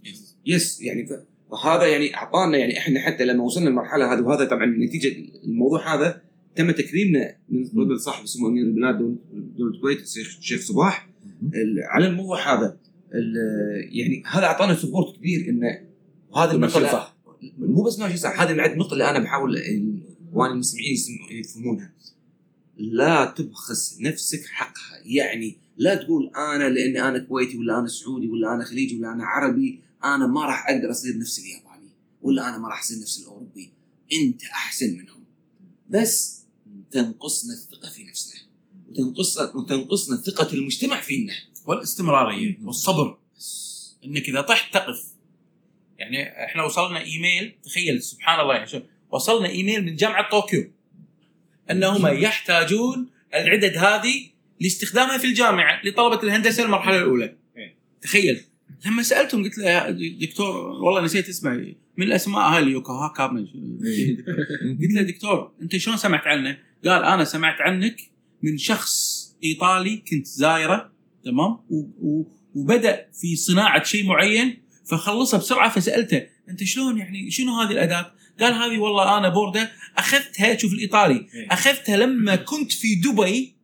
yes 0.46 0.80
يعني 0.80 1.06
ف... 1.06 1.12
وهذا 1.50 1.86
يعني 1.86 2.16
أعطانا 2.16 2.58
يعني 2.58 2.78
إحنا 2.78 3.00
حتى 3.00 3.24
لما 3.24 3.44
وصلنا 3.44 3.68
للمرحلة 3.68 4.12
هذه 4.14 4.20
وهذا 4.20 4.44
طبعا 4.44 4.66
نتيجة 4.66 5.16
الموضوع 5.44 5.94
هذا 5.94 6.22
تم 6.56 6.70
تكريمنا 6.70 7.36
من 7.48 7.64
قبل 7.84 8.00
صاحب 8.00 8.26
سمو 8.26 8.48
أمير 8.48 8.64
البلاد 8.64 8.98
دولة 8.98 9.16
دولة 9.32 9.74
الكويت 9.74 10.00
الشيخ 10.02 10.36
الشيخ 10.38 10.60
صباح. 10.60 11.08
على 11.84 12.06
الموضوع 12.06 12.54
هذا 12.54 12.76
يعني 13.92 14.22
هذا 14.26 14.44
أعطانا 14.44 14.74
support 14.74 15.16
كبير 15.16 15.48
انه 15.48 15.80
ماشي 16.58 16.78
اللي- 16.78 16.88
صح. 16.92 17.16
مو 17.58 17.82
بس 17.82 17.98
ماشي 17.98 18.16
صح 18.16 18.40
هذه 18.40 18.52
من 18.52 18.60
النقطه 18.64 18.92
اللي 18.92 19.10
أنا 19.10 19.18
بحاول 19.18 19.56
اخواني 20.30 20.52
المستمعين 20.52 20.96
يفهمونها. 21.30 21.92
لا 22.76 23.24
تبخس 23.36 23.98
نفسك 24.00 24.44
حقها. 24.46 24.98
يعني 25.04 25.56
لا 25.76 25.94
تقول 25.94 26.30
أنا 26.36 26.68
لأني 26.68 27.08
أنا 27.08 27.18
كويتي 27.18 27.58
ولا 27.58 27.78
أنا 27.78 27.88
سعودي 27.88 28.28
ولا 28.28 28.54
أنا 28.54 28.64
خليجي 28.64 28.98
ولا 28.98 29.12
أنا 29.12 29.24
عربي 29.24 29.80
أنا 30.04 30.26
ما 30.26 30.44
راح 30.46 30.68
أقدر 30.70 30.90
أصير 30.90 31.18
نفس 31.18 31.38
الياباني 31.38 31.88
ولا 32.22 32.48
أنا 32.48 32.58
ما 32.58 32.68
راح 32.68 32.80
أصير 32.80 32.98
نفس 32.98 33.20
الأوروبي. 33.22 33.70
أنت 34.12 34.42
أحسن 34.44 34.90
منهم. 34.92 35.22
بس 35.90 36.41
تنقصنا 36.92 37.52
الثقة 37.52 37.88
في 37.88 38.04
نفسنا 38.04 38.40
وتنقصنا 38.88 39.56
وتنقصنا 39.56 40.16
ثقة 40.16 40.52
المجتمع 40.52 41.00
فينا. 41.00 41.32
والاستمرارية 41.66 42.58
والصبر. 42.62 43.18
إنك 44.04 44.28
إذا 44.28 44.40
طحت 44.40 44.74
تقف. 44.74 45.04
يعني 45.98 46.44
إحنا 46.44 46.64
وصلنا 46.64 47.00
إيميل 47.00 47.54
تخيل 47.64 48.02
سبحان 48.02 48.40
الله 48.40 48.54
يعني 48.54 48.66
شو 48.66 48.80
وصلنا 49.10 49.48
إيميل 49.48 49.84
من 49.84 49.96
جامعة 49.96 50.30
طوكيو. 50.30 50.72
أنهم 51.70 52.06
يحتاجون 52.06 53.10
العدد 53.34 53.76
هذه 53.76 54.26
لاستخدامها 54.60 55.18
في 55.18 55.26
الجامعة 55.26 55.80
لطلبة 55.84 56.22
الهندسة 56.22 56.64
المرحلة 56.64 56.98
الأولى. 56.98 57.36
إيه. 57.56 57.76
تخيل. 58.02 58.44
لما 58.86 59.02
سألتهم 59.02 59.44
قلت 59.44 59.58
له 59.58 59.70
يا 59.70 59.90
دكتور 60.26 60.56
والله 60.56 61.00
نسيت 61.00 61.28
اسمه. 61.28 61.74
من 61.96 62.06
الأسماء 62.06 62.40
هاي 62.48 62.62
يوكوهاكا 62.64 63.26
من 63.26 63.46
شو- 63.46 63.52
قلت 64.82 64.92
له 64.94 65.02
دكتور 65.02 65.52
أنت 65.62 65.76
شلون 65.76 65.96
سمعت 65.96 66.26
عنه؟ 66.26 66.58
قال 66.84 67.04
أنا 67.04 67.24
سمعت 67.24 67.60
عنك 67.60 67.96
من 68.42 68.58
شخص 68.58 69.22
إيطالي 69.44 69.96
كنت 69.96 70.26
زايرة 70.26 70.92
تمام 71.24 71.50
و- 71.70 71.88
و- 72.00 72.26
وبدأ 72.54 73.06
في 73.20 73.36
صناعة 73.36 73.84
شيء 73.84 74.06
معين 74.06 74.58
فخلصها 74.86 75.38
بسرعة 75.38 75.68
فسألته 75.70 76.22
أنت 76.48 76.64
شلون 76.64 76.98
يعني 76.98 77.30
شنو 77.30 77.60
هذه 77.60 77.70
الأداة؟ 77.72 78.12
قال 78.40 78.52
هذه 78.54 78.78
والله 78.78 79.18
أنا 79.18 79.28
بوردة 79.28 79.70
أخذتها 79.98 80.56
شوف 80.56 80.72
الإيطالي 80.72 81.14
إيه. 81.14 81.46
أخذتها 81.50 81.96
لما 81.96 82.36
كنت 82.36 82.72
في 82.72 82.94
دبي 82.94 83.54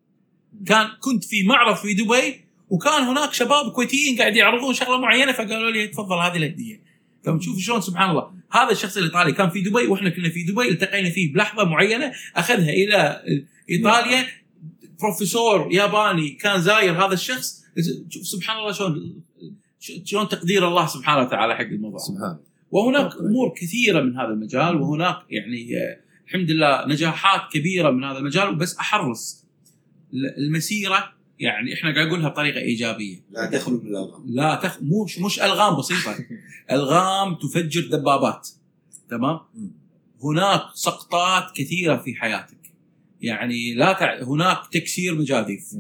كان 0.66 0.87
كنت 1.01 1.24
في 1.24 1.43
معرض 1.43 1.76
في 1.76 1.95
دبي 1.95 2.41
وكان 2.70 3.03
هناك 3.03 3.33
شباب 3.33 3.72
كويتيين 3.72 4.18
قاعد 4.18 4.37
يعرضون 4.37 4.74
شغلة 4.74 5.01
معينة 5.01 5.33
فقالوا 5.33 5.70
لي 5.70 5.87
تفضل 5.87 6.16
هذه 6.16 6.37
الهدية 6.37 6.88
فبنشوف 7.24 7.58
شلون 7.58 7.80
سبحان 7.80 8.10
الله. 8.10 8.30
هذا 8.52 8.70
الشخص 8.70 8.96
الايطالي 8.96 9.32
كان 9.32 9.50
في 9.50 9.60
دبي 9.60 9.86
وإحنا 9.86 10.10
كنا 10.10 10.28
في 10.28 10.42
دبي 10.42 10.68
التقينا 10.68 11.10
فيه 11.10 11.32
بلحظة 11.32 11.64
معينة 11.64 12.12
أخذها 12.36 12.70
إلى 12.70 13.22
إيطاليا. 13.70 14.26
بروفيسور 15.00 15.68
ياباني 15.72 16.30
كان 16.30 16.60
زاير 16.60 16.92
هذا 17.06 17.14
الشخص. 17.14 17.64
شوف 18.08 18.26
سبحان 18.26 18.58
الله 18.58 18.72
شلون 18.72 19.22
شلون 20.04 20.28
تقدير 20.28 20.68
الله 20.68 20.86
سبحانه 20.86 21.22
وتعالى 21.26 21.54
حق 21.56 21.60
الموضوع. 21.60 21.98
سبحان. 21.98 22.38
وهناك 22.70 23.12
أمور 23.16 23.54
كثيرة 23.56 24.00
من 24.02 24.16
هذا 24.16 24.28
المجال 24.28 24.76
وهناك 24.76 25.16
يعني 25.30 25.68
الحمد 26.28 26.50
لله 26.50 26.86
نجاحات 26.86 27.52
كبيرة 27.52 27.90
من 27.90 28.04
هذا 28.04 28.18
المجال 28.18 28.48
وبس 28.48 28.76
أحرص. 28.76 29.44
ال- 30.14 30.38
المسيرة 30.46 31.12
يعني 31.41 31.74
إحنا 31.74 31.95
قاعد 31.95 32.07
نقولها 32.07 32.28
بطريقة 32.28 32.61
إيجابية. 32.61 33.16
لا 33.30 33.47
تخلو 33.47 33.80
من 33.80 33.86
الألغام. 33.86 34.24
لا 34.26 34.55
تخ... 34.55 34.78
مش 34.82 35.18
مش 35.18 35.41
ألغام 35.41 35.76
بسيطة. 35.76 36.16
ألغام 36.72 37.34
تفجر 37.34 37.89
دبابات. 37.91 38.49
تمام؟ 39.11 39.41
هناك 40.24 40.62
سقطات 40.74 41.57
كثيرة 41.57 41.97
في 41.97 42.14
حياتك. 42.14 42.59
يعني 43.20 43.74
لا 43.74 43.93
تع... 43.93 44.22
هناك 44.22 44.59
تكسير 44.72 45.14
مجاديف. 45.14 45.74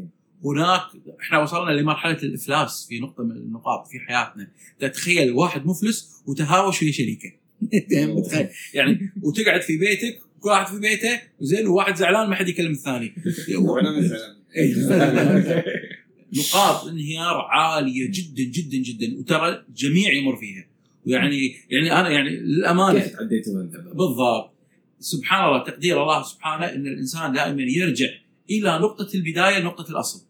هناك 0.44 0.82
إحنا 1.20 1.38
وصلنا 1.38 1.70
لمرحلة 1.70 2.18
الإفلاس 2.22 2.86
في 2.88 3.00
نقطة 3.00 3.24
من 3.24 3.30
النقاط 3.30 3.86
في 3.86 3.98
حياتنا. 3.98 4.50
تتخيل 4.80 5.32
واحد 5.32 5.66
مفلس 5.66 6.22
وتهاوش 6.26 6.82
ويا 6.82 6.92
شريكه. 6.92 7.32
متخيل 7.92 8.48
يعني 8.74 9.12
وتقعد 9.22 9.60
في 9.60 9.78
بيتك 9.78 10.20
كل 10.40 10.48
واحد 10.48 10.66
في 10.66 10.78
بيته 10.78 11.20
زين 11.40 11.66
وواحد 11.66 11.96
زعلان 11.96 12.28
ما 12.30 12.34
حد 12.34 12.48
يكلم 12.48 12.70
الثاني. 12.70 13.14
نقاط 16.38 16.86
انهيار 16.86 17.36
عالية 17.50 18.10
جدا 18.10 18.42
جدا 18.42 18.78
جدا. 18.78 19.18
وترى 19.18 19.64
الجميع 19.68 20.12
يمر 20.12 20.36
فيها. 20.36 20.66
ويعني 21.06 21.56
يعني 21.70 21.92
أنا 21.92 22.10
يعني 22.10 22.30
للأمانة 22.30 23.00
كيف 23.00 23.12
بالضبط. 23.94 24.52
سبحان 25.00 25.44
الله 25.48 25.64
تقدير 25.64 26.02
الله 26.02 26.22
سبحانه 26.22 26.66
إن 26.66 26.86
الإنسان 26.86 27.32
دائما 27.32 27.62
يرجع 27.62 28.06
إلى 28.50 28.78
نقطة 28.78 29.08
البداية 29.14 29.62
نقطة 29.62 29.90
الأصل. 29.90 30.22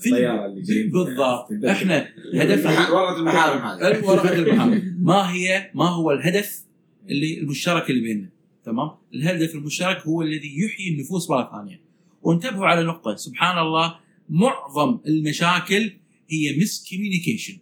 في 0.00 0.08
الطيارة 0.08 0.46
اللي 0.46 0.82
بالضبط. 0.82 1.64
إحنا 1.64 2.08
هدفنا 2.34 2.90
ورقة 2.94 3.16
المحارم 3.18 3.58
هذه. 3.60 4.04
ورقة 4.04 4.32
المحامي 4.32 4.82
ما 5.00 5.32
هي 5.32 5.70
ما 5.74 5.88
هو 5.88 6.10
الهدف 6.12 6.62
اللي 7.08 7.38
المشترك 7.38 7.90
اللي 7.90 8.00
بيننا؟ 8.00 8.28
تمام؟ 8.64 8.90
الهدف 9.14 9.54
المشترك 9.54 10.00
هو 10.00 10.22
الذي 10.22 10.58
يحيي 10.64 10.94
النفوس 10.94 11.30
مرة 11.30 11.50
ثانية. 11.52 11.80
وانتبهوا 12.22 12.66
على 12.66 12.82
نقطة 12.82 13.16
سبحان 13.16 13.58
الله 13.58 13.96
معظم 14.28 14.98
المشاكل 15.06 15.92
هي 16.30 16.56
miscommunication. 16.60 17.58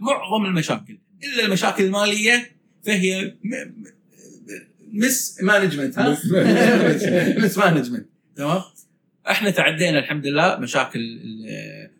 معظم 0.00 0.44
المشاكل. 0.46 0.98
إلا 1.24 1.46
المشاكل 1.46 1.84
المالية 1.84 2.50
فهي 2.86 3.34
mismanagement 4.92 5.98
ها؟ 5.98 6.18
mismanagement 7.38 8.06
تمام؟ 8.36 8.62
إحنا 9.30 9.50
تعدينا 9.50 9.98
الحمد 9.98 10.26
لله 10.26 10.56
مشاكل 10.56 11.20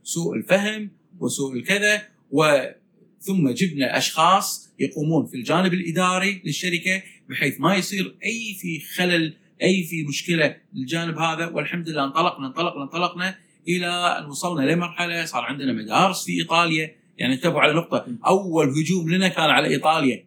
سوء 0.02 0.36
الفهم 0.36 0.90
وسوء 1.20 1.54
الكذا 1.56 2.02
وثم 2.30 3.50
جبنا 3.50 3.98
أشخاص 3.98 4.70
يقومون 4.78 5.26
في 5.26 5.36
الجانب 5.36 5.74
الإداري 5.74 6.42
للشركة 6.44 7.02
بحيث 7.28 7.60
ما 7.60 7.76
يصير 7.76 8.16
أي 8.24 8.56
في 8.60 8.80
خلل 8.80 9.34
أي 9.62 9.84
في 9.84 10.04
مشكلة 10.08 10.56
للجانب 10.74 11.18
هذا 11.18 11.46
والحمد 11.46 11.88
لله 11.88 12.04
انطلقنا 12.04 12.46
انطلقنا 12.46 12.82
انطلقنا 12.82 13.34
إلى 13.68 13.86
أن 13.86 14.24
وصلنا 14.26 14.72
لمرحلة 14.72 15.24
صار 15.24 15.42
عندنا 15.42 15.72
مدارس 15.72 16.24
في 16.24 16.32
إيطاليا. 16.40 16.90
يعني 17.18 17.34
انتبهوا 17.34 17.60
على 17.60 17.72
نقطة 17.74 18.06
أول 18.26 18.68
هجوم 18.68 19.10
لنا 19.10 19.28
كان 19.28 19.50
على 19.50 19.68
إيطاليا. 19.68 20.24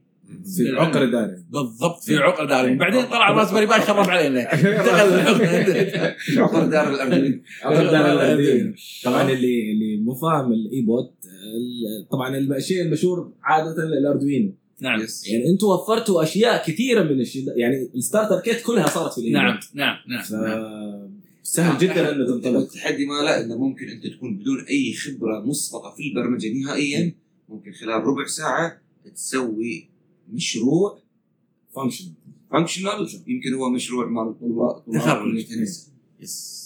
في 0.55 0.61
العقر 0.61 1.03
الداري 1.03 1.43
بالضبط 1.49 2.03
في 2.03 2.17
عقر 2.17 2.45
دارين 2.45 2.77
بعدين 2.77 3.01
طلع 3.05 3.31
Raspberry 3.31 3.65
Pi 3.65 3.79
خرب 3.81 4.09
علينا. 4.09 4.53
العقر. 4.53 6.15
عقر 6.37 6.65
دار 6.65 6.93
الارجل 6.93 7.41
عقر 7.63 7.81
الداري 7.81 8.11
الأردني. 8.13 8.75
طبعا. 9.03 9.21
اللي 9.21 9.71
اللي 9.71 9.97
مو 9.97 10.13
فاهم 10.15 10.51
الايبوت 10.53 11.13
ال- 11.55 12.07
طبعا 12.09 12.37
الشيء 12.37 12.81
المشهور 12.81 13.33
عادة 13.43 13.83
الأردوينو. 13.83 14.53
نعم. 14.81 14.99
يعني 15.25 15.49
أنتم 15.51 15.67
وفرتوا 15.67 16.23
أشياء 16.23 16.67
كثيرة 16.67 17.03
من 17.03 17.21
الشيء. 17.21 17.45
يعني 17.57 17.89
ال 17.95 18.01
starter 18.01 18.39
kit 18.39 18.61
كلها 18.61 18.87
صارت 18.87 19.13
في 19.13 19.29
نعم 19.29 19.59
نعم 19.73 19.95
نعم 20.07 20.23
ف... 20.23 20.33
سهل 21.43 21.77
جدا 21.77 22.11
إنه 22.11 22.25
تنطلق 22.25 22.59
التحدي 22.59 23.05
ما 23.05 23.13
لا 23.23 23.45
إنه 23.45 23.57
ممكن 23.57 23.89
أنت 23.89 24.07
تكون 24.07 24.37
بدون 24.37 24.59
أي 24.69 24.93
خبرة 24.93 25.39
مسبقة 25.45 25.95
في 25.95 26.03
البرمجة 26.09 26.53
نهائيا. 26.53 27.15
ممكن 27.49 27.71
خلال 27.71 28.03
ربع 28.03 28.25
ساعة 28.25 28.81
تسوي 29.15 29.89
مشروع 30.33 30.99
function 31.75 32.13
functional 32.51 33.07
يمكن 33.27 33.53
هو 33.53 33.69
مشروع 33.69 34.05
مال 34.05 34.39
طلاب 34.39 34.71
طلاب 34.71 35.01
تخرج. 35.01 35.31
كلية 35.31 35.57
هندسة. 35.57 35.87
yes 36.19 36.61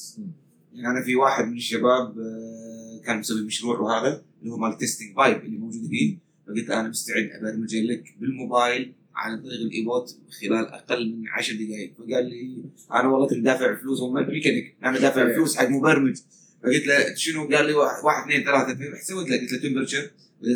يعني 0.73 0.87
أنا 0.87 1.05
في 1.05 1.15
واحد 1.15 1.47
من 1.47 1.57
الشباب 1.57 2.19
آه، 2.19 3.01
كان 3.05 3.19
مسوي 3.19 3.41
مشروع 3.41 3.79
وهذا 3.79 4.23
اللي 4.41 4.53
هو 4.53 4.57
مال 4.57 4.77
testing 4.77 5.15
pipe 5.15 5.45
اللي 5.45 5.57
موجود 5.57 5.83
الحين 5.83 6.19
فقلت 6.47 6.69
أنا 6.69 6.89
مستعد 6.89 7.29
أبرمج 7.31 7.75
لك 7.75 8.15
بالموبايل 8.19 8.93
عن 9.15 9.41
طريق 9.41 9.61
الإيبوت 9.61 10.17
خلال 10.41 10.67
أقل 10.67 11.15
من 11.15 11.27
10 11.27 11.55
دقائق 11.55 11.93
فقال 11.97 12.25
لي 12.29 12.57
أنا 12.91 13.07
والله 13.07 13.27
كنت 13.27 13.39
دافع 13.39 13.75
فلوس 13.75 13.99
هو 13.99 14.13
ميكانيك 14.13 14.75
أنا 14.83 14.99
دافع 14.99 15.33
فلوس 15.33 15.57
حق 15.57 15.69
مبرمج. 15.69 16.17
فقلت 16.63 16.87
له 16.87 17.15
شنو؟ 17.15 17.47
قال 17.47 17.65
لي 17.65 17.73
واحد 17.73 18.31
اثنين 18.31 18.43
ثلاثة 18.45 18.99
سويت 19.01 19.29
له؟ 19.29 19.37
قلت 19.37 19.51
له 19.51 19.59
temperature 19.59 20.11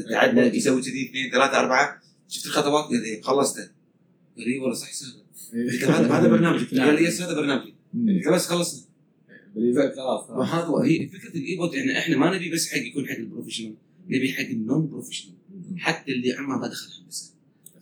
تعدى 0.09 0.41
يسوي 0.41 0.81
كذي 0.81 1.09
اثنين 1.09 1.31
ثلاثة 1.31 1.59
أربعة. 1.59 2.01
شفت 2.27 2.45
الخطوات؟ 2.45 2.85
قال 2.85 3.01
لي 3.01 3.21
خلصته. 3.21 3.69
قال 4.37 4.49
لي 4.49 4.59
والله 4.59 4.75
صح 4.75 4.91
سهل 4.91 5.13
قلت 5.53 5.83
له 5.83 5.99
هذا 5.99 6.13
هذا 6.13 6.27
برنامجك 6.27 6.79
قال 6.79 6.95
لي 6.95 7.03
yes 7.03 7.21
هذا 7.21 7.33
برنامجي 7.33 7.73
قلت 7.93 8.25
له 8.25 8.31
بس 8.31 8.47
خلصنا. 8.47 8.89
خلاص. 9.95 10.29
وهذا 10.29 10.63
هو. 10.63 10.79
هي 10.79 11.07
فكرة 11.07 11.37
الإيبوت 11.37 11.75
إحنا 11.75 12.17
ما 12.17 12.35
نبي 12.35 12.51
بس 12.51 12.69
حق 12.69 12.77
يكون 12.77 13.07
حق 13.07 13.15
ال 13.15 13.20
professional. 13.20 13.75
نبي 14.07 14.33
حق 14.33 14.45
ال 14.45 14.56
non 14.56 14.87
professional 14.87 15.35
حتى 15.79 16.11
اللي 16.11 16.33
عمره 16.33 16.57
ما 16.57 16.67
دخل 16.67 16.87
هندسة. 17.01 17.33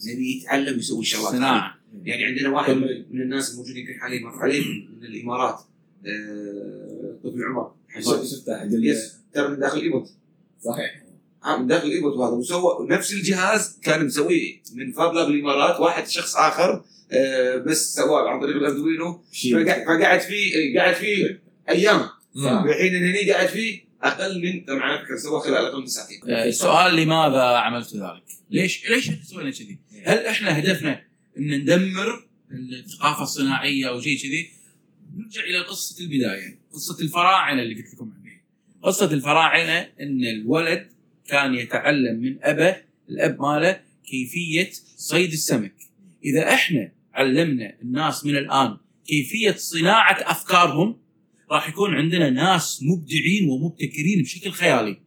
نبي 0.06 0.38
يتعلم 0.38 0.80
يسوي 0.80 1.00
الشغلات 1.02 1.28
هذه. 1.28 1.38
صناعة. 1.38 1.78
يعني 2.04 2.26
عندنا 2.26 2.50
واحد 2.50 2.74
من 3.12 3.22
الناس 3.22 3.52
الموجودين 3.52 3.86
في 3.86 3.94
حاليا 3.94 4.20
مر 4.20 4.44
علي 4.44 4.60
من 5.00 5.06
الإمارات 5.06 5.60
آه، 6.06 7.18
طفل 7.24 7.44
عمر. 7.44 7.72
حق 7.90 8.02
yes. 8.72 9.18
ترى 9.34 9.48
من 9.48 9.60
داخل 9.60 9.80
ايبوت 9.80 10.10
صحيح. 10.66 11.04
آه، 11.46 11.58
من 11.58 11.68
داخل 11.68 11.90
ايبوت 11.90 12.14
وهذا 12.14 12.34
وسوى 12.34 12.88
نفس 12.90 13.14
الجهاز 13.14 13.80
كان 13.82 14.06
مسويه 14.06 14.62
من 14.76 14.92
Fab 14.92 15.14
Lab 15.14 15.30
الإمارات. 15.30 15.80
واحد 15.80 16.08
شخص 16.08 16.36
آخر 16.36 16.84
آه، 17.12 17.58
بس 17.58 17.96
سواه 17.96 18.30
عن 18.30 18.42
طريق 18.42 18.56
الأردوينو. 18.56 19.22
فقعد 19.86 20.20
فيه 20.20 20.80
قعد 20.80 20.94
فيه 20.96 21.42
أيام. 21.70 22.02
الحين 22.36 22.96
هني 22.96 23.32
قاعد 23.32 23.48
فيه 23.48 23.87
أقل 24.02 24.64
على 24.70 25.00
فكره 25.06 25.18
سواه 25.18 25.40
خلال 25.40 25.66
أقل 25.66 25.82
من 25.82 25.88
ساعتين 25.88 26.20
آه، 26.30 26.46
السؤال 26.46 26.96
لماذا 26.96 27.42
عملت 27.44 27.96
ذلك؟ 27.96 28.24
ليش 28.52 28.90
ليش 28.90 29.10
إحنا 29.10 29.24
سوينا 29.24 29.52
كذي؟ 29.52 29.80
هل 30.06 30.26
إحنا 30.26 30.60
هدفنا 30.60 31.04
إن 31.38 31.62
ندمر 31.62 32.28
الثقافة 32.52 33.24
الصناعية 33.24 33.90
أو 33.90 34.02
شيء 34.02 34.18
كذي؟ 34.18 34.50
نرجع 35.16 35.44
إلى 35.44 35.60
قصة 35.60 36.04
البداية، 36.04 36.60
قصة 36.74 37.02
الفراعنة 37.02 37.62
اللي 37.62 37.76
قلت 37.76 37.94
لكم 37.94 38.14
عليها. 38.22 38.42
قصة 38.82 39.14
الفراعنة 39.14 39.90
إن 40.02 40.24
الولد 40.24 40.92
كان 41.28 41.56
يتعلم 41.56 42.20
من 42.20 42.38
أبه 42.44 42.76
الأب 43.10 43.42
ماله 43.42 43.82
كيفية 44.06 44.70
صيد 44.96 45.32
السمك. 45.32 45.76
إذا 46.26 46.54
إحنا 46.54 46.92
علمنا 47.14 47.74
الناس 47.82 48.26
من 48.26 48.38
الآن 48.38 48.78
كيفية 49.08 49.52
صناعة 49.58 50.32
أفكارهم 50.32 50.98
راح 51.52 51.70
يكون 51.70 51.96
عندنا 51.96 52.30
ناس 52.30 52.84
مبدعين 52.84 53.50
ومبتكرين 53.50 54.22
بشكل 54.22 54.52
خيالي. 54.52 54.98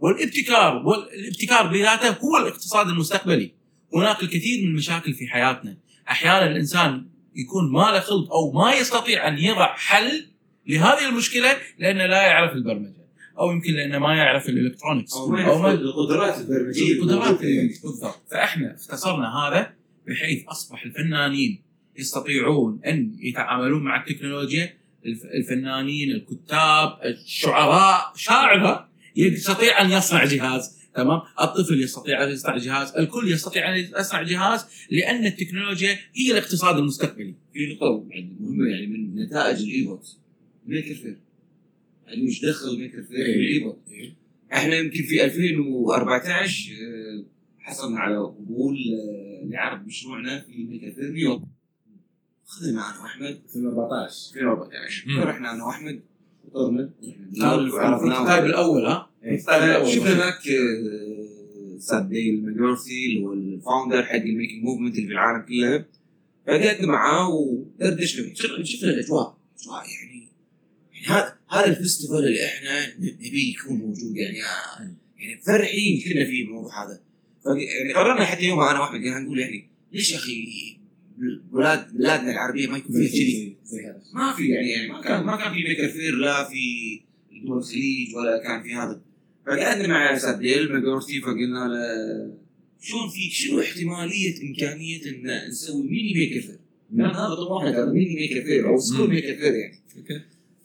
والابتكار 0.00 0.76
والابتكار 0.76 1.66
بذاته 1.66 2.18
هو 2.18 2.36
الاقتصاد 2.36 2.88
المستقبلي. 2.88 3.52
هناك 3.94 4.22
الكثير 4.22 4.62
من 4.62 4.68
المشاكل 4.68 5.14
في 5.14 5.26
حياتنا. 5.26 5.76
أحيانا 6.10 6.46
الإنسان 6.46 7.06
يكون 7.36 7.72
ما 7.72 7.90
له 7.90 8.00
خلق 8.00 8.32
أو 8.32 8.52
ما 8.52 8.74
يستطيع 8.74 9.28
أن 9.28 9.38
يضع 9.38 9.74
حل 9.76 10.26
لهذه 10.66 11.08
المشكلة 11.08 11.56
لأنه 11.78 12.06
لا 12.06 12.22
يعرف 12.22 12.52
البرمجة. 12.52 13.00
أو 13.38 13.50
يمكن 13.50 13.72
لأنه 13.72 13.98
ما 13.98 14.14
يعرف 14.14 14.48
الالكترونكس 14.48 15.12
أو 15.12 15.28
ما 15.30 15.40
يعرف 15.40 15.64
القدرات 15.64 16.38
البرمجية 16.38 16.92
القدرات. 16.92 17.40
بالضبط. 17.82 18.22
فإحنا 18.30 18.74
اختصرنا 18.74 19.38
هذا 19.38 19.74
بحيث 20.08 20.44
أصبح 20.48 20.82
الفنانين 20.84 21.62
يستطيعون 21.98 22.80
أن 22.86 23.16
يتعاملون 23.18 23.82
مع 23.82 24.00
التكنولوجيا 24.00 24.79
الفنانين 25.06 26.10
الكتاب 26.10 26.98
الشعراء 27.04 28.12
شاعر 28.16 28.88
يستطيع 29.16 29.80
أن 29.80 29.90
يصنع 29.90 30.24
جهاز 30.24 30.80
تمام؟ 30.94 31.20
الطفل 31.40 31.82
يستطيع 31.82 32.24
أن 32.24 32.28
يصنع 32.30 32.56
جهاز 32.56 32.96
الكل 32.96 33.32
يستطيع 33.32 33.74
أن 33.74 33.84
يصنع 33.98 34.22
جهاز 34.22 34.66
لأن 34.90 35.26
التكنولوجيا 35.26 35.98
هي 36.14 36.32
الاقتصاد 36.32 36.76
المستقبلي. 36.76 37.34
في 37.52 37.74
نقطة 37.74 38.04
بعد 38.08 38.36
مهمة 38.40 38.68
يعني 38.68 38.86
من 38.86 39.22
نتائج 39.22 39.62
الإيبوت. 39.62 40.16
Maker 40.66 40.94
Faire 40.94 41.16
يعني 42.06 42.22
مش 42.22 42.40
دخل 42.40 42.78
Maker 42.78 43.02
Faire 43.02 43.24
في 43.24 43.40
الإيبوت. 43.40 43.78
إحنا 44.52 44.76
يمكن 44.76 45.02
في 45.02 45.24
2014 45.24 46.72
آه، 46.72 47.24
حصلنا 47.58 48.00
على 48.00 48.18
قبول 48.18 48.76
آه، 48.76 49.46
لعرض 49.46 49.86
مشروعنا 49.86 50.40
في 50.40 50.64
Maker 50.64 50.92
Faire 50.92 51.12
اخذنا 52.50 52.72
معنا 52.72 53.04
أحمد. 53.04 53.40
2014 53.46 54.30
2014 54.36 55.04
مم. 55.06 55.22
فرحنا 55.22 55.52
أنا 55.52 55.64
واحمد 55.64 56.00
وطرنا 56.44 56.90
ال 57.54 57.63
prototype 57.63 58.44
الأول 58.44 58.86
ها؟ 58.86 59.10
شفنا 59.84 60.12
هناك 60.12 60.48
آه، 60.48 61.78
ساد 61.78 62.08
Dale 62.08 62.44
Dougherty 62.44 63.06
اللي 63.06 63.20
هو 63.26 63.32
ال 63.32 63.41
founder 63.41 64.02
حق 64.02 64.14
ال 64.14 64.21
making 64.21 64.64
movement 64.64 64.94
اللي 64.94 65.06
في 65.06 65.12
العالم 65.12 65.42
كله. 65.42 65.84
فقعدنا 66.46 66.86
معاه 66.86 67.28
ودردشنا 67.28 68.34
شفنا 68.34 68.64
شفنا 68.64 68.90
الأجواء؟ 68.90 69.36
اجواء 69.62 69.84
يعني 69.90 70.28
يعني 70.92 71.06
هذا 71.06 71.36
هذا 71.50 71.66
ال 71.66 71.72
festival 71.72 72.18
اللي 72.18 72.46
إحنا 72.46 72.96
نبي 72.98 73.50
يكون 73.50 73.76
موجود 73.76 74.16
يعني 74.16 74.42
آه، 74.44 74.94
يعني 75.18 75.40
فرحين 75.46 76.00
كلنا 76.04 76.24
فيه 76.24 76.44
بالموضوع 76.44 76.84
هذا. 76.84 77.00
يعني 77.46 77.92
قررنا 77.94 78.24
حتى 78.24 78.44
يومها 78.44 78.70
أنا 78.70 78.80
وأحمد 78.80 79.04
قاعد 79.04 79.22
نقول 79.22 79.38
يعني 79.38 79.68
ليش 79.92 80.12
يا 80.12 80.16
أخي 80.16 80.79
بلاد 81.52 81.96
بلادنا 81.96 82.32
العربية 82.32 82.66
ما 82.66 82.78
يكون 82.78 82.96
فيها 82.96 83.08
كذي 83.08 83.56
ما 84.14 84.32
في 84.32 84.48
يعني 84.48 84.70
يعني 84.70 84.88
ما 84.92 85.00
كان 85.00 85.24
ما 85.24 85.36
كان 85.36 85.52
في 85.52 85.62
Maker 85.68 85.88
Faire 85.88 86.14
لا 86.14 86.44
في 86.44 87.00
دول 87.44 87.58
الخليج 87.58 88.14
ولا 88.14 88.42
كان 88.44 88.62
في 88.62 88.74
هذا. 88.74 89.00
فقعدنا 89.46 89.88
مع 89.88 90.18
Dale 90.18 90.72
Dougherty 90.72 91.20
فقلنا 91.20 91.68
له 91.68 92.34
شلون 92.80 93.08
في 93.08 93.30
شنو 93.30 93.60
احتمالية 93.60 94.42
إمكانية 94.42 95.00
إن 95.10 95.48
نسوي 95.48 95.82
mini 95.82 96.14
Maker 96.14 96.40
Faire؟ 96.40 96.58
كان 96.96 97.06
هذا 97.06 97.34
طموحنا 97.34 97.72
ترى 97.72 97.92
mini 97.92 98.14
Maker 98.14 98.42
Faire 98.42 98.68
or 98.68 98.78
school. 98.78 99.10
Maker 99.10 99.36
Faire 99.36 99.54
يعني. 99.54 99.78
okay. 99.96 100.20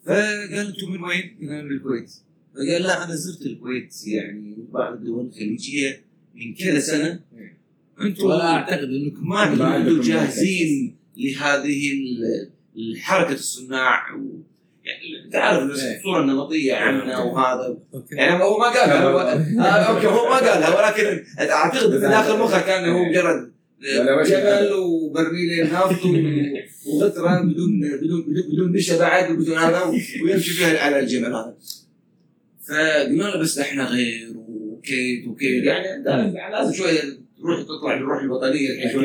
فقال 0.06 0.53
أنتم 0.53 0.91
من 0.91 1.03
وين؟ 1.03 1.38
قلنا 1.41 1.62
من 1.64 1.72
الكويت. 1.72 2.12
فقال 2.53 2.82
لا 2.82 3.03
أنا 3.03 3.16
زرت 3.16 3.45
الكويت 3.45 4.08
يعني 4.08 4.56
وبعض 4.58 4.93
الدول 4.93 5.26
الخليجية 5.26 6.03
من 6.36 6.53
كذا 6.53 6.80
سنة. 6.80 7.20
أنتم 8.02 8.26
ولا 8.26 8.46
أعتقد 8.52 8.84
أنكم 8.89 9.30
ما 9.30 9.78
أنتم 9.78 10.02
جاهزين 10.02 10.96
لهذه 11.18 11.91
ال- 11.93 12.50
الحركة 12.78 13.34
الصناع 13.34 14.16
و 14.16 14.20
يعني 14.84 15.32
تعرف 15.32 15.72
الصورة 15.72 16.22
النمطية 16.22 16.74
عنا 16.76 17.18
وهذا. 17.20 17.78
يعني 18.12 18.43
هو 18.43 18.58
ما 18.60 18.66
قالها 18.66 19.04
هو 19.04 19.20
آه 19.20 19.64
أوكي 19.64 20.08
هو 20.08 20.30
ما 20.30 20.36
قالها 20.36 20.78
ولكن 20.78 21.24
أعتقد 21.39 21.91
في 21.91 22.00
داخل 22.00 22.39
مخه 22.39 22.62
كان 22.62 22.89
هو 22.89 23.04
مجرد. 23.06 23.52
جبل 24.26 24.74
وبرميل 24.74 25.64
نفط 25.64 26.06
وغتره 26.88 27.41
بدون 27.52 27.82
بدون 28.02 28.26
بدون 28.54 28.72
نشا 28.72 28.98
بعد 29.00 29.32
وبدون 29.32 29.58
هذا 29.58 29.84
ويمشي 30.24 30.52
فيها 30.52 30.80
على 30.80 31.00
الجبل 31.00 31.26
هذا. 31.26 31.56
فقلنا 32.70 33.24
له 33.24 33.39
بس 33.41 33.60
إحنا 33.60 33.86
غير 33.86 34.34
وكيد 34.38 35.28
وكيد. 35.28 35.64
يعني 35.64 35.96
أنت 35.96 36.08
لازم 36.52 36.74
شوية 36.74 37.02
تروح 37.40 37.62
تطلع 37.62 37.96
بالروح 37.96 38.22
الوطنية. 38.22 38.70
عندك 38.88 38.96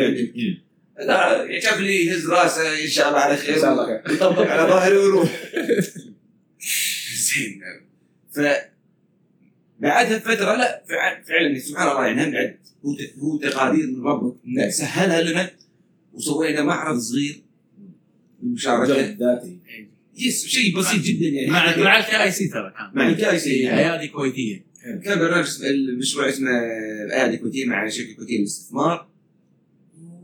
لا 0.99 1.61
شاف 1.61 1.81
لي 1.81 2.07
يهز 2.07 2.27
راسه 2.31 2.83
إن 2.85 2.89
شاء 2.89 3.09
الله 3.09 3.19
على 3.19 3.37
خير. 3.37 3.55
إن 3.57 3.61
شاء 3.61 3.73
الله 4.33 4.47
على 4.47 4.71
ظهري 4.73 4.97
ويروح 4.97 5.31
زين. 7.17 7.61
ف 8.33 8.41
بعدها 9.81 10.19
بفترة 10.19 10.57
لا 10.57 10.83
فع- 10.89 11.23
فعلا 11.23 11.59
سبحان 11.59 11.89
الله 11.91 12.07
يعني 12.07 12.25
هم 12.25 12.33
بعد 12.33 12.57
هو 12.85 12.97
هو 13.23 13.39
تقادير 13.39 13.87
من 13.87 14.05
ربك. 14.07 14.37
إنه 14.47 14.71
سهلها 14.71 15.23
لنا 15.23 15.51
وسوينا 16.13 16.63
معرض 16.63 16.99
صغير 16.99 17.43
جهد 18.43 19.23
ذاتي. 19.23 19.59
بس 20.17 20.47
شيء 20.47 20.79
بسيط 20.79 21.03
جدا 21.03 21.27
يعني. 21.29 21.51
مع 21.51 21.77
مع 21.77 21.99
ال 21.99 22.23
KIC 22.23 22.49
ترى 22.49 22.73
كان. 22.79 22.91
مع 22.95 23.09
ال 23.09 23.39
KIC 23.39 23.59
يعني. 23.59 23.79
ايادي 23.81 24.09
كويتية. 24.09 24.70
كان 24.85 25.19
برنامج 25.19 25.47
المشروع 25.65 26.29
اسمه 26.29 26.51
ايادي 26.51 27.37
كويتيه 27.37 27.67
مع 27.67 27.89
شركة 27.89 28.13
كويتيه 28.15 28.39
للاستثمار. 28.39 29.09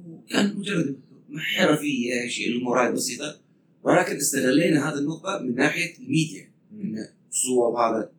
وكان 0.09 0.57
مجرد 0.57 0.97
حرفية 1.37 2.29
شيء 2.29 2.49
الأمور 2.49 2.83
هاي 2.83 2.93
بسيطة. 2.93 3.41
ولكن 3.83 4.17
استغلينا 4.17 4.89
هذه 4.89 4.99
النقطة 4.99 5.43
من 5.43 5.55
ناحية 5.55 5.99
الميديا. 5.99 6.49
إنه 6.73 7.09
الصور 7.31 7.69
وهذا 7.69 8.11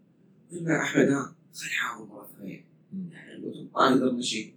قلنا 0.52 0.82
أحمد 0.82 1.04
ها 1.10 1.36
خلينا 1.54 1.74
نحاول 1.74 2.08
مرة 2.08 2.30
ثانية. 2.40 2.66
يعني 3.12 3.68
ما 3.76 3.90
نقدر 3.90 4.12
نمشي. 4.12 4.54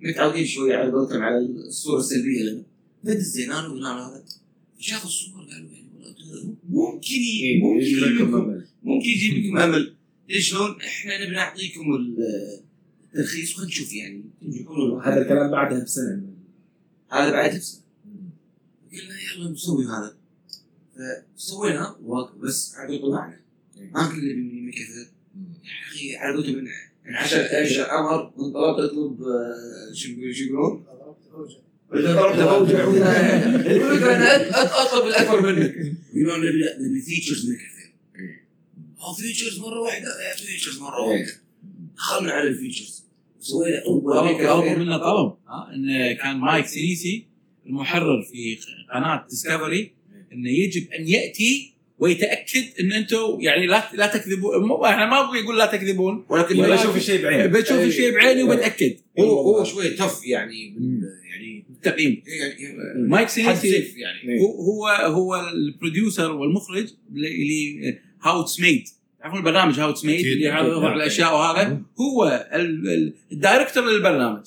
متعودين 0.00 0.46
شوي 0.46 0.74
على 0.74 0.92
قولتهم 0.92 1.22
على 1.22 1.38
الصورة 1.38 2.00
السلبية 2.00 2.42
لنا. 2.42 2.62
فدزينا 3.04 3.52
له 3.52 3.68
وقلنا 3.70 4.08
هذا. 4.08 4.24
شاف 4.78 5.04
الصور 5.04 5.40
قالوا 5.40 5.70
يعني 5.70 5.88
والله 5.98 6.54
ممكن 6.70 7.14
ي- 7.14 7.60
ممكن 7.62 7.80
يجي 7.84 8.00
لكم 8.00 8.34
أمل. 8.34 8.66
ممكن 8.82 9.08
يجيب 9.08 9.44
لكم 9.44 9.58
أمل. 9.58 9.94
ليش 10.28 10.50
شلون؟ 10.50 10.80
إحنا 10.80 11.24
نبي 11.24 11.34
نعطيكم 11.34 11.94
ال- 11.94 12.60
الترخيص 13.14 13.58
ونشوف 13.58 13.92
يعني. 13.92 14.24
يكونوا 14.42 15.02
هذا 15.02 15.22
الكلام 15.22 15.50
بعدها 15.50 15.84
بسنة. 15.84 16.22
هذا 17.12 17.30
بعد 17.30 17.56
بسنة. 17.56 17.80
قلنا 18.92 19.14
يلا 19.36 19.50
نسوي 19.50 19.84
هذا. 19.86 20.16
فسوينا 21.36 21.96
واقف 22.02 22.36
بس 22.38 22.74
على 22.74 22.98
طلعنا 22.98 23.40
ما 23.92 24.06
كنا 24.08 24.32
نبي 24.32 24.60
من 24.60 24.70
كثر 24.72 25.06
يا 25.64 25.88
أخي 25.88 26.16
على 26.16 26.34
قولتهم 26.36 26.54
من 26.54 26.64
من 27.06 27.14
10000 27.16 27.78
أمر 27.90 28.32
وانطلبت 28.36 28.90
اطلب 28.90 29.22
آه، 29.22 29.92
شو 29.94 30.08
شو 30.32 30.44
يقولون؟ 30.44 30.84
اذا 31.94 32.14
ضربت 32.14 32.40
فأوجع 32.40 32.84
الفكرة 33.56 34.16
أنا 34.16 34.82
أطلب 34.82 35.06
الأكبر 35.06 35.52
منك. 35.52 35.74
يقولون 36.14 36.38
نبي 36.48 36.88
نبي 36.88 37.00
featured 37.02 37.50
من 37.50 37.56
آه 39.04 39.14
featured 39.14 39.60
مرة 39.60 39.80
واحدة. 39.80 40.06
إيه، 40.06 40.36
featured 40.36 40.78
مرة 40.78 41.00
واحدة. 41.00 41.32
دخلنا 41.96 42.32
على 42.32 42.48
ال 42.48 42.54
featured 42.54 43.04
سوينا 43.38 43.82
اول 43.86 44.14
طلب-. 44.38 44.78
منا 44.78 44.98
طلب 44.98 45.34
ها 45.48 45.74
إن 45.74 46.12
كان 46.12 46.36
مايك 46.36 46.66
سينيسي 46.66 47.26
المحرر 47.66 48.22
في 48.22 48.58
قناة 48.94 49.26
ديسكفري 49.30 49.92
إنه 50.32 50.50
يجب 50.50 50.92
أن 50.92 51.08
يأتي 51.08 51.74
ويتأكد 51.98 52.64
إن 52.80 52.92
أنتم 52.92 53.38
يعني 53.40 53.66
لا 53.66 53.90
لا 53.94 54.06
تكذبون 54.06 54.84
إحنا 54.84 55.06
ما 55.06 55.30
بيقول 55.32 55.58
لا 55.58 55.66
تكذبون. 55.66 56.24
ولكن 56.28 56.64
أشوف 56.64 56.96
الشيء 56.96 57.22
بعيني 57.22 57.48
بشوف 57.48 57.80
الشيء 57.80 58.14
بعيني 58.14 58.42
وبتاكد 58.42 58.96
هو 59.18 59.40
هو 59.40 59.64
شوية 59.64 59.96
tough 59.96 60.26
يعني 60.26 60.76
يعني 61.30 61.64
التقييم 61.70 62.22
يعني 62.26 63.08
مايك 63.08 63.28
سينيسي 63.28 63.94
يعني. 63.96 64.40
هو 64.40 64.46
هو 64.46 64.86
هو 64.88 65.48
ال 65.48 65.57
producer 65.57 66.32
والمخرج 66.32 66.88
اللي 67.14 68.00
How 68.24 68.40
It's 68.40 68.60
Made 68.60 68.88
تعرفون 69.20 69.38
البرنامج 69.38 69.80
How 69.80 69.90
It's 69.90 70.04
Made 70.04 70.26
اللي 70.26 70.52
أكيد. 70.60 70.72
يضع 70.72 70.94
الأشياء 70.94 71.34
وهذا. 71.34 71.80
هو 72.00 72.48
ال- 72.52 72.88
ال- 72.88 73.14
ال 73.32 73.38
director 73.38 73.84
للبرنامج. 73.90 74.46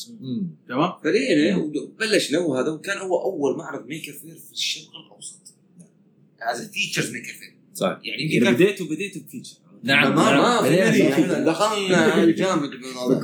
تمام؟ 0.69 0.91
فرينا 1.03 1.57
وبلشنا 1.57 2.39
وهذا 2.39 2.69
وكان 2.69 2.97
هو 2.97 3.21
أول 3.21 3.57
معرض 3.57 3.87
Maker 3.87 4.11
Faire 4.11 4.35
في 4.47 4.51
الشرق 4.53 4.95
الأوسط. 5.05 5.53
as 6.41 6.69
featured 6.71 7.11
Maker 7.11 7.27
Faire 7.33 7.53
صح. 7.73 7.99
يعني 8.03 8.23
يمكن 8.23 8.45
كان 8.45 8.53
بديتوا 8.53 8.85
بديتوا 8.87 9.21
ب 9.21 9.24
featured. 9.24 9.55
نعم 9.83 10.15
ما 10.15 10.23
ما 10.61 10.69
نعم. 10.69 11.45
دخلنا 11.45 12.25
جامد 12.41 12.69
بالموضوع. 12.69 13.21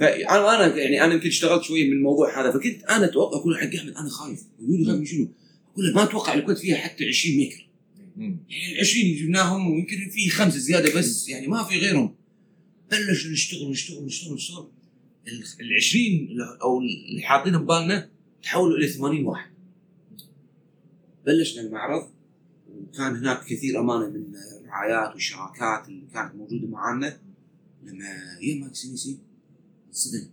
فانا 0.00 0.64
أنا 0.66 0.76
يعني 0.76 1.04
أنا 1.04 1.14
يمكن 1.14 1.28
اشتغلت 1.28 1.62
شوية 1.62 1.86
من 1.90 1.92
الموضوع 1.96 2.40
هذا 2.40 2.50
فكنت 2.52 2.82
أنا 2.84 3.04
أتوقع 3.04 3.38
أقول 3.38 3.56
حق 3.58 3.74
أحمد 3.74 3.92
أنا 3.96 4.08
خايف. 4.08 4.40
يقول 4.62 4.78
لي 4.78 4.84
خايف 4.86 4.98
من 4.98 5.04
شنو؟ 5.04 5.28
أقول 5.72 5.86
له 5.86 5.94
ما 5.94 6.02
أتوقع 6.02 6.34
الكويت 6.34 6.58
فيها 6.58 6.76
حتى 6.76 7.04
20 7.08 7.36
maker 7.36 7.65
يعني 8.16 8.72
ال 8.74 8.80
20 8.80 9.06
اللي 9.06 9.22
جبناهم 9.22 9.70
ويمكن 9.70 10.10
في 10.10 10.30
خمسة 10.30 10.58
زيادة 10.58 10.98
بس 10.98 11.28
يعني 11.28 11.46
ما 11.46 11.64
في 11.64 11.78
غيرهم. 11.78 12.14
بلش 12.90 13.26
نشتغل 13.26 13.70
نشتغل 13.70 14.04
نشتغل 14.04 14.34
نشتغل. 14.34 14.68
ال 15.60 15.76
20 15.76 16.28
أو 16.62 16.80
اللي 16.80 17.22
حاطينهم 17.22 17.64
ببالنا 17.64 18.10
تحولوا 18.42 18.76
إلى 18.78 18.88
80 18.88 19.24
واحد. 19.24 19.50
بلشنا 21.26 21.62
المعرض 21.62 22.10
وكان 22.68 23.16
هناك 23.16 23.44
كثير 23.44 23.80
أمانة 23.80 24.08
من 24.08 24.24
الرعايات 24.60 25.14
والشراكات 25.14 25.88
اللي 25.88 26.06
كانت 26.14 26.34
موجودة 26.34 26.66
معانا. 26.66 27.20
لما 27.82 28.38
جا 28.42 28.54
مايك 28.60 28.86
انصدم. 28.86 30.30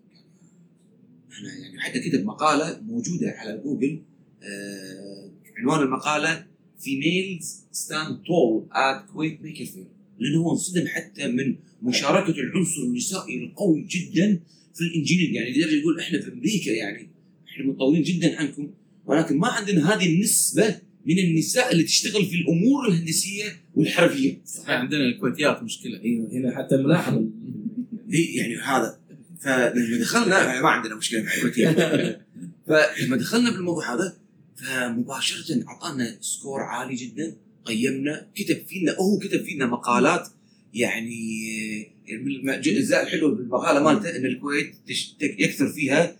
إحنا 1.31 1.53
يعني 1.53 1.79
حتى 1.79 2.09
كتب 2.09 2.25
مقالة 2.25 2.81
موجودة 2.81 3.31
على 3.31 3.61
جوجل 3.63 4.01
آه 4.43 5.31
عنوان 5.57 5.81
المقالة 5.81 6.52
females 6.83 7.63
stand 7.71 8.17
tall 8.27 8.65
at 8.71 9.05
Kuwait 9.13 9.41
Maker 9.41 9.65
Faire 9.65 9.85
لأنه 10.19 10.37
هو 10.37 10.51
انصدم 10.51 10.87
حتى 10.87 11.27
من 11.27 11.55
مشاركة 11.81 12.39
العنصر 12.39 12.81
النسائي 12.83 13.43
القوي 13.43 13.87
جدا 13.89 14.39
في 14.75 14.81
الإنجينير. 14.81 15.29
يعني 15.29 15.51
لدرجه 15.51 15.75
يقول 15.75 15.99
إحنا 15.99 16.21
في 16.21 16.33
أمريكا 16.33 16.71
يعني 16.71 17.07
إحنا 17.47 17.65
متطورين 17.65 18.03
جدا 18.03 18.39
عنكم. 18.39 18.71
ولكن 19.05 19.37
ما 19.37 19.47
عندنا 19.47 19.93
هذه 19.93 20.15
النسبة 20.15 20.79
من 21.05 21.19
النساء 21.19 21.71
اللي 21.71 21.83
تشتغل 21.83 22.25
في 22.25 22.35
الأمور 22.35 22.87
الهندسية 22.87 23.43
والحرفية. 23.75 24.41
عندنا 24.67 25.05
الكويتيات 25.05 25.63
مشكلة. 25.63 26.01
أيوه 26.01 26.31
هنا 26.31 26.57
حتى 26.57 26.75
الملاحظه 26.75 27.25
هي 28.13 28.35
يعني 28.35 28.55
هذا. 28.55 28.99
فلما 29.41 29.97
دخلنا 29.99 30.61
ما 30.61 30.69
عندنا 30.69 30.95
مشكلة 30.95 31.23
مع 31.23 31.33
الكويتيين 31.33 31.73
فلما 32.67 33.17
دخلنا 33.17 33.51
بالموضوع 33.51 33.95
هذا 33.95 34.17
فمباشره 34.63 35.63
أعطانا 35.67 36.17
سكور 36.21 36.61
عالي 36.61 36.95
جدا 36.95 37.35
قيمنا 37.65 38.27
كتب 38.35 38.65
فينا 38.67 38.95
هو 38.95 39.17
كتب 39.17 39.43
فينا 39.43 39.65
مقالات 39.65 40.27
يعني 40.73 41.93
من 42.09 42.49
الاجزاء 42.49 43.03
الحلوه 43.03 43.35
بالمقالة 43.35 43.83
مالته 43.83 44.15
إن 44.15 44.25
الكويت 44.25 44.75
يكثر 45.21 45.67
فيها 45.69 46.15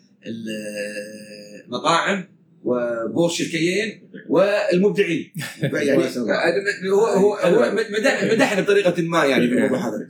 المطاعم 1.65 2.25
وبورش 2.63 3.41
الكيين 3.41 4.09
والمبدعين. 4.29 5.31
يعني. 5.61 6.03
هو 6.91 7.05
هو 7.05 7.33
هو 7.33 7.71
مدح 7.71 8.23
مدحنا 8.23 8.61
بطريقة 8.61 9.01
ما 9.01 9.25
يعني 9.25 9.47
بالموضوع 9.47 9.89
هذا. 9.89 10.09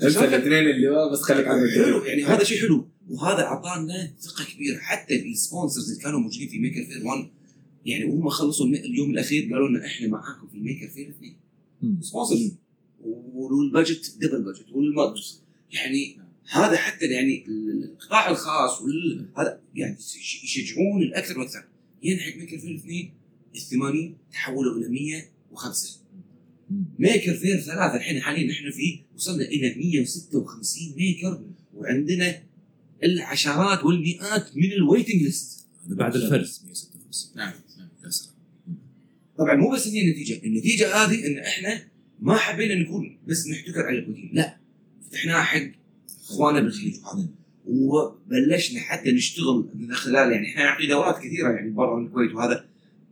الاثنين 0.00 0.68
اللي 0.68 1.10
بس 1.12 1.22
خليك 1.22 1.46
عنه 1.46 1.70
حلو 1.70 2.04
يعني 2.04 2.24
هذا 2.24 2.44
شيء 2.44 2.60
حلو. 2.60 2.91
وهذا 3.10 3.42
اعطانا 3.42 4.12
ثقة 4.20 4.44
كبيرة. 4.44 4.78
حتى 4.78 5.22
ال 5.30 5.37
sponsors 5.37 5.90
اللي 5.90 6.02
كانوا 6.02 6.20
موجودين 6.20 6.48
في 6.48 6.58
Maker 6.58 6.84
Faire 6.84 7.06
1 7.06 7.28
يعني 7.86 8.04
وهم 8.04 8.28
خلصوا 8.28 8.66
اليوم 8.66 9.10
الأخير 9.10 9.42
قالوا 9.52 9.68
لنا 9.68 9.86
إحنا 9.86 10.08
معاكم 10.08 10.48
في 10.52 10.58
Maker 10.60 10.88
Faire 10.88 11.08
2 11.10 11.36
مم. 11.82 12.02
sponsors 12.02 12.54
وال 13.34 13.55
budget 13.55 14.16
double 14.20 14.42
budget 14.42 14.66
والمدرس 14.72 15.42
يعني 15.72 16.18
هذا 16.50 16.76
حتى 16.76 17.06
يعني 17.06 17.44
القطاع 17.48 18.30
الخاص. 18.30 18.82
هذا 19.38 19.60
يعني 19.74 19.96
يش- 19.98 20.44
يشجعون 20.44 21.02
الأكثر 21.02 21.38
وأكثر 21.38 21.64
ينحق 22.02 22.36
Maker 22.36 22.58
Faire 22.58 22.74
2 22.76 23.10
ال 23.54 23.60
80 23.60 24.16
تحولوا 24.32 24.78
إلى 24.78 24.88
105 24.88 25.98
مم. 26.70 26.84
Maker 26.98 27.34
Faire 27.34 27.60
ثلاثة 27.60 27.96
الحين 27.96 28.20
حاليا 28.20 28.46
نحن 28.50 28.70
فيه 28.70 28.98
وصلنا 29.14 29.44
إلى 29.44 29.74
156 29.74 30.94
maker 30.96 31.40
وعندنا 31.74 32.42
العشرات 33.04 33.84
والمئات 33.84 34.56
من 34.56 34.72
ال 34.72 34.78
waiting 34.78 35.22
list 35.22 35.66
هذا 35.86 35.94
بعد 35.94 36.16
الفرز. 36.16 36.62
156 36.66 37.36
نعم. 37.36 37.52
يا 38.04 38.10
سلام 38.10 38.34
طبعا 39.38 39.54
مو 39.54 39.70
بس 39.70 39.88
هي 39.88 40.00
النتيجة. 40.00 40.40
النتيجة 40.44 40.94
هذه 40.94 41.26
إن 41.26 41.38
إحنا 41.38 41.84
ما 42.20 42.34
حبينا 42.34 42.74
نكون 42.74 43.18
بس 43.28 43.48
نحتكر 43.48 43.80
على 43.80 43.98
الكويتيين 43.98 44.30
لا. 44.32 44.56
فتحناها 45.06 45.42
حق 45.42 45.70
إخواننا 46.24 46.60
بالخليج. 46.60 46.94
وهذا 47.04 47.28
وبلشنا 47.66 48.80
حتى 48.80 49.12
نشتغل 49.12 49.68
من 49.74 49.94
خلال 49.94 50.32
يعني 50.32 50.48
إحنا 50.48 50.64
نعطي 50.64 50.86
دورات 50.86 51.18
كثيرة 51.18 51.50
يعني 51.50 51.70
برا 51.70 52.00
الكويت 52.00 52.32
وهذا. 52.34 52.64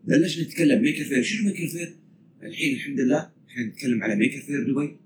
بلشنا 0.05 0.45
نتكلم 0.45 0.83
Maker 0.83 1.05
Faire 1.05 1.23
شنو 1.23 1.49
Maker 1.51 1.69
Faire؟ 1.69 1.95
الحين 2.43 2.75
الحمد 2.77 3.01
لله 3.01 3.31
إحنا 3.49 3.63
نتكلم 3.65 4.03
على 4.03 4.17
Maker 4.17 4.41
Faire 4.41 4.73
دبي 4.73 4.97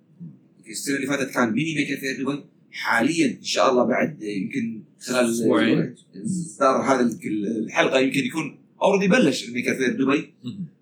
السنة 0.71 0.97
اللي 0.97 1.07
فاتت 1.07 1.31
كان 1.31 1.53
mini 1.53 1.75
Maker 1.75 1.97
Faire 1.97 2.23
دبي 2.23 2.45
حاليا 2.75 3.27
إن 3.27 3.45
شاء 3.45 3.71
الله 3.71 3.85
بعد 3.85 4.23
يمكن 4.23 4.83
خلال 5.01 5.31
أسبوعين. 5.31 5.95
إصدار 6.25 6.83
هذا 6.83 7.11
الحلقة 7.25 7.99
يمكن 7.99 8.25
يكون 8.25 8.59
already 8.83 9.09
بلش 9.09 9.49
ال 9.49 9.53
Maker 9.53 9.75
Faire 9.75 9.93
دبي. 9.93 10.33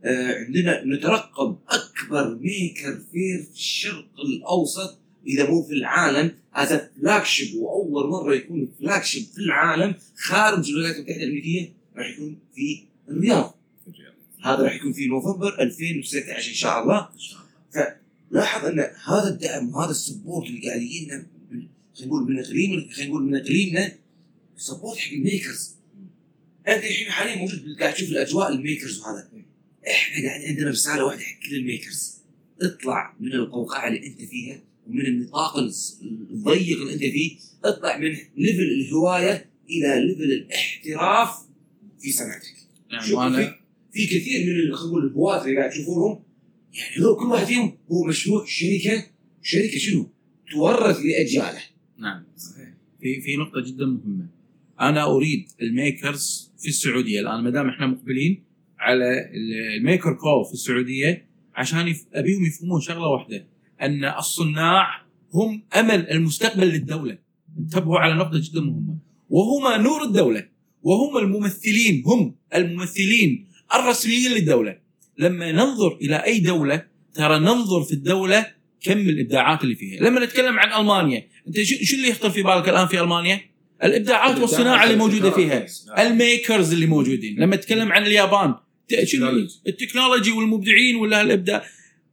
آه، 0.05 0.45
عندنا 0.45 0.85
نترقب 0.85 1.57
أكبر 1.69 2.39
Maker 2.41 2.99
Faire 3.13 3.43
في 3.43 3.51
الشرق 3.53 4.07
الأوسط 4.25 4.99
إذا 5.27 5.51
مو 5.51 5.63
في 5.63 5.73
العالم. 5.73 6.31
هذا 6.53 6.91
flagship 7.01 7.55
وأول 7.55 8.11
مرة 8.11 8.35
يكون 8.35 8.69
flagship 8.81 9.25
في 9.35 9.39
العالم. 9.39 9.95
خارج 10.17 10.71
الولايات 10.71 10.97
المتحدة 10.97 11.23
الأمريكية 11.23 11.73
راح 11.97 12.11
يكون 12.11 12.39
في 12.55 12.83
الرياض. 13.09 13.59
هذا 14.43 14.63
راح 14.63 14.75
يكون 14.75 14.93
في 14.93 15.07
نوفمبر 15.07 15.61
2019 15.61 16.49
إن 16.49 16.55
شاء 16.55 16.83
الله. 16.83 17.09
لاحظ 18.31 18.67
أن 18.67 18.81
هذا 19.05 19.29
الدعم 19.29 19.75
وهذا 19.75 19.91
ال 19.91 19.98
support 19.98 20.47
اللي 20.47 20.69
قاعد 20.69 20.83
يجينا 20.83 21.27
خلينا 22.03 22.17
نقول 22.17 22.33
من 22.33 22.39
اقليم 22.39 22.89
خلينا 22.89 23.11
نقول 23.11 23.23
من 23.23 23.37
اقليمنا 23.37 23.93
support 24.57 24.99
حق 24.99 25.13
ال 25.13 25.22
makers 25.22 25.75
انت 26.69 26.85
الحين 26.85 27.11
حاليا 27.11 27.37
موجود 27.37 27.77
قاعد 27.81 27.95
تشوف 27.95 28.09
الأجواء 28.09 28.53
ال 28.53 28.60
makers 28.60 29.01
وهذا. 29.01 29.29
إحنا 29.89 30.29
قاعد 30.29 30.45
عندنا 30.45 30.71
رسالة 30.71 31.05
واحدة 31.05 31.21
حق 31.21 31.41
كل 31.49 31.57
ال 31.57 31.65
makers 31.65 32.15
اطلع 32.63 33.17
من 33.21 33.33
القوقعة 33.33 33.89
اللي 33.89 34.07
أنت 34.07 34.23
فيها 34.23 34.63
ومن 34.87 35.07
النطاق 35.07 35.57
الضيق 35.59 36.81
اللي 36.81 36.95
أنت 36.95 37.01
فيه. 37.01 37.39
اطلع 37.65 37.99
من 37.99 38.17
level 38.37 38.63
الهواية 38.63 39.51
إلى 39.71 40.07
level 40.07 40.33
الاحتراف 40.33 41.29
في 42.01 42.13
صنعتك. 42.13 42.57
نعم 42.93 43.13
وأنا 43.13 43.59
في, 43.93 44.07
كثير 44.07 44.41
من 44.41 44.75
خلينا 44.75 44.91
نقول 44.91 45.07
الهواة 45.07 45.45
اللي 45.45 45.57
قاعد 45.57 45.71
تشوفونهم. 45.71 46.23
يعني 46.75 47.05
هو 47.05 47.17
كل 47.17 47.27
واحد 47.27 47.47
فيهم 47.47 47.79
هو 47.91 48.05
مشروع 48.05 48.45
شركه 48.47 49.07
شركة 49.43 49.79
شنو؟ 49.79 50.11
تورث 50.53 50.97
لأجياله. 50.97 51.72
نعم. 52.03 52.25
في 53.01 53.21
في 53.21 53.37
نقطة 53.37 53.61
جدا 53.61 53.87
مهمة. 53.87 54.27
أنا 54.81 55.05
أريد 55.05 55.49
ال 55.63 55.76
makers 55.76 56.53
في 56.59 56.69
السعودية. 56.69 57.21
الآن 57.21 57.45
ما 57.45 57.51
دام 57.51 57.69
إحنا 57.69 57.87
مقبلين 57.87 58.43
على 58.79 59.05
ال- 59.35 59.77
ال 59.77 59.83
maker 59.83 60.13
call 60.15 60.45
في 60.45 60.53
السعودية 60.53 61.27
عشان 61.55 61.89
يف... 61.89 62.05
أبيهم 62.15 62.45
يفهمون 62.45 62.81
شغلة 62.81 63.07
واحدة 63.07 63.47
أن 63.83 64.05
الصناع 64.05 65.03
هم 65.35 65.63
أمل 65.77 66.11
المستقبل 66.11 66.67
للدولة. 66.69 67.19
انتبهوا 67.59 67.99
على 67.99 68.15
نقطة 68.15 68.39
جدا 68.43 68.61
مهمة. 68.61 68.97
وهما 69.31 69.77
نور 69.77 70.03
الدولة. 70.03 70.49
وهم 70.83 71.19
الممثلين 71.19 72.03
هم 72.07 72.35
الممثلين 72.55 73.47
الرسميين 73.75 74.33
للدولة. 74.33 74.79
لما 75.19 75.53
ننظر 75.53 75.97
إلى 75.97 76.17
أي 76.17 76.41
دولة 76.41 76.87
ترى 77.15 77.39
ننظر 77.39 77.83
في 77.83 77.93
الدولة 77.93 78.47
كم 78.83 78.99
الإبداعات 78.99 79.65
اللي 79.65 79.75
فيها 79.75 80.01
لما 80.01 80.25
نتكلم 80.25 80.59
عن 80.59 80.81
ألمانيا 80.81 81.29
أنت 81.49 81.63
شو 81.63 81.97
اللي 81.97 82.09
يخطر 82.09 82.31
في 82.31 82.43
بالك 82.43 82.69
الآن 82.69 82.87
في 82.87 83.01
ألمانيا؟ 83.01 83.41
الإبداعات 83.85 84.39
والصناعة 84.39 84.85
اللي 84.85 84.97
موجودة 84.97 85.31
فيها، 85.31 85.67
ال 85.99 86.09
makers 86.09 86.73
اللي 86.73 86.87
موجودين، 86.87 87.41
لما 87.41 87.57
تتكلم 87.57 87.93
عن 87.93 88.07
اليابان 88.07 88.55
ال 89.67 89.72
technology. 89.72 90.33
والمبدعين 90.33 90.97
ولا 90.97 91.23
الإبداع 91.23 91.65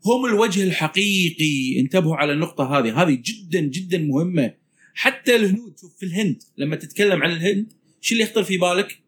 هم 0.05 0.25
الوجه 0.25 0.63
الحقيقي 0.63 1.79
انتبهوا 1.79 2.15
على 2.15 2.33
النقطة 2.33 2.79
هذه، 2.79 3.01
هذه 3.01 3.19
جدا 3.25 3.59
جدا 3.59 3.97
مهمة. 3.97 4.53
حتى 4.93 5.35
الهنود 5.35 5.73
شوف 5.81 5.97
في 5.99 6.05
الهند 6.05 6.43
لما 6.57 6.75
تتكلم 6.75 7.23
عن 7.23 7.31
الهند 7.31 7.73
شو 8.01 8.13
اللي 8.15 8.23
يخطر 8.23 8.43
في 8.43 8.57
بالك؟ 8.57 8.99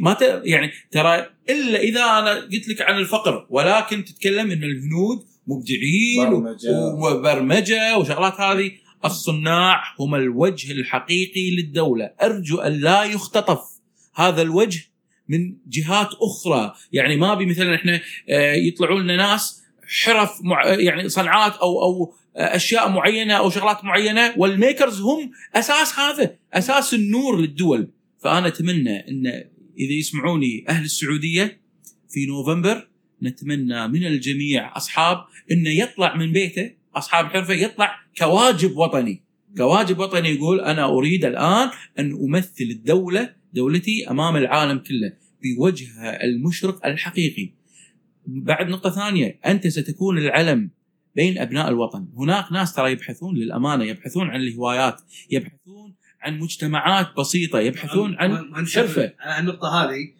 ما 0.00 0.12
ت... 0.12 0.42
يعني 0.44 0.72
ترى 0.90 1.26
إلا 1.50 1.80
إذا 1.80 2.00
أنا 2.00 2.34
قلت 2.34 2.68
لك 2.68 2.80
عن 2.80 2.98
الفقر 2.98 3.46
ولكن 3.50 4.04
تتكلم 4.04 4.50
إن 4.50 4.64
الهنود 4.64 5.24
مبدعين 5.50 6.30
برمجة. 6.30 6.94
وبرمجة 6.94 7.98
وشغلات 7.98 8.40
هذه. 8.40 8.70
الصناع 9.04 9.82
هم 10.00 10.14
الوجه 10.14 10.72
الحقيقي 10.72 11.56
للدولة. 11.56 12.10
أرجو 12.22 12.58
أن 12.58 12.72
لا 12.72 13.04
يختطف 13.04 13.60
هذا 14.14 14.42
الوجه 14.42 14.80
من 15.28 15.56
جهات 15.68 16.08
أخرى. 16.22 16.74
يعني 16.92 17.16
ما 17.16 17.32
أبي 17.32 17.46
مثلا 17.46 17.74
إحنا 17.74 18.00
آه، 18.28 18.52
يطلعوا 18.52 19.00
لنا 19.00 19.16
ناس 19.16 19.62
حرف 20.04 20.38
مع 20.42 20.66
يعني 20.66 21.08
صنعات 21.08 21.56
أو 21.56 21.82
أو 21.82 22.14
آه، 22.36 22.56
أشياء 22.56 22.88
معينة 22.88 23.34
أو 23.34 23.50
شغلات 23.50 23.84
معينة 23.84 24.34
والميكرز 24.36 25.00
هم 25.00 25.30
أساس 25.54 25.98
هذا 25.98 26.36
أساس 26.54 26.94
النور 26.94 27.40
للدول. 27.40 27.90
فأنا 28.18 28.48
أتمنى 28.48 29.08
إن 29.08 29.26
إذا 29.78 29.92
يسمعوني 29.92 30.64
أهل 30.68 30.84
السعودية 30.84 31.60
في 32.08 32.26
نوفمبر 32.26 32.89
نتمنى 33.22 33.88
من 33.88 34.06
الجميع 34.06 34.76
أصحاب 34.76 35.24
إنه 35.50 35.70
يطلع 35.70 36.16
من 36.16 36.32
بيته 36.32 36.70
أصحاب 36.96 37.26
حرفة 37.26 37.54
يطلع 37.54 38.00
كواجب 38.18 38.76
وطني. 38.76 39.22
كواجب 39.56 39.98
وطني 39.98 40.28
يقول 40.28 40.60
أنا 40.60 40.84
أريد 40.84 41.24
الآن 41.24 41.70
أن 41.98 42.12
أمثل 42.12 42.64
الدولة 42.64 43.34
دولتي 43.54 44.10
أمام 44.10 44.36
العالم 44.36 44.78
كله 44.78 45.12
بوجهها 45.42 46.24
المشرق 46.24 46.86
الحقيقي. 46.86 47.50
بعد 48.26 48.68
نقطة 48.68 48.90
ثانية 48.90 49.38
أنت 49.46 49.66
ستكون 49.66 50.18
العلم 50.18 50.70
بين 51.16 51.38
أبناء 51.38 51.68
الوطن. 51.68 52.08
هناك 52.16 52.52
ناس 52.52 52.74
ترى 52.74 52.92
يبحثون 52.92 53.36
للأمانة 53.36 53.84
يبحثون 53.84 54.30
عن 54.30 54.40
الهوايات 54.40 55.00
يبحثون 55.30 55.94
عن 56.22 56.38
مجتمعات 56.38 57.16
بسيطة 57.18 57.60
يبحثون 57.60 58.14
عن. 58.14 58.30
على 59.20 59.40
النقطة 59.40 59.68
هذه. 59.68 60.19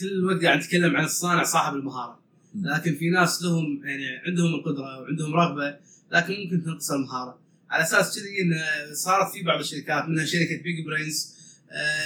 كل 0.00 0.08
الوقت 0.08 0.44
قاعد 0.44 0.58
نتكلم 0.58 0.96
عن 0.96 1.04
الصانع 1.04 1.42
صاحب 1.42 1.74
المهارة. 1.74 2.20
لكن 2.62 2.94
في 2.94 3.10
ناس 3.10 3.42
لهم 3.42 3.82
يعني 3.84 4.06
عندهم 4.26 4.54
القدرة 4.54 5.00
وعندهم 5.00 5.34
رغبة 5.34 5.76
لكن 6.12 6.34
ممكن 6.34 6.64
تنقص 6.64 6.90
المهارة. 6.90 7.38
على 7.70 7.82
أساس 7.82 8.18
كذي 8.18 8.42
إن 8.42 8.54
صارت 8.94 9.32
في 9.32 9.42
بعض 9.42 9.60
الشركات 9.60 10.08
منها 10.08 10.24
شركة 10.24 10.62
بيج 10.62 10.86
برينز 10.86 11.40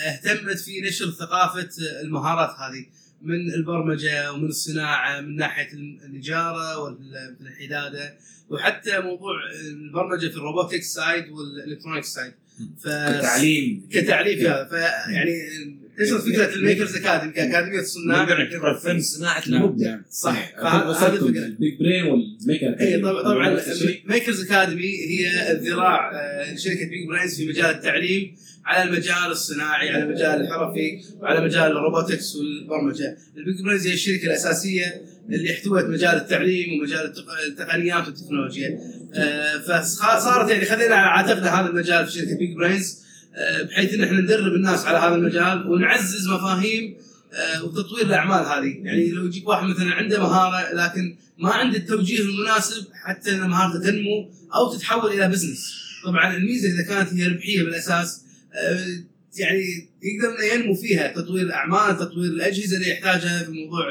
اهتمت 0.06 0.58
في 0.58 0.80
نشر 0.80 1.10
ثقافة 1.10 1.68
المهارات 2.02 2.56
هذه 2.58 2.86
من 3.22 3.54
البرمجة 3.54 4.32
ومن 4.32 4.46
الصناعة 4.48 5.20
من 5.20 5.36
ناحية 5.36 5.72
النجاره 5.72 6.78
والحداده 6.78 8.14
وحتى 8.50 9.00
موضوع 9.00 9.34
البرمجة 9.70 10.28
في 10.28 10.36
ال 10.36 10.43
robotics 10.43 10.94
side 10.94 11.28
وال 11.28 11.41
electronic 11.41 12.04
side 12.04 12.32
ف 12.82 12.88
كتعليم. 12.88 13.88
كتعليم 13.90 14.38
فيها 14.38 14.64
فيعني 14.64 15.32
قصه 16.00 16.18
فكره 16.18 16.54
الميكرز 16.54 16.96
اكاديمي 16.96 17.32
كاكاديميه 17.32 17.80
الصناع 17.80 18.22
نقدر 18.22 18.38
نعتبره 18.38 18.78
فن 18.78 19.00
صناعة 19.00 19.42
نعم 19.48 19.62
المبدع. 19.64 19.96
صح. 20.10 20.52
هذه 20.58 20.90
الفكرة. 21.14 21.28
ال 21.46 21.54
Big 21.54 21.78
Brain 21.78 22.04
وال 22.04 22.26
maker 22.26 22.80
اي 22.80 23.00
طبعا 23.00 23.22
طبعا. 23.22 23.60
Makers 24.06 24.40
Academy 24.44 24.82
هي 25.08 25.52
الذراع 25.52 26.10
آه، 26.14 26.56
شركة 26.56 26.88
Big 26.88 27.08
Brains 27.08 27.36
في 27.36 27.48
مجال 27.48 27.66
التعليم 27.66 28.36
على 28.66 28.88
المجال 28.90 29.30
الصناعي 29.30 29.90
على 29.90 30.02
المجال 30.02 30.40
الحرفي 30.40 31.00
وعلى 31.20 31.44
مجال 31.44 31.62
ال 31.72 31.79
robotics 31.79 32.36
والبرمجة. 32.36 33.16
ال 33.36 33.43
Big 33.43 33.62
Brains 33.64 33.86
هي 33.86 33.92
الشركة 33.94 34.24
الأساسية 34.24 35.02
اللي 35.30 35.50
احتوت 35.52 35.84
مجال 35.84 36.16
التعليم 36.16 36.80
ومجال 36.80 37.06
التق- 37.06 37.46
التقنيات 37.48 38.06
والتكنولوجيا. 38.06 38.78
آه، 39.14 39.58
فصارت 39.58 40.50
يعني 40.50 40.64
خلينا 40.64 40.94
على 40.94 41.28
عاتقنا 41.28 41.60
هذا 41.60 41.68
المجال 41.70 42.06
في 42.06 42.12
شركة 42.12 42.36
Big 42.38 42.56
Brains 42.56 42.98
آه، 42.98 43.03
بحيث 43.62 43.94
إن 43.94 44.04
إحنا 44.04 44.20
ندرب 44.20 44.52
الناس 44.52 44.86
على 44.86 44.98
هذا 44.98 45.14
المجال 45.14 45.66
ونعزز 45.66 46.28
مفاهيم 46.28 46.96
آه، 47.34 47.64
وتطوير 47.64 48.06
الأعمال 48.06 48.46
هذه. 48.46 48.78
يعني 48.86 49.10
لو 49.10 49.26
يجيك 49.26 49.48
واحد 49.48 49.66
مثلا 49.66 49.94
عنده 49.94 50.20
مهارة 50.20 50.74
لكن 50.74 51.16
ما 51.38 51.50
عنده 51.50 51.76
التوجيه 51.76 52.20
المناسب 52.20 52.86
حتى 52.92 53.30
إن 53.30 53.40
مهارته 53.40 53.90
تنمو 53.90 54.30
أو 54.54 54.74
تتحول 54.74 55.12
إلى 55.12 55.28
business 55.28 55.74
طبعا 56.04 56.36
الميزة 56.36 56.68
إذا 56.68 56.82
كانت 56.82 57.12
هي 57.12 57.26
ربحية 57.26 57.62
بالأساس 57.62 58.22
آه، 58.54 58.86
يعني 59.36 59.88
يقدر 60.02 60.36
إنه 60.36 60.44
ينمو 60.54 60.74
فيها 60.74 61.12
تطوير 61.12 61.42
الأعمال 61.42 61.98
تطوير 61.98 62.30
الأجهزة 62.30 62.76
اللي 62.76 62.90
يحتاجها 62.90 63.42
في 63.42 63.50
موضوع 63.50 63.84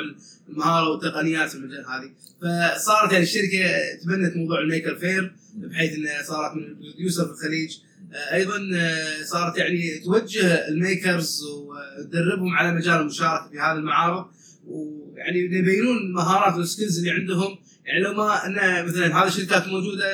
المهارة 0.50 0.89
والتقنيات 0.89 1.50
في 1.50 1.56
المجال 1.56 1.86
هذه. 1.86 2.12
فصارت 2.41 3.12
يعني 3.12 3.24
الشركة 3.24 3.60
تبنت 4.04 4.36
موضوع 4.36 4.60
ال 4.60 4.66
Maker 4.66 4.96
Faire 4.96 5.34
بحيث 5.56 5.94
انها 5.94 6.24
صارت 6.24 6.56
من 6.56 6.64
ال 6.64 6.70
producer 6.70 7.26
في 7.26 7.32
الخليج 7.32 7.78
آه، 7.78 7.93
أيضا 8.16 8.70
آه، 8.76 9.24
صارت 9.24 9.57
يعني 9.57 9.99
توجه 9.99 10.68
ال 10.68 10.78
makers 10.78 11.44
وتدربهم 11.43 12.55
على 12.55 12.76
مجال 12.76 13.01
المشاركة 13.01 13.49
في 13.49 13.59
هذه 13.59 13.72
المعارض. 13.72 14.26
ويعني 14.68 15.39
يبينون 15.39 15.97
المهارات 15.97 16.57
وال 16.58 16.68
skills 16.68 16.98
اللي 16.97 17.11
عندهم. 17.11 17.57
يعني 17.86 17.99
لو 18.03 18.14
ما 18.14 18.45
أن 18.45 18.86
مثلا 18.86 19.24
هذه 19.24 19.28
الشركات 19.28 19.68
موجودة 19.68 20.05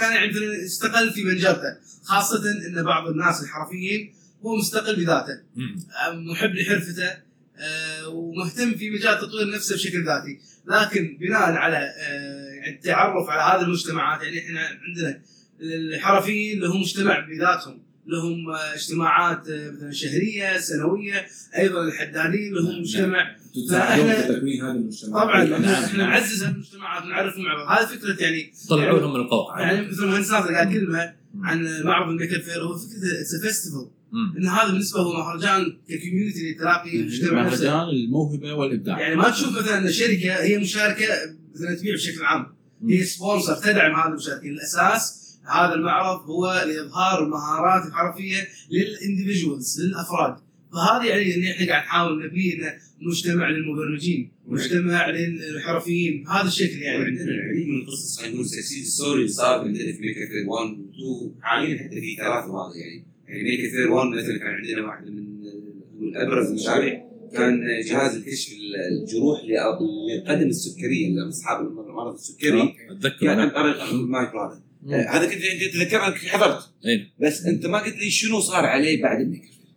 كان 0.00 0.12
يعني 0.14 0.30
مثلا 0.30 0.64
استقل 0.64 1.10
في 1.10 1.24
منجرته 1.24 1.76
خاصة 2.04 2.42
أن 2.68 2.82
بعض 2.82 3.08
الناس 3.08 3.42
الحرفيين 3.42 4.14
هو 4.44 4.56
مستقل 4.56 4.96
بذاته. 4.96 5.32
آه، 5.32 6.12
محب 6.12 6.50
لحرفته 6.50 7.10
آه، 7.58 8.08
ومهتم 8.08 8.74
في 8.74 8.90
مجال 8.90 9.18
تطوير 9.18 9.54
نفسه 9.54 9.74
بشكل 9.74 10.04
ذاتي. 10.04 10.40
لكن 10.66 11.18
بناء 11.20 11.52
على 11.52 11.76
يعني 11.76 12.76
التعرف 12.76 13.28
على 13.28 13.58
هذه 13.58 13.66
المجتمعات 13.66 14.22
يعني 14.22 14.38
إحنا 14.38 14.60
عندنا 14.88 15.20
الحرفيين 15.60 16.60
لهم 16.60 16.80
مجتمع 16.80 17.20
بذاتهم 17.28 17.82
لهم 18.06 18.50
اجتماعات 18.74 19.48
آه، 19.48 19.70
مثلا 19.70 19.90
شهرية 19.92 20.58
سنوية 20.58 21.26
أيضا 21.58 21.84
الحدادين 21.84 22.54
لهم 22.54 22.70
نعم، 22.72 22.80
مجتمع 22.80 23.36
تساعدون 23.54 24.12
فإحنا- 24.12 24.16
في 24.26 24.34
تكوين 24.34 24.62
هذه 24.64 24.70
المجتمعات. 24.70 25.24
طبعا 25.24 25.44
نعم، 25.44 25.64
إحنا 25.64 25.98
نعم. 25.98 26.10
نعزز 26.10 26.42
هذه 26.44 26.52
المجتمعات 26.52 27.02
ونعرفهم 27.04 27.46
على 27.46 27.64
بعض. 27.64 27.78
هذه 27.78 27.86
فكرة 27.96 28.22
يعني 28.22 28.52
طلعوهم 28.68 29.14
من 29.14 29.20
القوقعه 29.20 29.60
يعني 29.60 29.88
مثل 29.88 30.06
مهندس 30.06 30.30
ناصر 30.30 30.54
قال 30.54 30.72
كلمة 30.72 31.12
عن 31.42 31.82
معرض 31.84 32.08
ال 32.08 32.13
Maker 32.13 32.40
Faire 32.40 32.62
هو 32.62 32.74
فكرة 32.76 33.20
it's 33.20 33.34
festival. 33.42 33.90
إن 34.38 34.46
هذا 34.46 34.70
بالنسبة 34.70 35.00
هو 35.00 35.12
مهرجان 35.12 35.76
ك 35.88 35.94
community 35.94 36.50
لتلاقي 36.52 37.00
المجتمع 37.00 37.42
نفسه. 37.42 37.64
مهرجان 37.70 37.88
الموهبة 37.96 38.52
والإبداع. 38.54 39.00
يعني 39.00 39.16
ما 39.16 39.30
تشوف 39.30 39.58
مثلا 39.58 39.78
إن 39.78 39.86
الشركة 39.86 40.34
هي 40.34 40.58
مشاركة 40.58 41.06
مثلا 41.54 41.74
تبيع 41.74 41.94
بشكل 41.94 42.22
عام. 42.24 42.46
هي 42.88 43.04
sponsor 43.04 43.54
تدعم 43.54 43.94
هذا 44.00 44.08
المشاركين 44.08 44.52
الأساس 44.52 45.23
هذا 45.44 45.74
المعرض 45.74 46.20
هو 46.20 46.64
لإظهار 46.66 47.24
المهارات 47.24 47.86
الحرفيه 47.88 48.48
لل 48.70 48.87
individuals 48.87 49.80
للأفراد. 49.80 50.36
فهذه 50.72 51.06
يعني 51.06 51.34
اللي 51.34 51.50
إحنا 51.50 51.66
قاعد 51.66 51.82
نحاول 51.82 52.26
نبنيه 52.26 52.78
مجتمع 53.00 53.48
للمبرمجين 53.50 54.32
مجتمع 54.46 55.10
للحرفيين. 55.10 56.24
بهذا 56.24 56.48
الشكل 56.48 56.82
يعني. 56.82 56.98
وعندنا 56.98 57.30
العديد 57.30 57.68
من 57.68 57.80
القصص 57.80 58.18
خلينا 58.18 58.34
نقول 58.34 58.46
success 58.46 58.88
story 58.88 59.20
اللي 59.20 59.28
صار 59.28 59.60
عندنا 59.60 59.92
في 59.92 60.00
Maker 60.00 60.26
Faire 60.26 60.48
1 60.48 60.66
و 60.70 61.28
2 61.28 61.34
حاليا 61.42 61.78
حتى 61.78 62.00
في 62.00 62.16
ثلاث 62.16 62.46
مواضيع 62.46 62.86
يعني. 62.86 63.04
يعني 63.28 63.42
Maker 63.42 63.70
Faire 63.70 63.90
1 63.90 64.08
مثلا 64.08 64.38
كان 64.38 64.46
عندنا 64.48 64.86
واحدة 64.86 65.10
من 65.10 66.16
أبرز 66.16 66.46
المشاريع. 66.46 67.04
كان 67.32 67.60
جهاز 67.86 68.16
الكشف 68.16 68.52
الجروح 68.90 69.40
للقدم 69.44 70.48
السكريه 70.48 71.08
لاصحاب 71.08 71.60
المرض 71.66 72.14
السكري. 72.14 72.74
أتذكر 72.90 73.26
كان 73.26 73.40
أنا. 73.40 73.60
أنا 73.60 73.90
المايكرو 73.90 74.40
هذا 74.40 74.62
هذا 74.92 75.24
كنت 75.24 75.44
انت 75.44 75.62
تتذكر 75.62 76.06
أنك 76.06 76.16
حضرت. 76.16 76.70
إيه. 76.86 77.10
بس 77.20 77.46
أنت 77.46 77.66
ما 77.66 77.78
قلت 77.78 77.96
لي 77.96 78.10
شنو 78.10 78.40
صار 78.40 78.66
عليه 78.66 79.02
بعد 79.02 79.18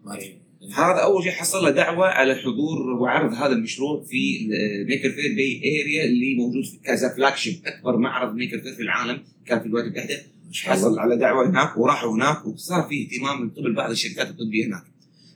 ما 0.03 0.13
أدري. 0.13 0.37
هذا 0.75 0.99
أول 1.03 1.23
شيء 1.23 1.31
حصل 1.31 1.63
له 1.63 1.69
دعوة 1.69 2.07
على 2.07 2.35
حضور 2.35 2.81
وعرض 2.81 3.33
هذا 3.33 3.53
المشروع 3.53 4.03
في 4.03 4.47
Maker 4.87 5.09
Faire 5.09 5.35
Bay 5.35 5.81
Area 5.81 6.05
اللي 6.05 6.35
موجود 6.35 6.65
في 6.65 6.77
as 6.83 7.15
a 7.15 7.35
flagship 7.35 7.55
أكبر 7.65 7.97
معرض 7.97 8.35
Maker 8.35 8.59
Faire 8.59 8.73
في 8.73 8.81
العالم. 8.81 9.23
كان 9.45 9.59
في 9.59 9.65
الولايات 9.65 9.91
المتحده 9.91 10.23
حصل 10.63 10.99
على 10.99 11.17
دعوة 11.17 11.49
هناك 11.49 11.77
وراحوا 11.77 12.15
هناك 12.15 12.45
وصار 12.45 12.87
في 12.89 13.03
اهتمام 13.03 13.41
من 13.41 13.49
قبل 13.49 13.75
بعض 13.75 13.91
الشركات 13.91 14.27
الطبية 14.27 14.65
هناك. 14.65 14.83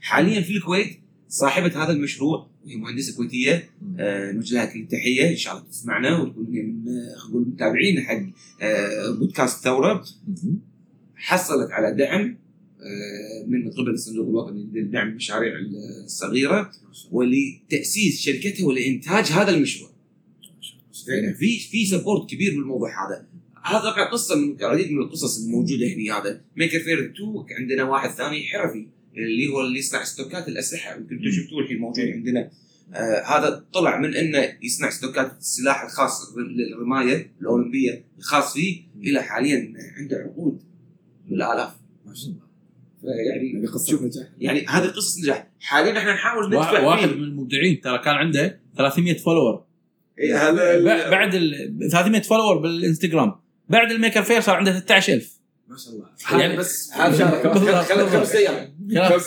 حاليا 0.01 0.41
في 0.41 0.51
الكويت 0.53 0.99
صاحبة 1.27 1.83
هذا 1.83 1.91
المشروع 1.91 2.50
وهي 2.65 2.75
مهندسة 2.75 3.15
كويتية 3.15 3.69
آه، 3.99 4.31
نوجه 4.31 4.55
لها 4.55 4.65
كل 4.65 4.79
التحيه 4.79 5.29
إن 5.29 5.35
شاء 5.35 5.53
الله 5.53 5.67
تسمعنا 5.69 6.17
وتكون 6.17 6.47
هي 6.53 6.61
من 6.61 6.87
آه، 6.87 7.27
نقول 7.29 7.47
متابعين 7.47 8.01
حق 8.01 8.21
آه، 8.61 9.11
بودكاست 9.11 9.63
ثورة. 9.63 10.05
حصلت 11.15 11.71
على 11.71 11.95
دعم 11.95 12.37
آه، 12.79 13.45
من 13.47 13.71
قبل 13.71 13.89
الصندوق 13.89 14.27
الوطني 14.27 14.69
لدعم 14.73 15.07
المشاريع 15.07 15.53
الصغيرة 16.03 16.71
ولتأسيس 17.11 18.21
شركتها 18.21 18.65
ولإنتاج 18.65 19.25
هذا 19.25 19.49
المشروع. 19.55 19.91
فعلا 21.07 21.33
في 21.33 21.59
في 21.59 21.85
support 21.85 22.29
كبير 22.29 22.51
بالموضوع 22.51 23.07
هذا. 23.07 23.25
هذا 23.63 23.89
قصة 24.11 24.35
من 24.35 24.55
العديد 24.59 24.91
من 24.91 25.01
القصص 25.01 25.43
الموجودة 25.43 25.87
هنا 25.87 26.19
هذا 26.19 26.41
Maker 26.57 26.79
Faire 26.79 26.99
2 26.99 27.45
عندنا 27.59 27.83
واحد 27.83 28.09
ثاني 28.09 28.43
حرفي 28.43 28.87
اللي 29.17 29.47
هو 29.47 29.61
اللي 29.61 29.79
يصنع 29.79 30.03
stock 30.03 30.40
ات 30.40 30.47
الأسلحة. 30.47 30.95
يمكن 30.95 31.15
أنتم 31.15 31.31
شفتوه 31.31 31.59
الحين 31.59 31.77
موجود 31.77 32.05
عندنا. 32.05 32.51
آه 32.93 33.23
هذا 33.23 33.65
طلع 33.73 33.99
من 33.99 34.15
إنه 34.15 34.57
يصنع 34.61 34.89
stock 34.89 35.29
ات 35.29 35.37
السلاح 35.39 35.83
الخاص 35.83 36.35
للرماية 36.37 37.31
الأولمبية 37.41 38.05
الخاص 38.17 38.53
فيه 38.53 38.81
إلى 39.03 39.23
حاليا 39.23 39.73
عنده 39.97 40.17
عقود 40.17 40.63
بالآلاف. 41.29 41.71
ما 42.05 42.13
شاء 42.13 42.29
الله. 42.29 42.51
يعني 43.03 43.59
هذه 43.59 43.71
قصة 43.71 44.05
نجاح. 44.05 44.27
يعني 44.39 44.65
هذه 44.65 44.87
قصص 44.87 45.19
نجاح. 45.19 45.47
حاليا 45.59 45.97
إحنا 45.97 46.13
نحاول 46.13 46.47
ندفع 46.47 46.79
واحد 46.79 47.07
فيه. 47.07 47.15
من 47.15 47.23
المبدعين 47.23 47.81
ترى 47.81 47.97
كان 47.97 48.15
عنده 48.15 48.59
300 48.77 49.17
follower 49.17 49.63
إيه، 50.19 50.49
هذا 50.49 51.09
بعد 51.09 51.35
ال 51.35 51.89
300 51.91 52.21
follower 52.21 52.57
بالإنستغرام. 52.57 53.35
بعد 53.69 53.91
ال 53.91 53.97
Maker 53.97 54.23
Faire 54.23 54.41
صار 54.41 54.55
عنده 54.55 54.79
16000 54.79 55.40
ما 55.71 55.77
شاء 55.77 55.93
الله. 55.93 56.41
يعني 56.41 56.57
بس. 56.57 56.91
خمس 56.91 57.21
أيام. 58.33 58.63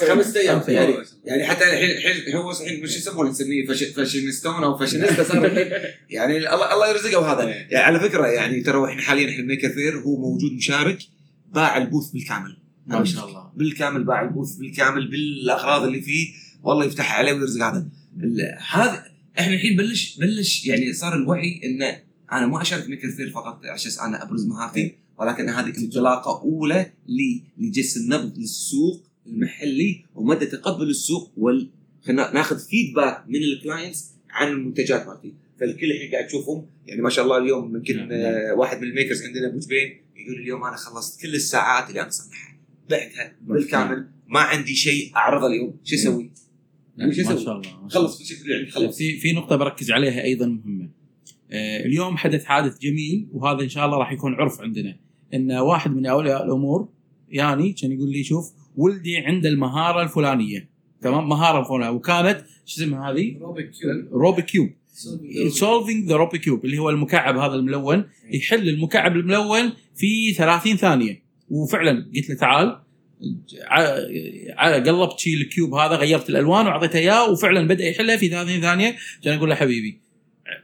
خمس 0.09 0.37
أيام. 0.37 0.63
يعني 0.69 0.97
يعني 1.25 1.45
حتى 1.45 1.65
الحين 1.65 1.91
الحين 1.91 2.37
هو 2.37 2.53
صحيح 2.53 2.83
مش 2.83 2.97
يسمونه 2.97 3.31
نسميه 3.31 3.67
fashionist 3.97 4.53
ون 4.53 4.65
أو 4.65 4.79
فاشينيستا 4.79 5.23
صار 5.23 5.45
الحين. 5.45 5.73
يعني 6.11 6.37
الله 6.37 6.75
الله 6.75 6.91
يرزقه 6.91 7.33
هذا. 7.33 7.45
يعني 7.45 7.77
على 7.77 8.01
فكرة 8.01 8.27
يعني 8.27 8.61
ترى 8.61 8.91
إحنا 8.91 9.03
حاليا 9.03 9.31
إحنا 9.31 9.45
Maker 9.45 9.69
Faire 9.69 9.99
هو 9.99 10.17
موجود 10.17 10.53
مشارك 10.53 10.99
باع 11.53 11.77
ال 11.77 11.82
booth 11.82 12.11
بالكامل. 12.11 12.57
ما 12.87 13.05
شاء 13.05 13.29
الله. 13.29 13.53
بالكامل 13.57 14.05
باع 14.05 14.23
ال 14.23 14.28
booth 14.28 14.53
بالكامل 14.53 15.11
بالأغراض 15.11 15.83
اللي 15.83 16.03
فيه. 16.03 16.29
والله 16.63 16.85
يفتحها 16.85 17.17
عليه 17.17 17.33
ويرزق 17.33 17.65
هذا. 17.65 17.89
هذا 18.71 19.05
إحنا 19.39 19.55
الحين 19.55 19.77
بلش 19.77 20.17
بلش 20.17 20.67
يعني 20.67 20.93
صار 20.93 21.15
الوعي 21.15 21.61
إنه 21.65 21.99
أنا 22.33 22.47
ما 22.47 22.63
أشارك 22.63 22.89
Maker 22.89 23.11
Faire 23.11 23.31
فقط 23.31 23.61
عشان 23.67 23.93
أنا 24.07 24.23
أبرز 24.23 24.47
مهارتي. 24.47 25.04
ولكن 25.19 25.49
هذه 25.49 25.79
انطلاقه 25.79 26.43
أولى 26.43 26.93
لجس 27.59 27.97
النبض 27.97 28.39
للسوق 28.39 29.05
المحلي 29.27 30.05
ومدى 30.15 30.47
تقبل 30.47 30.91
السوق 30.91 31.33
وال 31.37 31.71
خلينا 32.03 32.35
ناخذ 32.35 32.59
feedback 32.59 33.25
من 33.29 33.43
ال 33.43 33.51
clients 33.51 34.12
عن 34.31 34.49
المنتجات 34.49 35.07
مالتي 35.07 35.35
فالكل 35.61 35.91
الحين 35.93 36.11
قاعد 36.11 36.27
تشوفهم 36.27 36.67
يعني 36.87 37.03
ما 37.03 37.11
شاء 37.11 37.25
الله 37.25 37.39
اليوم 37.39 37.77
يمكن 37.77 37.97
نعم. 37.97 38.09
آه، 38.12 38.55
واحد 38.55 38.81
من 38.81 38.89
ال 38.89 38.93
makers 38.93 39.23
عندنا 39.23 39.49
أبو 39.49 39.59
جبين 39.59 40.01
يقول 40.17 40.41
اليوم 40.41 40.65
أنا 40.65 40.77
خلصت 40.77 41.23
كل 41.23 41.35
الساعات 41.35 41.89
اللي 41.89 42.01
أنا 42.01 42.09
اصنعها 42.09 42.59
بعتها 42.91 43.37
بالكامل 43.41 44.09
ما 44.29 44.41
عندي 44.41 44.75
شيء 44.75 45.17
أعرضه 45.17 45.47
اليوم 45.47 45.77
شو 45.85 45.95
أسوي؟ 45.95 46.31
شو 46.99 47.23
ما؟ 47.23 47.37
شاء 47.37 47.57
الله. 47.57 47.89
خلص 47.89 48.19
في 48.19 48.25
شيء 48.25 48.37
يعني 48.47 48.71
خلص 48.71 48.99
في 48.99 49.19
في 49.19 49.33
نقطة 49.33 49.57
بركز 49.57 49.91
عليها 49.91 50.23
أيضا 50.23 50.47
مهمة. 50.47 50.91
آه، 51.51 51.87
اليوم 51.87 52.17
حدث 52.17 52.45
حادث 52.45 52.79
جميل 52.79 53.29
وهذا 53.33 53.62
إن 53.62 53.69
شاء 53.69 53.87
الله 53.87 53.99
راح 53.99 54.12
يكون 54.12 54.35
عرف 54.35 54.61
عندنا 54.61 54.97
إن 55.35 55.53
واحد 55.53 55.97
من 55.97 56.07
أولياء 56.07 56.45
الأمور 56.45 56.89
يعني 57.28 57.72
كان 57.72 57.93
يقول 57.93 58.12
لي 58.12 58.24
شوف 58.24 58.53
ولدي 58.76 59.16
عنده 59.16 59.49
المهارة 59.49 60.03
الفلانية. 60.03 60.68
تمام؟ 61.03 61.28
مهارة 61.28 61.62
فلانية. 61.62 61.91
وكانت 61.91 62.45
شو 62.66 62.82
اسمها 62.82 63.11
هذه؟ 63.11 63.39
Rubik 63.41 63.71
cube 63.71 64.12
Rubik 64.12 64.43
cube 64.43 64.71
solving 65.49 66.09
the 66.09 66.17
Rubik 66.17 66.39
cube 66.39 66.65
اللي 66.64 66.78
هو 66.78 66.91
المكعب 66.91 67.39
هذا 67.39 67.55
الملون. 67.55 68.05
يحل 68.30 68.68
المكعب 68.68 69.16
الملون 69.16 69.72
في 69.97 70.32
30 70.32 70.76
ثانية. 70.76 71.22
وفعلا 71.51 72.11
قلت 72.16 72.30
له 72.30 72.37
تعال 72.37 72.78
قلبت 74.87 75.18
شي 75.18 75.35
الكيوب 75.35 75.74
هذا 75.74 75.97
غيرت 75.97 76.30
الألوان 76.30 76.66
واعطيته 76.66 76.99
إياه 76.99 77.30
وفعلا 77.30 77.68
بدأ 77.68 77.85
يحلها 77.85 78.16
في 78.16 78.28
30 78.28 78.61
ثانية. 78.61 78.97
عشان 79.20 79.32
أقول 79.32 79.49
له 79.49 79.55
حبيبي 79.55 80.01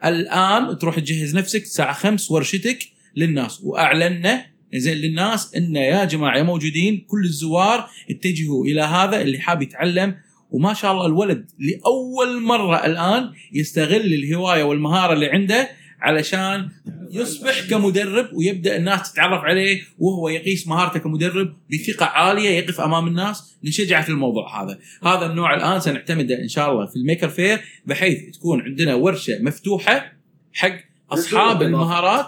الآن 0.04 0.78
تروح 0.78 0.98
تجهز 0.98 1.36
نفسك 1.36 1.62
الساعة 1.62 1.92
5 1.92 2.34
ورشتك 2.34 2.78
للناس 3.16 3.60
واعلنا 3.64 4.46
زين 4.74 4.96
للناس 4.96 5.54
إن 5.54 5.76
يا 5.76 6.04
جماعة 6.04 6.38
يا 6.38 6.42
موجودين 6.42 7.04
كل 7.08 7.24
الزوار 7.24 7.88
اتجهوا 8.10 8.64
إلى 8.64 8.82
هذا 8.82 9.22
اللي 9.22 9.38
حاب 9.38 9.62
يتعلم. 9.62 10.14
وما 10.50 10.74
شاء 10.74 10.92
الله 10.92 11.06
الولد 11.06 11.50
لأول 11.58 12.42
مرة 12.42 12.86
الآن 12.86 13.30
يستغل 13.52 14.14
الهواية 14.14 14.62
والمهارة 14.62 15.12
اللي 15.12 15.26
عنده 15.26 15.68
علشان 16.00 16.68
يصبح 17.10 17.68
كمدرب 17.70 18.28
ويبدأ 18.32 18.76
الناس 18.76 19.12
تتعرف 19.12 19.44
عليه 19.44 19.82
وهو 19.98 20.28
يقيس 20.28 20.68
مهارته 20.68 21.00
كمدرب 21.00 21.56
بثقة 21.72 22.06
عالية 22.06 22.48
يقف 22.48 22.80
أمام 22.80 23.06
الناس 23.06 23.56
نشجع 23.64 24.00
في 24.02 24.08
الموضوع 24.08 24.62
هذا. 24.62 24.78
هذا 25.04 25.26
النوع 25.26 25.54
الآن 25.54 25.80
سنعتمده 25.80 26.42
إن 26.42 26.48
شاء 26.48 26.72
الله 26.72 26.86
في 26.86 26.96
الميكر 26.96 27.28
فير 27.28 27.60
بحيث 27.86 28.36
تكون 28.36 28.60
عندنا 28.60 28.94
ورشة 28.94 29.38
مفتوحة 29.42 30.12
حق 30.52 30.89
أصحاب 31.12 31.62
المهارات 31.62 32.26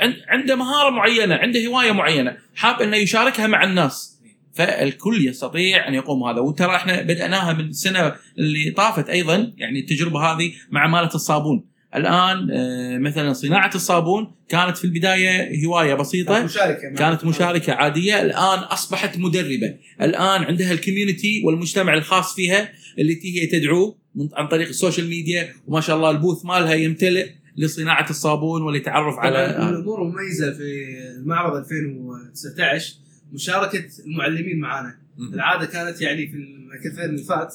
عند- 0.00 0.16
عنده 0.28 0.54
مهارة 0.56 0.90
معينة 0.90 1.34
عنده 1.34 1.66
هواية 1.66 1.92
معينة 1.92 2.36
حاب 2.54 2.82
إنه 2.82 2.96
يشاركها 2.96 3.46
مع 3.46 3.64
الناس. 3.64 4.18
فالكل 4.54 5.26
يستطيع 5.28 5.88
أن 5.88 5.94
يقوم 5.94 6.24
هذا 6.24 6.40
وترى 6.40 6.76
إحنا 6.76 7.02
بدأناها 7.02 7.52
من 7.52 7.64
السنة 7.68 8.14
اللي 8.38 8.70
طافت 8.70 9.08
أيضا 9.08 9.52
يعني 9.56 9.80
التجربة 9.80 10.20
هذه 10.20 10.52
مع 10.70 10.86
مالة 10.86 11.10
الصابون. 11.14 11.64
الآن 11.96 12.50
آه، 12.52 12.98
مثلا 12.98 13.32
صناعة 13.32 13.70
الصابون 13.74 14.34
كانت 14.48 14.76
في 14.76 14.84
البداية 14.84 15.66
هواية 15.66 15.94
بسيطة 15.94 16.44
مشاركة 16.44 16.88
مع- 16.88 16.94
كانت 16.96 17.24
مشاركة 17.24 17.72
عادية 17.72 18.22
الآن 18.22 18.58
أصبحت 18.58 19.18
مدربة. 19.18 19.74
الآن 20.02 20.42
عندها 20.44 20.72
ال 20.72 20.79
community 20.79 21.42
والمجتمع 21.44 21.94
الخاص 21.94 22.34
فيها 22.34 22.68
التي 22.98 23.40
هي 23.42 23.46
تدعو 23.46 23.96
من- 24.14 24.28
عن 24.34 24.46
طريق 24.48 24.68
ال 24.68 24.74
social 24.74 25.08
media 25.08 25.48
وما 25.66 25.80
شاء 25.80 25.96
الله 25.96 26.10
ال 26.10 26.16
booth 26.16 26.44
مالها 26.44 26.74
يمتلئ. 26.74 27.26
لصناعة 27.58 28.10
الصابون 28.10 28.62
ولتعرف 28.62 29.14
طبعاً 29.14 29.30
من 29.30 29.36
على 29.36 29.76
الأمور 29.76 30.02
المميزة 30.02 30.52
في 30.52 30.98
المعرض 31.16 31.56
2019 31.56 32.94
مشاركة 33.32 33.88
المعلمين 34.06 34.60
معنا 34.60 34.98
العادة 35.18 35.66
كانت 35.66 36.00
يعني 36.00 36.26
في 36.26 36.36
الكافيه 36.36 37.04
اللي 37.04 37.22
فات 37.22 37.54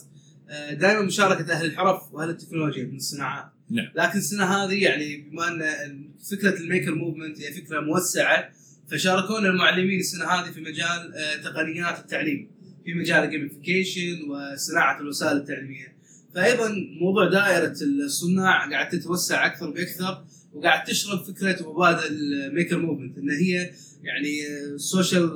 دائما 0.72 1.02
مشاركة 1.02 1.54
أهل 1.54 1.66
الحرف 1.66 2.14
وأهل 2.14 2.30
التكنولوجيا 2.30 2.84
من 2.84 2.96
الصناعات 2.96 3.46
نعم. 3.70 3.86
لكن 3.96 4.18
السنة 4.18 4.46
هذه 4.46 4.84
يعني 4.84 5.18
بما 5.18 5.48
أن 5.48 6.10
فكرة 6.32 6.60
ال 6.60 6.66
maker 6.66 6.96
movement 6.96 7.42
هي 7.42 7.54
فكرة 7.54 7.80
موسعة 7.80 8.50
فشاركونا 8.92 9.50
المعلمين 9.50 10.00
السنة 10.00 10.26
هذه 10.26 10.52
في 10.52 10.62
مجال 10.62 11.14
آه، 11.16 11.36
تقنيات 11.36 12.00
التعليم 12.00 12.52
في 12.86 12.94
مجال 12.94 13.24
ال 13.24 13.31
gamification 13.31 14.20
وصناعة 14.30 15.00
الوسائل 15.00 15.38
التعليمية. 15.38 15.93
فايضا 16.36 16.76
موضوع 17.02 17.30
دائرة 17.30 17.76
الصناع 18.06 18.70
قاعد 18.70 18.90
تتوسع 18.90 19.46
أكثر 19.46 19.70
بأكثر 19.70 20.24
وقاعد 20.54 20.84
تشرب 20.84 21.24
فكرة 21.24 21.70
مبادئ 21.72 22.08
ال 22.08 22.19
maker 22.19 22.78
movement 22.78 23.18
إن 23.18 23.30
هي 23.30 23.72
يعني 24.04 24.48
ال 24.76 24.84
social 24.84 25.32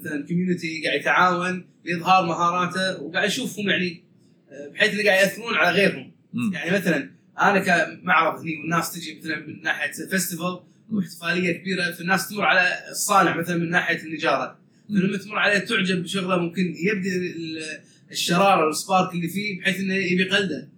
مثلا 0.00 0.26
community 0.28 0.82
قاعد 0.86 1.00
يتعاون 1.00 1.66
لإظهار 1.84 2.26
مهاراته 2.26 3.02
وقاعد 3.02 3.28
يشوفهم 3.28 3.68
يعني 3.70 4.02
آه، 4.50 4.68
بحيث 4.68 4.94
إنه 4.94 5.04
قاعد 5.04 5.20
يأثرون 5.28 5.54
على 5.54 5.76
غيرهم. 5.76 6.12
مم. 6.32 6.52
يعني 6.52 6.70
مثلا 6.70 7.10
أنا 7.40 7.58
كمعرض 7.58 8.40
هني 8.40 8.56
والناس 8.60 8.92
تجي 8.92 9.18
مثلا 9.20 9.46
من 9.46 9.62
ناحية 9.62 9.92
festival 10.10 10.60
واحتفالية 10.92 11.52
كبيرة 11.52 11.90
فالناس 11.92 12.28
تمر 12.28 12.44
على 12.44 12.90
الصانع 12.90 13.36
مثلا 13.36 13.56
من 13.56 13.70
ناحية 13.70 14.02
النجارة. 14.02 14.58
فلما 14.88 15.16
تمر 15.18 15.38
عليه 15.38 15.58
تعجب 15.58 16.02
بشغله 16.02 16.36
ممكن 16.38 16.74
يبدأ 16.76 17.10
ال- 17.16 17.80
الشرارة 18.10 18.66
وال 18.66 18.80
spark 18.80 19.14
اللي 19.14 19.28
فيه 19.28 19.60
بحيث 19.60 19.80
إنه 19.80 19.94
يبي 19.94 20.22
يقلده. 20.22 20.68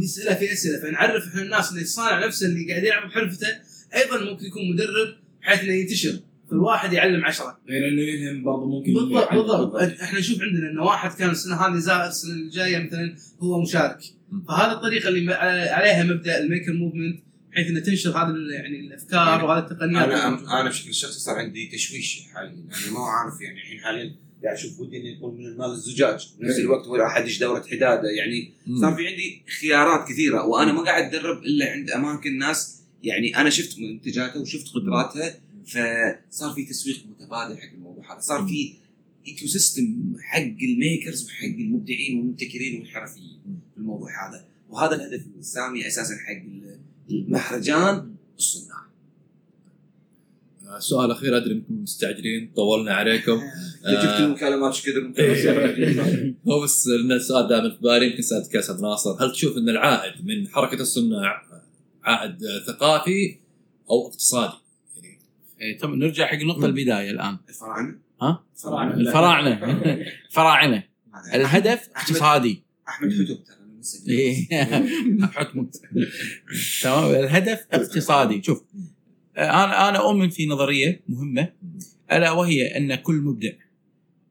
ويسأله 0.00 0.34
في 0.34 0.52
أسئلة. 0.52 0.80
فنعرف 0.80 1.28
إحنا 1.28 1.42
الناس 1.42 1.72
ان 1.72 1.78
الصانع 1.78 2.26
نفسه 2.26 2.46
اللي 2.46 2.70
قاعد 2.70 2.84
يلعب 2.84 3.08
بحرفته 3.08 3.46
أيضا 3.94 4.30
ممكن 4.30 4.46
يكون 4.46 4.70
مدرب 4.74 5.14
بحيث 5.42 5.60
إنه 5.60 5.72
ينتشر. 5.72 6.18
فالواحد 6.50 6.92
يعلم 6.92 7.24
عشرة. 7.24 7.58
غير 7.68 7.88
إنه 7.88 8.02
يلهم 8.02 8.42
برضه 8.44 8.66
ممكن 8.66 8.94
بالضبط. 8.94 9.32
بالضبط. 9.32 9.74
إحنا 9.76 10.18
نشوف 10.18 10.42
عندنا 10.42 10.70
انه 10.70 10.82
واحد 10.82 11.18
كان 11.18 11.30
السنة 11.30 11.56
هذه 11.56 11.78
زائر 11.78 12.06
السنة 12.08 12.32
الجاية 12.34 12.78
مثلا 12.86 13.16
هو 13.40 13.62
مشارك. 13.62 13.98
فهذه 14.48 14.72
الطريقة 14.72 15.08
اللي 15.08 15.34
عليها 15.70 16.02
مبدأ 16.04 16.38
الميكر 16.40 16.72
موفمنت 16.72 17.20
بحيث 17.52 17.66
إنه 17.68 17.80
تنشر 17.80 18.10
هذه 18.10 18.30
ال- 18.30 18.50
يعني 18.52 18.80
الأفكار 18.80 19.44
وهذه 19.44 19.62
التقنيات. 19.64 20.08
أنا 20.08 20.60
أنا 20.60 20.68
بشكل 20.68 20.94
شخصي 20.94 21.20
صار 21.20 21.34
عندي 21.34 21.66
تشويش 21.72 22.22
حاليا. 22.34 22.50
يعني 22.50 22.90
ما 22.94 23.00
عارف 23.00 23.40
يعني 23.40 23.58
الحين 23.60 23.80
حاليا 23.80 24.14
قاعد 24.44 24.56
أشوف 24.56 24.80
ودي 24.80 24.96
إنه 24.96 25.08
يكون 25.08 25.34
من 25.38 25.46
المال 25.46 25.70
الزجاج. 25.70 26.28
بنفس 26.40 26.58
الوقت 26.58 26.86
هو 26.86 27.06
احدش 27.06 27.38
دوره 27.38 27.64
حداده. 27.70 28.08
يعني 28.10 28.52
صار 28.80 28.94
في 28.94 29.06
عندي 29.06 29.42
خيارات 29.60 30.08
كثيرة 30.08 30.46
وأنا 30.46 30.72
ما 30.72 30.82
قاعد 30.82 31.04
اتدرب 31.04 31.42
إلا 31.42 31.72
عند 31.72 31.90
أماكن 31.90 32.38
ناس. 32.38 32.82
يعني 33.02 33.36
أنا 33.36 33.50
شفت 33.50 33.78
منتجاتها 33.78 34.40
وشفت 34.40 34.74
قدراتها 34.74 35.40
فصار 35.66 36.52
في 36.54 36.64
تسويق 36.64 36.96
متبادل 37.10 37.58
حق 37.58 37.72
الموضوع 37.72 38.12
هذا. 38.12 38.20
صار 38.20 38.46
في 38.46 38.72
ecosystem 39.26 40.16
حق 40.20 40.38
ال 40.62 40.71
makers 40.71 41.24
وحق 41.26 41.44
المبدعين 41.44 42.18
والمبتكرين 42.18 42.80
والحرفيين 42.80 43.38
في 43.74 43.78
الموضوع 43.78 44.28
هذا. 44.28 44.46
وهذا 44.70 44.94
الهدف 44.94 45.22
السامي 45.38 45.86
أساسا 45.86 46.14
حق 46.14 46.42
المهرجان 47.10 48.14
الصناع 48.38 48.81
سؤال 50.78 51.10
أخير 51.10 51.36
أدري 51.36 51.54
إنكم 51.54 51.82
مستعجلين 51.82 52.52
طولنا 52.56 52.94
عليكم. 52.94 53.32
جبت 53.86 54.04
آه، 54.04 54.18
المكالمات 54.26 54.86
إيش 55.18 55.46
كثر 55.46 56.34
هو 56.48 56.60
بس 56.62 56.86
لأن 56.86 57.12
السؤال 57.12 57.48
دائما 57.48 57.70
في 57.70 57.76
بالي 57.82 58.10
يمكن 58.10 58.22
سالتك 58.22 58.54
يا 58.54 58.60
أستاذ 58.60 58.82
ناصر. 58.82 59.24
هل 59.24 59.32
تشوف 59.32 59.56
إن 59.56 59.68
العائد 59.68 60.26
من 60.26 60.48
حركة 60.48 60.80
الصناع 60.80 61.42
عائد 62.04 62.44
آه، 62.44 62.64
ثقافي 62.66 63.36
أو 63.90 64.06
اقتصادي؟ 64.06 64.52
يعني 65.02 65.18
إيه، 65.60 65.78
تم 65.78 65.94
نرجع 65.94 66.26
حق 66.26 66.38
نقطة 66.42 66.66
البداية 66.66 67.10
الآن. 67.10 67.36
الفراعنة؟ 67.48 67.98
ها؟ 68.22 68.44
الفراعنة. 68.54 68.94
الفراعنة. 68.94 69.60
فراعنه 70.34 70.82
الهدف 71.34 71.88
اقتصادي. 71.96 72.62
أحمد 72.88 73.12
حتب 73.12 73.44
ترى. 73.44 73.62
إيه. 74.08 74.48
تمام. 76.82 77.14
الهدف 77.14 77.66
اقتصادي. 77.72 78.42
شوف 78.42 78.62
أنا 79.38 79.88
أنا 79.88 79.98
أؤمن 79.98 80.28
في 80.28 80.46
نظرية 80.46 81.02
مهمة 81.08 81.48
ألا 82.12 82.30
وهي 82.30 82.76
أن 82.76 82.94
كل 82.94 83.14
مبدع 83.14 83.52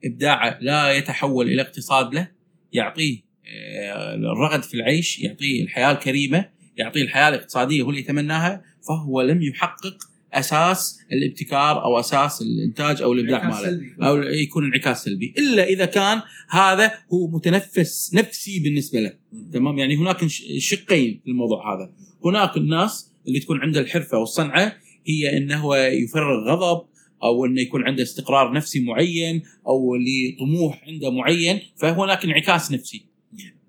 إبداعه 0.06 0.58
لا 0.62 0.92
يتحول 0.92 1.48
إلى 1.48 1.62
اقتصاد 1.62 2.14
له 2.14 2.28
يعطيه 2.74 3.32
آه، 3.46 4.16
الرغد 4.16 4.64
في 4.64 4.74
العيش 4.74 5.20
يعطيه 5.20 5.64
الحياة 5.64 5.92
الكريمة 5.92 6.50
يعطيه 6.78 7.02
الحياة 7.02 7.30
الاقتصادية 7.30 7.82
هو 7.82 7.90
اللي 7.90 8.02
يتمناها 8.02 8.64
فهو 8.88 9.22
لم 9.22 9.42
يحقق 9.42 9.98
أساس 10.34 11.00
الابتكار 11.12 11.84
أو 11.84 12.00
أساس 12.00 12.42
الإنتاج 12.42 13.02
أو 13.02 13.14
الإبداع 13.14 13.50
ماله. 13.50 13.82
أو 14.02 14.18
يكون 14.18 14.66
انعكاس 14.66 15.04
سلبي. 15.04 15.34
إلا 15.38 15.64
إذا 15.64 15.86
كان 15.86 16.22
هذا 16.50 16.92
هو 17.14 17.28
متنفس 17.28 18.14
نفسي 18.14 18.60
بالنسبة 18.60 19.00
له. 19.00 19.14
تمام؟ 19.54 19.78
يعني 19.78 19.96
هناك 19.96 20.28
شقين 20.58 21.22
في 21.24 21.32
الموضوع 21.32 21.76
هذا. 21.76 21.94
هناك 22.26 22.58
الناس 22.58 23.12
اللي 23.28 23.40
تكون 23.40 23.62
عنده 23.62 23.80
الحرفة 23.80 24.18
والصنعة 24.18 24.76
هي 25.08 25.38
انه 25.38 25.58
هو 25.58 25.76
يفرغ 25.76 26.50
غضب 26.52 26.86
أو 27.24 27.46
إنه 27.46 27.62
يكون 27.62 27.84
عنده 27.88 28.04
استقرار 28.04 28.54
نفسي 28.54 28.80
معين 28.80 29.44
أو 29.68 29.96
لطموح 29.96 30.84
عنده 30.88 31.12
معين 31.12 31.60
فهناك 31.78 32.24
انعكاس 32.26 32.72
نفسي. 32.72 33.06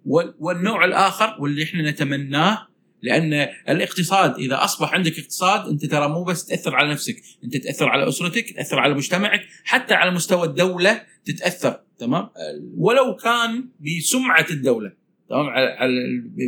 وال- 0.06 0.34
والنوع 0.38 0.84
الآخر 0.84 1.36
واللي 1.40 1.62
إحنا 1.62 1.90
نتمناه 1.90 2.66
لأن 3.02 3.32
الاقتصاد 3.68 4.38
إذا 4.38 4.64
أصبح 4.64 4.94
عندك 4.94 5.18
اقتصاد 5.18 5.68
أنت 5.68 5.84
ترى 5.86 6.08
مو 6.08 6.24
بس 6.24 6.44
تأثر 6.46 6.74
على 6.74 6.90
نفسك 6.92 7.16
أنت 7.44 7.56
تأثر 7.56 7.88
على 7.88 8.08
أسرتك 8.08 8.50
تأثر 8.52 8.78
على 8.78 8.94
مجتمعك 8.94 9.40
حتى 9.64 9.94
على 9.94 10.10
مستوى 10.10 10.46
الدولة 10.46 11.02
تتأثر 11.24 11.80
تمام؟ 11.98 12.28
ولو 12.76 13.16
كان 13.16 13.64
بسمعة 13.80 14.46
الدولة 14.50 14.92
تمام؟ 15.28 15.46
على- 15.46 15.82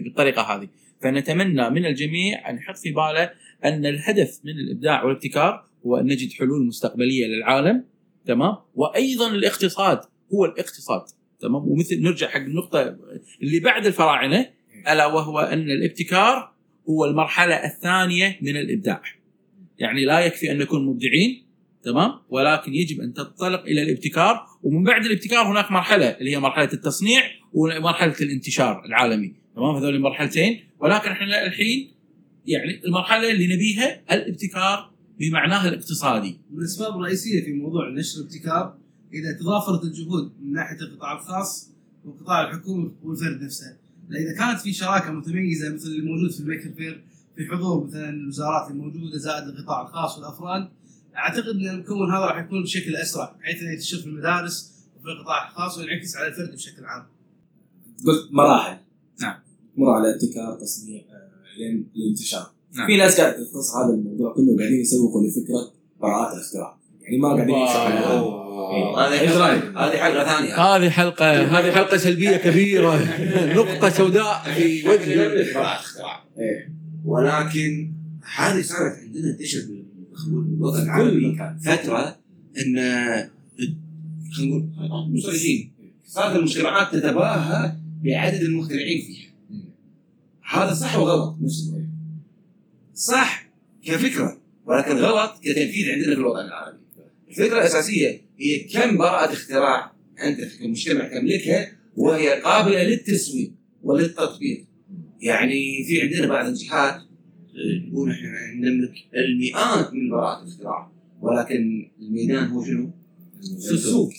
بالطريقة 0.04 0.42
هذه. 0.42 0.68
فنتمنى 1.02 1.70
من 1.70 1.86
الجميع 1.86 2.50
أن 2.50 2.56
يحط 2.56 2.76
في 2.78 2.90
باله 2.90 3.30
أن 3.64 3.86
الهدف 3.86 4.40
من 4.44 4.52
الإبداع 4.52 5.04
والابتكار 5.04 5.64
هو 5.86 5.96
أن 5.96 6.06
نجد 6.06 6.32
حلول 6.32 6.66
مستقبلية 6.66 7.26
للعالم 7.26 7.84
تمام؟ 8.26 8.56
وأيضا 8.74 9.30
الاقتصاد 9.30 10.00
هو 10.34 10.44
الاقتصاد 10.44 11.02
تمام؟ 11.40 11.68
ومثل 11.68 12.02
نرجع 12.02 12.28
حق 12.28 12.40
النقطة 12.40 12.96
اللي 13.42 13.60
بعد 13.60 13.86
الفراعنة 13.86 14.50
ألا 14.92 15.06
وهو 15.06 15.38
أن 15.38 15.70
الابتكار 15.70 16.54
هو 16.88 17.04
المرحلة 17.04 17.54
الثانية 17.54 18.38
من 18.42 18.56
الإبداع. 18.56 19.02
يعني 19.78 20.04
لا 20.04 20.20
يكفي 20.20 20.50
أن 20.50 20.58
نكون 20.58 20.86
مبدعين 20.86 21.44
تمام؟ 21.82 22.12
ولكن 22.28 22.74
يجب 22.74 23.00
أن 23.00 23.12
تنطلق 23.12 23.62
إلى 23.62 23.82
الابتكار 23.82 24.46
ومن 24.62 24.84
بعد 24.84 25.04
الابتكار 25.04 25.46
هناك 25.46 25.72
مرحلة 25.72 26.06
اللي 26.06 26.30
هي 26.30 26.38
مرحلة 26.38 26.68
التصنيع 26.72 27.22
ومرحلة 27.52 28.14
الانتشار 28.20 28.84
العالمي 28.84 29.34
تمام؟ 29.56 29.76
هذول 29.76 30.00
مرحلتين. 30.00 30.60
ولكن 30.80 31.10
إحنا 31.10 31.46
الحين 31.46 31.93
يعني 32.46 32.84
المرحلة 32.84 33.30
اللي 33.30 33.54
نبيها 33.54 34.00
الابتكار 34.14 34.90
بمعناه 35.20 35.68
الاقتصادي 35.68 36.38
من 36.50 36.58
الأسباب 36.58 36.96
الرئيسية 36.96 37.44
في 37.44 37.52
موضوع 37.52 37.88
نشر 37.88 38.20
الابتكار 38.20 38.76
إذا 39.12 39.32
تضافرت 39.32 39.84
الجهود 39.84 40.32
من 40.42 40.52
ناحية 40.52 40.80
القطاع 40.80 41.12
الخاص 41.12 41.70
والقطاع 42.04 42.48
الحكومي 42.48 42.92
والفرد 43.02 43.42
نفسه 43.42 43.76
إذا 44.10 44.36
كانت 44.38 44.60
في 44.60 44.72
شراكة 44.72 45.10
متميزة 45.12 45.74
مثل 45.74 45.86
اللي 45.86 46.10
موجود 46.10 46.30
في 46.30 46.40
الميكر 46.40 46.72
فير 46.76 47.04
في 47.36 47.46
حضور 47.46 47.86
مثلا 47.86 48.08
الوزارات 48.08 48.70
الموجودة 48.70 49.18
زائد 49.18 49.48
القطاع 49.48 49.82
الخاص 49.82 50.18
والأفراد 50.18 50.68
أعتقد 51.16 51.48
أن 51.48 51.68
المكون 51.68 52.10
هذا 52.10 52.24
راح 52.24 52.44
يكون 52.44 52.62
بشكل 52.62 52.96
أسرع 52.96 53.36
بحيث 53.40 53.62
انه 53.62 53.70
ينتشر 53.70 53.98
في 53.98 54.06
المدارس 54.06 54.74
وفي 54.96 55.08
القطاع 55.08 55.48
الخاص 55.48 55.78
وينعكس 55.78 56.16
على 56.16 56.26
الفرد 56.26 56.52
بشكل 56.52 56.84
عام. 56.84 57.06
قلت 58.06 58.32
مراحل 58.32 58.76
نعم. 59.20 59.34
مر 59.76 59.90
على 59.90 60.14
ابتكار 60.14 60.60
تصنيع 60.60 61.02
لين 61.58 61.86
الانتشار. 61.96 62.50
نعم. 62.74 62.86
في 62.86 62.96
ناس 62.96 63.20
قاعدة 63.20 63.44
تختص 63.44 63.76
هذا 63.76 63.94
الموضوع 63.94 64.34
كله 64.34 64.56
قاعدين 64.58 64.80
يسوقوا 64.80 65.26
لفكره 65.26 65.72
براءات 66.00 66.34
الاختراع. 66.34 66.76
يعني 67.02 67.18
ما 67.18 67.28
قاعدين 67.28 67.54
أوه. 67.54 68.44
إيه. 68.74 68.96
هذه 69.76 69.96
حلقه 69.96 70.24
ثانية. 70.24 70.54
هذه 70.54 70.90
حلقة 70.90 71.58
هذه 71.58 71.72
حلقة 71.72 71.96
سلبية 71.96 72.36
كبيرة. 72.36 72.94
نقطة 73.58 73.88
سوداء 73.88 74.42
في 74.56 74.88
وجه 74.88 75.52
براءة 75.54 75.80
اختراع 75.80 76.24
إيه. 76.38 76.72
ولكن 77.04 77.92
هذه 78.36 78.62
صارت 78.62 78.98
عندنا 78.98 79.30
انتشر 79.30 79.60
بالوطن 80.28 80.82
العربي 80.82 81.38
فترة 81.64 82.16
إن 82.58 82.76
خلينا 84.36 84.56
نقول 84.56 85.20
صارت 86.06 86.36
المجتمعات 86.36 86.94
تتباهى 86.94 87.72
بعدد 88.04 88.40
المخترعين 88.42 89.02
فيها. 89.02 89.33
هذا 90.50 90.74
صح 90.74 90.98
وغلط 90.98 91.36
نفس 91.42 91.68
الوقت 91.68 91.84
صح 92.94 93.50
كفكرة 93.82 94.40
ولكن 94.66 94.96
غلط 94.96 95.40
كتنفيذ 95.42 95.90
عندنا 95.90 96.14
في 96.14 96.20
الوطن 96.20 96.40
العربي. 96.46 96.78
الفكرة 97.28 97.58
الأساسية 97.58 98.20
هي 98.38 98.58
كم 98.58 98.98
براءه 98.98 99.32
اختراع 99.32 99.92
انت 100.22 100.40
كمجتمع 100.60 101.08
تملكها 101.08 101.72
وهي 101.96 102.40
قابلة 102.40 102.82
للتسويق 102.82 103.52
وللتطبيق. 103.82 104.64
يعني 105.20 105.84
في 105.84 106.02
عندنا 106.02 106.26
بعض 106.26 106.46
الجهات 106.46 107.00
يقول 107.88 108.10
إحنا 108.10 108.54
نملك 108.54 108.94
المئات 109.14 109.92
من 109.92 110.10
براءات 110.10 110.42
الاختراع 110.42 110.92
ولكن 111.20 111.90
الميدان 112.00 112.46
هو 112.46 112.64
شنو؟ 112.64 112.90
في 113.68 113.70
السوق 113.70 114.12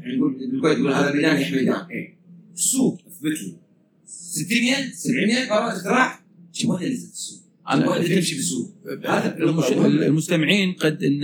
يعني 0.00 0.16
نقول 0.16 0.50
بالكويت 0.50 0.78
يقول 0.78 0.92
هذا 0.92 1.12
ميدان 1.12 1.36
حميدان 1.36 1.86
إيه. 1.90 2.16
السوق 2.54 3.00
اثبت 3.08 3.42
لي 3.42 3.56
600 4.20 4.74
700 4.92 5.48
براءة 5.48 5.76
اختراع. 5.76 6.20
شو 6.52 6.68
ما 6.68 6.74
نزلت 6.76 7.12
السوق 7.12 7.38
أنا 7.70 7.86
ما 7.86 7.98
تمشي 7.98 8.34
بالسوق 8.34 8.70
هذا. 9.06 9.36
المستمعين 10.06 10.72
قد 10.72 11.02
إن 11.02 11.20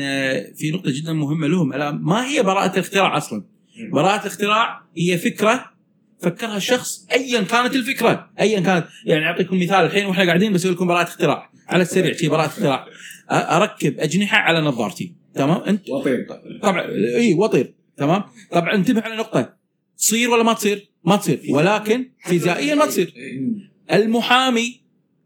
في 0.54 0.70
نقطة 0.70 0.90
جدا 0.90 1.12
مهمة 1.12 1.46
لهم. 1.46 1.72
ألا 1.72 1.90
ما 1.90 2.26
هي 2.28 2.42
براءة 2.42 2.72
الاختراع 2.72 3.16
أصلا؟ 3.16 3.44
براءة 3.92 4.20
الاختراع 4.20 4.82
هي 4.96 5.18
فكرة 5.18 5.64
فكرها 6.22 6.56
الشخص 6.56 7.06
ايا 7.12 7.40
كانت 7.42 7.74
الفكرة. 7.74 8.30
ايا 8.40 8.60
كانت. 8.60 8.86
يعني 9.06 9.24
أعطيكم 9.24 9.56
مثال. 9.60 9.84
الحين 9.84 10.06
وإحنا 10.06 10.24
قاعدين 10.24 10.52
بسوي 10.52 10.72
لكم 10.72 10.86
براءة 10.86 11.02
اختراع. 11.02 11.50
على 11.68 11.82
السريع 11.82 12.12
شي 12.12 12.28
براءة 12.28 12.46
اختراع. 12.46 12.84
أ- 12.86 13.32
أركب 13.32 13.98
أجنحة 14.00 14.38
على 14.38 14.60
نظارتي. 14.60 15.14
تمام؟ 15.34 15.62
انت 15.62 15.88
وطير. 15.90 16.26
طبعا 16.62 16.86
إي 17.16 17.34
وطير. 17.34 17.74
تمام؟ 17.96 18.22
طبعا 18.50 18.74
انتبه 18.74 19.00
على 19.00 19.16
نقطة. 19.16 19.59
تصير 20.00 20.30
ولا 20.30 20.42
ما 20.42 20.52
تصير؟ 20.52 20.90
ما 21.04 21.16
تصير. 21.16 21.40
ولكن 21.50 22.06
فيزيائيا 22.24 22.74
ما 22.74 22.86
تصير. 22.86 23.14
المحامي 23.92 24.80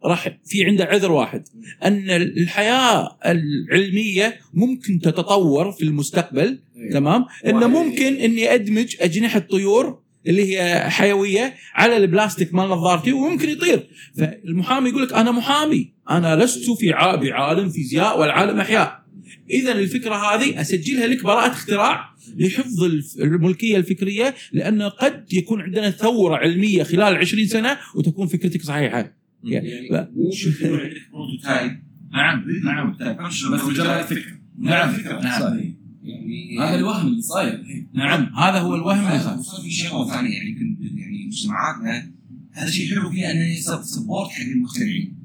راح 0.05 0.39
في 0.45 0.65
عنده 0.65 0.85
عذر 0.85 1.13
واحد. 1.13 1.49
أن 1.85 2.11
الحياة 2.11 3.19
العلمية 3.27 4.41
ممكن 4.55 5.01
تتطور 5.01 5.73
في 5.73 5.85
المستقبل 5.85 6.59
تمام؟ 6.93 7.25
إنه 7.47 7.67
ممكن 7.67 8.15
إني 8.15 8.55
أدمج 8.55 8.97
أجنحة 9.01 9.39
طيور 9.39 9.99
اللي 10.27 10.57
هي 10.59 10.91
حيوية 10.91 11.55
على 11.75 11.97
البلاستيك 11.97 12.55
مال 12.55 12.69
نظارتي 12.69 13.13
وممكن 13.13 13.49
يطير. 13.49 13.89
فالمحامي 14.19 14.91
يقول 14.91 15.03
لك 15.03 15.13
أنا 15.13 15.31
محامي. 15.31 15.93
أنا 16.11 16.37
لست 16.37 16.71
في 16.71 16.93
بعالم 16.93 17.69
فيزياء 17.71 18.21
ولا 18.21 18.33
عالم 18.33 18.61
أحياء. 18.61 19.04
اذا 19.51 19.73
الفكرة 19.73 20.15
هذه 20.15 20.61
أسجلها 20.61 21.07
لك 21.07 21.25
براءة 21.25 21.51
اختراع 21.53 22.15
لحفظ 22.37 22.83
الف- 22.85 23.17
الملكية 23.19 23.77
الفكرية 23.77 24.35
لأنه 24.53 24.89
قد 24.89 25.33
يكون 25.33 25.61
عندنا 25.61 25.91
ثورة 25.91 26.37
علمية 26.37 26.83
خلال 26.83 27.15
20 27.17 27.47
سنة 27.47 27.79
وتكون 27.95 28.27
فكرتك 28.27 28.63
صحيحة. 28.63 29.17
يعني 29.45 29.89
شرط 30.33 30.55
يكون 30.61 30.81
عندك 30.81 30.97
prototype 31.13 31.83
نعم 32.13 32.45
نعم. 32.65 32.97
بس 33.29 33.45
بس 33.45 33.61
مجرد 33.65 34.01
فكرة. 34.05 34.39
نعم. 34.59 34.93
فكرة. 34.93 35.21
نعم. 35.23 35.75
يعني 36.03 36.59
هذا 36.61 36.75
الوهم 36.79 37.07
اللي 37.07 37.23
صاير. 37.23 37.55
الحين 37.55 37.89
نعم. 37.95 38.23
هذا 38.37 38.59
هو 38.59 38.75
الوهم 38.75 39.07
اللي 39.07 39.19
صار 39.21 39.39
وصار 39.39 39.61
في 39.61 39.71
شغله 39.71 40.11
ثانية 40.11 40.37
يعني 40.37 40.51
يمكن 40.51 40.77
يعني 40.99 41.27
مجتمعاتنا 41.27 42.11
هذا 42.53 42.71
شيء 42.71 42.91
حلو 42.91 43.11
فيها 43.11 43.33
إنه 43.33 43.47
يصير 43.53 43.83
support 43.83 44.29
حق 44.31 44.43
المخترعين 44.47 45.17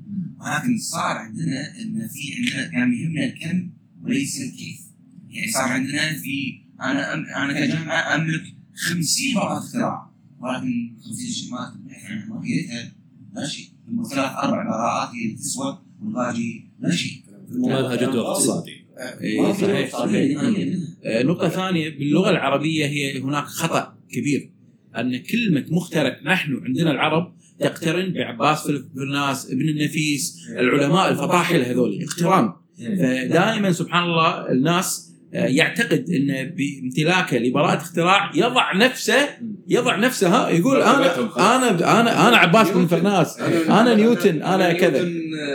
ولكن 0.42 0.78
صار 0.78 1.18
عندنا 1.18 1.62
إن 1.82 2.08
في 2.08 2.34
عندنا 2.38 2.72
كان 2.72 2.94
يهمنا 2.94 3.26
الكم 3.26 3.70
وليس 4.10 4.42
الكيف 4.42 4.80
يعني 5.30 5.52
صار 5.52 5.64
عندنا 5.64 6.14
في 6.14 6.62
أنا 6.82 7.14
أم 7.14 7.26
أنا 7.26 7.54
كجامعة 7.66 8.16
أملك 8.16 8.44
50 8.76 9.34
براءه 9.36 9.58
اختراع. 9.58 10.10
ولكن 10.40 10.96
50 11.04 11.32
شيء 11.32 11.52
ما 11.52 11.76
ماهيتها 12.30 12.92
لا 13.36 13.48
شيء. 13.48 13.66
ثلاث 14.12 14.32
أربع 14.32 14.64
براءات 14.64 15.16
هي 15.16 15.26
اللي 15.26 15.36
تسوى 15.36 15.82
والباقي 16.02 16.64
لا 16.80 16.92
شيء. 16.92 17.24
ما 17.50 17.68
لها 17.68 17.96
جدوى 17.96 18.22
اقتصادي. 18.22 18.86
إيه،. 19.22 19.42
نهائياً 19.42 20.50
منها. 20.50 20.88
آه، 21.04 21.24
نقطة 21.24 21.50
ثانية. 21.50 21.90
باللغة 21.90 22.30
العربية 22.30 22.86
هي 22.86 23.22
هناك 23.22 23.44
خطأ 23.44 23.98
كبير. 24.12 24.52
أن 24.98 25.18
كلمة 25.18 25.66
مخترع 25.70 26.20
نحن 26.26 26.62
عندنا 26.66 26.92
العرب 26.92 27.34
تقترن 27.60 28.14
بعباس 28.14 28.68
فلفرناس 28.68 29.52
ابن 29.52 29.70
النفيس 29.70 30.38
العلماء 30.50 31.12
الفطاحل 31.12 31.62
هذول. 31.62 32.04
اقتران. 32.04 32.54
فدائما 32.80 33.72
سبحان 33.72 34.04
الله 34.04 34.52
الناس 34.52 35.10
آه، 35.34 35.46
يعتقد 35.46 36.06
إن 36.10 36.56
بامتلاكه 36.56 37.38
لبراءة 37.38 37.78
اختراع 37.78 38.32
يضع 38.36 38.76
نفسه 38.76 39.30
يضع 39.68 39.96
نفسه 39.96 40.28
ها 40.28 40.50
يقول 40.50 40.82
أنا 40.82 41.16
أنا 41.56 42.00
أنا 42.00 42.28
أنا 42.28 42.38
عباس 42.38 42.72
بن 42.72 42.88
فرناس 42.88 43.40
أنا 43.70 43.96
نيوتن. 43.96 44.42
أنا 44.42 44.74
كذا. 44.74 45.02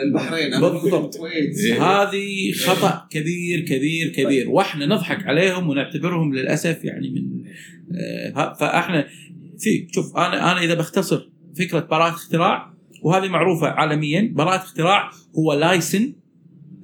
البحرين. 0.06 0.60
بالضبط. 0.60 1.14
الكويت. 1.14 1.80
هذه 1.80 2.52
خطأ 2.52 3.06
كبير 3.10 3.60
كبير 3.60 4.08
كبير. 4.08 4.50
وإحنا 4.50 4.86
نضحك 4.86 5.26
عليهم 5.26 5.68
ونعتبرهم 5.68 6.34
للأسف 6.34 6.84
يعني 6.84 7.10
من 7.10 7.44
آه، 7.98 8.54
فإحنا 8.60 9.06
في 9.58 9.88
شوف 9.94 10.16
أنا 10.16 10.52
أنا 10.52 10.62
إذا 10.62 10.74
بختصر 10.74 11.30
فكرة 11.58 11.80
براءة 11.90 12.08
اختراع 12.08 12.74
وهذه 13.02 13.28
معروفة 13.28 13.66
عالميا 13.66 14.32
براءة 14.34 14.56
اختراع 14.56 15.10
هو 15.38 15.52
لايسن 15.52 16.12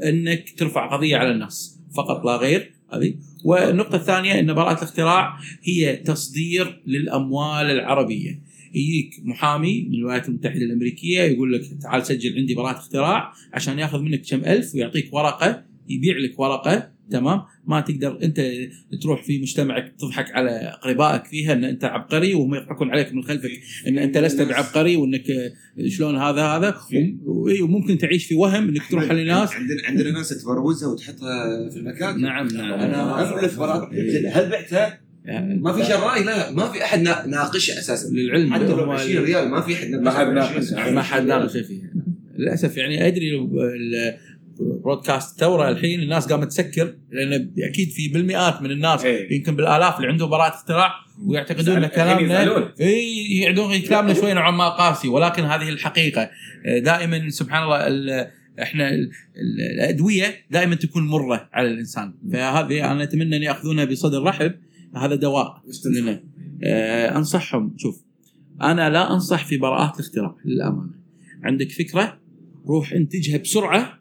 انك 0.04 0.54
ترفع 0.56 0.96
قضية 0.96 1.16
على 1.16 1.30
الناس. 1.30 1.80
فقط 1.96 2.24
لا 2.24 2.36
غير. 2.36 2.72
هذه. 2.92 3.14
والنقطة 3.44 3.96
الثانية 3.96 4.40
إن 4.40 4.54
براءة 4.54 4.78
الاختراع 4.78 5.38
هي 5.62 5.96
تصدير 5.96 6.82
للأموال 6.86 7.70
العربية. 7.70 8.50
يجيك 8.74 9.14
محامي 9.22 9.82
من 9.82 9.94
الولايات 9.94 10.28
المتحدة 10.28 10.64
الأمريكية 10.64 11.20
يقول 11.20 11.52
لك 11.52 11.62
تعال 11.82 12.06
سجل 12.06 12.36
عندي 12.36 12.54
براءة 12.54 12.76
اختراع 12.76 13.32
عشان 13.52 13.78
ياخذ 13.78 14.00
منك 14.00 14.22
كم 14.30 14.44
ألف 14.44 14.74
ويعطيك 14.74 15.14
ورقة 15.14 15.64
يبيع 15.88 16.16
لك 16.16 16.40
ورقة 16.40 16.90
تمام؟ 17.10 17.42
ما 17.66 17.80
تقدر 17.80 18.18
أنت 18.22 18.40
تروح 19.02 19.22
في 19.22 19.40
مجتمعك 19.40 19.94
تضحك 19.98 20.30
على 20.30 20.50
أقربائك 20.50 21.24
فيها 21.24 21.52
إن 21.52 21.64
أنت 21.64 21.84
عبقري 21.84 22.34
وهم 22.34 22.54
يضحكون 22.54 22.90
عليك 22.90 23.14
من 23.14 23.22
خلفك 23.22 23.50
إن 23.88 23.98
أنت 23.98 24.18
لست 24.18 24.42
بعبقري 24.42 24.96
وإنك 24.96 25.22
شلون 25.86 26.16
هذا 26.16 26.42
هذا. 26.42 26.74
و- 27.24 27.48
إي، 27.48 27.62
وممكن 27.62 27.98
تعيش 27.98 28.26
في 28.26 28.34
وهم 28.34 28.68
إنك 28.68 28.82
تروح 28.90 29.04
لناس. 29.12 29.52
عندنا 29.52 29.82
عندنا 29.86 30.10
ناس 30.10 30.28
تبروزها 30.28 30.88
وتحطها 30.88 31.68
في 31.70 31.76
المكان. 31.76 32.20
نعم 32.20 32.48
نعم. 32.48 32.72
أنا 32.72 33.40
زين، 33.92 34.26
هل 34.32 34.50
بعتها؟ 34.50 35.00
يعني 35.24 35.54
ما 35.60 35.72
في 35.72 35.84
شراي 35.84 36.24
لا 36.24 36.50
ما 36.52 36.68
في 36.72 36.84
أحد 36.84 37.00
نا- 37.02 37.26
ناقشها 37.26 37.78
أساسا. 37.78 38.08
للعلم. 38.08 38.54
حتى 38.54 38.64
لو 38.66 38.74
هم- 38.74 38.90
20 38.90 39.24
ريال 39.24 39.48
ما 39.48 39.60
في 39.60 39.74
أحد 39.74 39.88
ما 39.90 40.10
حد 40.10 40.26
ناقشها. 40.26 40.90
ما 40.90 41.02
حد 41.02 41.22
ناقش 41.26 41.56
فيها. 41.56 41.90
للأسف 42.38 42.76
يعني 42.76 43.06
أدري 43.06 43.30
برودكاست 44.60 45.40
ثورة 45.40 45.68
الحين 45.68 46.00
الناس 46.02 46.32
قامت 46.32 46.46
تسكر 46.48 46.94
لأن 47.10 47.50
أكيد 47.58 47.88
في 47.90 48.08
بالمئات 48.08 48.62
من 48.62 48.70
الناس 48.70 49.04
إيه. 49.04 49.36
يمكن 49.36 49.56
بالآلاف 49.56 49.96
اللي 49.96 50.08
عندهم 50.08 50.30
براءة 50.30 50.54
اختراع 50.54 50.92
ويعتقدون 51.26 51.76
أن 51.76 51.86
كلامنا. 51.86 52.72
اي 52.80 53.26
يعدون 53.40 53.78
كلامنا 53.80 54.14
شوي 54.14 54.32
نوعا 54.34 54.50
ما 54.50 54.68
قاسي 54.68 55.08
ولكن 55.08 55.42
هذه 55.42 55.68
الحقيقة. 55.68 56.30
دائما 56.78 57.30
سبحان 57.30 57.62
الله 57.62 57.86
ال- 57.86 58.30
إحنا 58.62 58.88
ال- 58.88 59.10
ال- 59.36 59.74
الأدوية 59.74 60.34
دائما 60.50 60.74
تكون 60.74 61.06
مرة 61.06 61.48
على 61.52 61.68
الإنسان. 61.68 62.14
فهذه 62.32 62.92
أنا 62.92 63.02
أتمنى 63.02 63.36
أن 63.36 63.42
يأخذونها 63.42 63.84
بصدر 63.84 64.22
رحب. 64.22 64.52
هذا 64.96 65.14
دواء. 65.14 65.62
لنا. 66.00 66.22
آه 66.64 67.16
أنصحهم. 67.16 67.74
شوف 67.78 68.02
أنا 68.62 68.90
لا 68.90 69.12
أنصح 69.12 69.44
في 69.44 69.56
براءات 69.56 69.94
الاختراع 69.94 70.34
للأمانة. 70.44 70.90
عندك 71.44 71.72
فكرة؟ 71.72 72.18
روح 72.66 72.92
انتجها 72.92 73.38
بسرعة. 73.38 73.99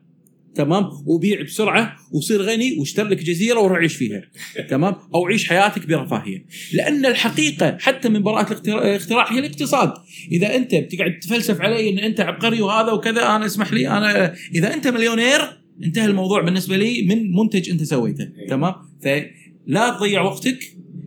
تمام؟ 0.60 0.84
وبيع 1.06 1.42
بسرعة 1.42 1.96
وصير 2.12 2.42
غني 2.42 2.76
واشتري 2.80 3.10
لك 3.10 3.24
جزيرة 3.24 3.60
وروح 3.60 3.78
عيش 3.78 3.96
فيها. 3.96 4.22
تمام؟ 4.70 4.96
أو 5.16 5.26
عيش 5.28 5.50
حياتك 5.50 5.88
برفاهية. 5.88 6.46
لأن 6.74 7.06
الحقيقة 7.06 7.78
حتى 7.80 8.10
من 8.10 8.24
براءة 8.24 8.48
الاختراع- 8.54 8.82
الاختراع 8.88 9.34
هي 9.34 9.40
الاقتصاد. 9.40 9.94
إذا 10.32 10.56
أنت 10.56 10.76
بتقعد 10.76 11.20
تفلسف 11.22 11.62
علي 11.62 11.90
إن 11.90 12.00
أنت 12.00 12.20
عبقري 12.20 12.62
وهذا 12.62 12.92
وكذا 12.92 13.36
أنا 13.36 13.46
اسمح 13.46 13.74
لي 13.74 13.88
أنا 13.88 14.34
إذا 14.56 14.74
أنت 14.74 14.88
مليونير 14.88 15.40
انتهى 15.84 16.06
الموضوع 16.06 16.42
بالنسبة 16.42 16.78
لي 16.78 17.02
من 17.02 17.32
منتج 17.32 17.70
أنت 17.70 17.84
سويته. 17.84 18.28
تمام؟ 18.50 18.74
فلا 19.04 19.98
تضيع 19.98 20.22
وقتك 20.22 20.60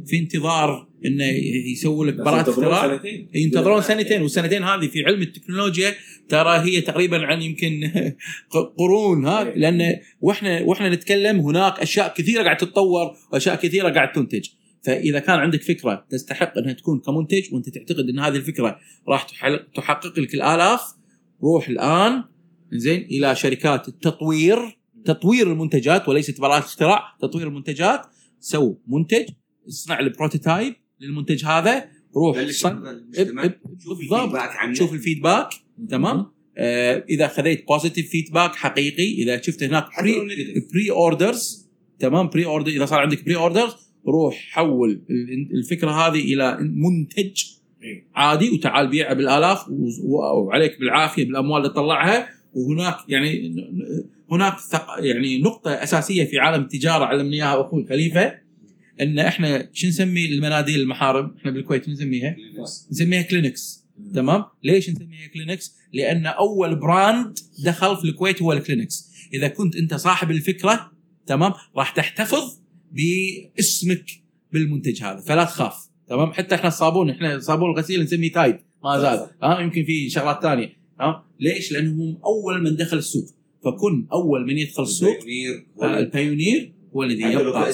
في 0.07 0.19
انتظار 0.19 0.89
إنه 1.07 1.25
يسوي 1.73 2.07
لك 2.07 2.15
براءة 2.15 2.51
اختراع. 2.51 3.01
ينتظرون 3.35 3.83
سنتين 3.83 4.23
والسنتين 4.23 4.63
هذه 4.63 4.87
في 4.87 5.05
علم 5.05 5.23
التكنولوجيا 5.23 5.95
ترى 6.29 6.59
هي 6.59 6.81
تقريبا 6.81 7.27
عن 7.27 7.43
يمكن 7.43 7.91
قرون 8.79 9.27
ها؟ 9.27 9.45
لأن 9.45 9.97
وإحنا 10.21 10.63
وإحنا 10.63 10.89
نتكلم 10.91 11.41
هناك 11.41 11.81
أشياء 11.81 12.15
كثيرة 12.17 12.43
قاعد 12.43 12.57
تتطور 12.57 13.17
وأشياء 13.33 13.57
كثيرة 13.57 13.91
قاعد 13.91 14.13
تنتج. 14.13 14.49
فإذا 14.83 15.19
كان 15.19 15.39
عندك 15.39 15.63
فكرة 15.63 16.07
تستحق 16.11 16.59
إنها 16.59 16.73
تكون 16.73 16.99
كمنتج 16.99 17.55
وأنت 17.55 17.69
تعتقد 17.69 18.09
إن 18.09 18.19
هذه 18.19 18.37
الفكرة 18.37 18.79
راح 19.09 19.27
تحقق 19.75 20.19
لك 20.19 20.35
الآلاف 20.35 20.83
روح 21.43 21.69
الآن 21.69 22.25
زين 22.73 23.01
إلى 23.03 23.35
شركات 23.37 23.89
التطوير. 23.89 24.79
تطوير 25.05 25.53
المنتجات 25.53 26.09
وليست 26.09 26.41
براءة 26.41 26.59
اختراع 26.59 27.03
تطوير 27.21 27.47
المنتجات. 27.47 28.01
سو 28.41 28.75
منتج 28.87 29.29
اصنع 29.69 30.01
ال 30.01 30.08
prototype. 30.08 30.75
للمنتج 31.03 31.45
هذا 31.45 31.85
روح 32.17 32.45
صن- 32.51 32.85
إب- 33.15 33.51
شوف 33.85 33.99
بالضبط. 33.99 34.93
ال 34.93 34.99
feedback 34.99 35.49
تمام 35.89 36.27
آه 36.59 37.05
إذا 37.11 37.29
خذيت 37.29 37.69
positive 37.69 38.11
feedback 38.11 38.55
حقيقي 38.55 39.13
إذا 39.23 39.41
شفت 39.43 39.63
هناك 39.63 39.85
pre. 40.01 40.13
pre-orders 40.73 41.69
تمام 41.99 42.29
pre-order 42.29 42.71
إذا 42.73 42.85
صار 42.87 42.99
عندك 43.01 43.25
pre-orders 43.25 43.73
روح 44.07 44.35
حول 44.51 45.03
ال- 45.11 45.49
الفكرة 45.59 45.91
هذه 45.91 46.35
إلى 46.35 46.59
منتج 46.61 47.45
إيه. 47.83 48.07
عادي 48.15 48.51
وتعال 48.51 48.89
بيعه 48.89 49.15
بالآلاف 49.15 49.65
وعليك 50.05 50.79
بالعافية 50.81 51.25
بالأموال 51.25 51.63
اللي 51.63 51.73
تطلعها 51.73 52.29
وهناك 52.55 52.97
يعني 53.09 53.55
هناك 54.31 54.55
يعني 54.99 55.41
نقطة 55.43 55.71
أساسية 55.71 56.25
في 56.25 56.39
عالم 56.39 56.63
التجارة 56.63 57.05
علمني 57.05 57.37
إياها 57.37 57.61
أخوي 57.61 57.87
خليفة 57.89 58.35
إن 59.01 59.19
إحنا 59.19 59.69
شو 59.73 59.87
نسمي 59.87 60.27
المناديل 60.27 60.81
المحارم 60.81 61.35
إحنا 61.39 61.51
بالكويت 61.51 61.89
نسميها؟ 61.89 62.37
نسميها 62.91 63.23
كلينكس 63.23 63.87
تمام؟ 64.15 64.45
ليش 64.63 64.91
نسميها 64.91 65.27
كلينكس 65.27 65.77
لأن 65.93 66.27
أول 66.27 66.77
brand 66.77 67.39
دخل 67.65 67.97
في 67.97 68.05
الكويت 68.05 68.43
هو 68.43 68.53
الكلينكس 68.53 69.13
إذا 69.35 69.49
كنت 69.49 69.77
أنت 69.77 69.95
صاحب 69.95 70.31
الفكرة 70.31 70.93
تمام؟ 71.27 71.53
راح 71.77 71.91
تحتفظ 71.91 72.59
باسمك 72.93 74.05
بالمنتج 74.53 75.03
هذا 75.03 75.21
فلا 75.21 75.45
تخاف. 75.45 75.75
تمام؟ 76.09 76.33
حتى 76.33 76.55
إحنا 76.55 76.69
الصابون 76.69 77.11
إحنا 77.11 77.39
صابون 77.39 77.71
الغسيل 77.71 78.03
نسميه 78.03 78.33
تايد 78.33 78.59
ما 78.85 78.99
زال. 78.99 79.31
ها؟ 79.43 79.61
يمكن 79.61 79.85
في 79.85 80.11
شغلات 80.11 80.43
ثانية. 80.43 80.77
ها؟ 81.01 81.25
ليش؟ 81.41 81.73
لانهم 81.73 82.19
أول 82.25 82.63
من 82.63 82.77
دخل 82.77 82.99
السوق. 82.99 83.27
فكن 83.65 84.07
أول 84.13 84.47
من 84.47 84.59
يدخل 84.59 84.83
السوق. 84.83 85.17
ال 85.83 85.94
pioneer 85.94 86.73
آه، 86.75 86.97
هو 86.97 87.03
الذي 87.03 87.23
يبقى. 87.23 87.73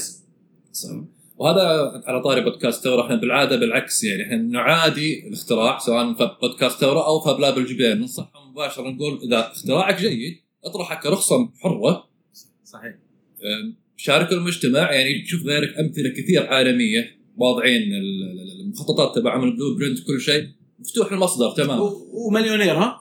وهذا 1.37 1.63
على 2.07 2.23
طاري 2.23 2.41
بودكاست 2.41 2.85
ثورة 2.85 3.05
إحنا 3.05 3.17
بالعادة 3.17 3.57
بالعكس 3.57 4.05
يعني 4.05 4.23
إحنا 4.23 4.37
نعادي 4.37 5.29
الاختراع 5.29 5.79
سواء 5.79 6.15
في 6.15 6.31
بودكاست 6.43 6.81
ثورة 6.81 7.07
أو 7.07 7.21
في 7.21 7.35
بلاب 7.39 7.59
الجبال. 7.59 8.01
ننصحهم 8.01 8.51
مباشرة 8.51 8.89
نقول 8.91 9.21
إذا 9.23 9.51
اختراعك 9.53 10.01
جيد 10.01 10.37
اطرحه 10.65 11.01
كرخصة 11.03 11.51
حرة. 11.61 12.09
صحيح. 12.65 12.95
شارك 13.97 14.33
المجتمع 14.33 14.93
يعني 14.93 15.23
تشوف 15.23 15.43
غيرك 15.47 15.79
أمثلة 15.79 16.09
كثير 16.11 16.47
عالمية 16.47 17.19
واضعين 17.37 17.83
ال- 17.83 18.23
ال- 18.41 18.61
المخططات 18.61 19.15
تبعهم 19.17 19.45
ال 19.45 19.75
blueprint 19.79 19.99
كل 20.07 20.21
شيء. 20.21 20.49
مفتوح 20.81 21.13
المصدر 21.13 21.51
تمام. 21.51 21.93
ومليونير 22.13 22.75
ها؟ 22.75 23.01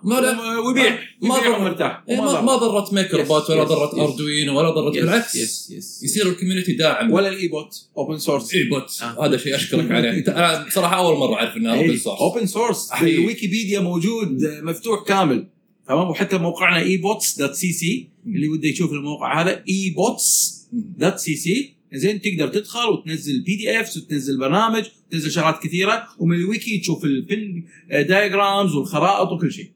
ويبيع 0.67 0.99
ما 1.21 1.57
مرتاح 1.59 2.03
إيه، 2.09 2.21
ما 2.21 2.55
ضرت. 2.55 2.93
MakerBot 2.93 3.49
ولا 3.49 3.63
ضرت. 3.63 3.93
Arduino 3.93 4.59
ولا 4.59 4.69
ضرت 4.69 4.93
بالعكس. 4.93 5.35
yes 5.35 5.71
yes 5.71 6.03
يصير 6.03 6.27
ال 6.27 6.32
community 6.32 6.73
داعم. 6.73 7.11
ولا 7.11 7.29
ال 7.29 7.47
iBot 7.47 7.87
open 7.97 8.17
source 8.17 8.53
iBot. 8.53 9.01
آه. 9.01 9.25
هذا 9.25 9.37
شيء 9.37 9.55
أشكرك 9.55 9.91
عليه. 9.91 10.09
أنا 10.27 10.65
بصراحه 10.67 10.97
أول 10.97 11.17
مرة 11.17 11.35
أعرف 11.35 11.57
انها 11.57 11.75
اوبن 11.75 11.97
سورس 11.97 12.19
اوبن 12.21 12.45
سورس. 12.45 12.91
الويكيبيديا 13.01 13.79
موجود 13.79 14.43
آه، 14.43 14.61
مفتوح 14.61 15.03
كامل. 15.03 15.47
تمام؟ 15.87 16.09
وحتى 16.09 16.37
موقعنا 16.37 16.79
iBots 16.79 17.39
dot 17.39 17.53
cc 17.53 18.09
اللي 18.25 18.47
وده 18.47 18.67
يشوف 18.67 18.91
الموقع 18.91 19.41
هذا 19.41 19.63
iBots 19.69 20.57
dot 20.71 21.17
cc 21.17 21.76
زين 21.93 22.21
تقدر 22.21 22.47
تدخل 22.47 22.89
وتنزل 22.89 23.41
PDFs 23.41 23.97
وتنزل 23.97 24.39
برنامج 24.39 24.83
وتنزل 25.07 25.31
شغلات 25.31 25.63
كثيرة 25.63 26.07
ومن 26.19 26.35
الويكي 26.35 26.77
تشوف 26.79 27.05
ال 27.05 27.20
pin 27.20 27.63
diagrams 27.89 28.75
والخرائط 28.75 29.31
وكل 29.31 29.51
شيء. 29.51 29.71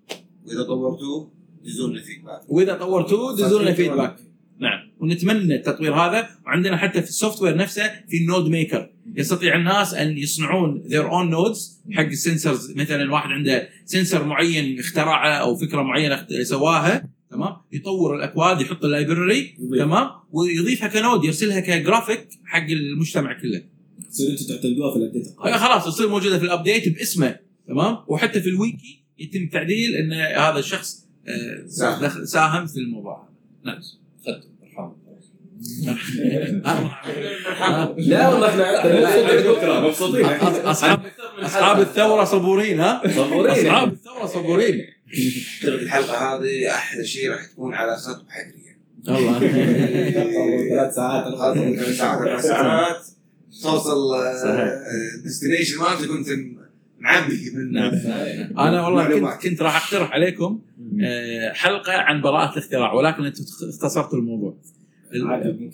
وإذا 0.46 0.64
طورتوه 0.64 1.32
دزوا 1.66 1.90
لنا 1.90 2.02
feedback 2.02 2.42
وإذا 2.48 2.74
طورتوه 2.74 3.36
دزوا 3.36 3.62
لنا 3.62 3.74
feedback 3.74 4.16
نعم. 4.60 4.92
ونتمنى 5.00 5.56
التطوير 5.56 5.96
هذا 5.96 6.30
وعندنا 6.46 6.78
حتى 6.78 7.02
في 7.02 7.10
ال 7.10 7.42
software 7.42 7.56
نفسه 7.58 7.92
في 8.10 8.18
ال 8.18 8.24
node 8.24 8.50
maker 8.50 8.90
يستطيع 9.16 9.56
الناس 9.56 9.94
أن 9.94 10.18
يصنعون 10.18 10.84
their 10.88 11.12
own 11.12 11.30
nodes 11.32 11.82
حق 11.92 12.04
ال 12.06 12.14
sensors 12.14 12.72
مثلا 12.76 13.14
واحد 13.14 13.30
عنده 13.30 13.70
sensor 13.86 14.26
معين 14.26 14.80
اخترعه 14.80 15.34
أو 15.34 15.56
فكرة 15.56 15.82
معينة 15.82 16.28
سواها 16.44 17.10
تمام؟ 17.32 17.56
يطور 17.72 18.16
الأكواد 18.16 18.62
يحط 18.62 18.86
ال 18.86 18.95
library 18.95 19.58
تمام؟ 19.78 20.10
ويضيفها 20.32 20.88
ك 20.88 20.95
node 20.95 21.24
يرسلها 21.26 21.60
كجرافيك 21.60 22.28
حق 22.46 22.68
المجتمع 22.70 23.42
كله. 23.42 23.64
تصير 24.10 24.32
أنتم 24.32 24.46
تعتمدوها 24.46 24.92
في 24.92 24.98
ال 24.98 25.02
update 25.02 25.28
خلاص 25.38 25.86
تصير 25.86 26.08
موجودة 26.10 26.38
في 26.40 26.46
ال 26.46 26.53
update 26.53 26.98
باسمه 26.98 27.36
تمام؟ 27.68 27.98
وحتى 28.08 28.42
في 28.42 28.50
الويكي 28.50 29.04
يتم 29.20 29.48
تعديل 29.48 29.96
إن 29.96 30.14
هذا 30.14 30.60
الشخص 30.60 31.08
آه، 31.28 31.68
ساهم. 31.68 32.26
ساهم 32.26 32.66
في 32.68 32.78
الموضوع 32.80 33.30
هذا 33.66 33.80
نعم 36.64 36.90
لا 37.98 38.30
والله 38.30 38.48
إحنا 38.48 39.80
مبسوطين. 39.88 40.26
اصحاب 40.26 41.02
أصحاب 41.40 41.80
الثورة 41.80 42.24
صبورين 42.24 42.80
ها؟ 42.80 43.02
أصحاب 43.52 43.94
الثورة 43.94 44.26
صبورين. 44.26 44.86
اعتقد 45.14 45.80
الحلقة 45.82 46.36
هذه 46.36 46.72
أحلى 46.72 47.06
شيء 47.06 47.30
راح 47.32 47.46
تكون 47.46 47.74
على 47.74 47.98
خط 47.98 48.26
حقريه 48.30 48.72
والله. 49.08 49.40
ثلاث 50.70 50.96
ساعات. 50.96 51.36
ثلاث 51.36 51.98
ساعات 51.98 52.22
أربع 52.22 52.42
ساعات. 52.42 53.06
توصل 53.64 54.16
صحيح. 54.44 54.74
destination 55.24 55.80
مالك 55.80 56.08
كنت 56.08 56.28
معبي 57.00 57.52
من 57.56 57.78
أنا 58.58 58.88
والله. 58.88 59.36
كنت 59.36 59.44
كنت 59.48 59.62
راح 59.62 59.86
أقترح 59.86 60.12
عليكم 60.12 60.60
آه، 61.04 61.54
حلقة 61.54 61.94
عن 61.94 62.22
براءة 62.22 62.54
الاختراع 62.54 62.94
ولكن 62.94 63.26
أنتم 63.26 63.44
اختصرتوا 63.70 64.18
الموضوع. 64.18 64.58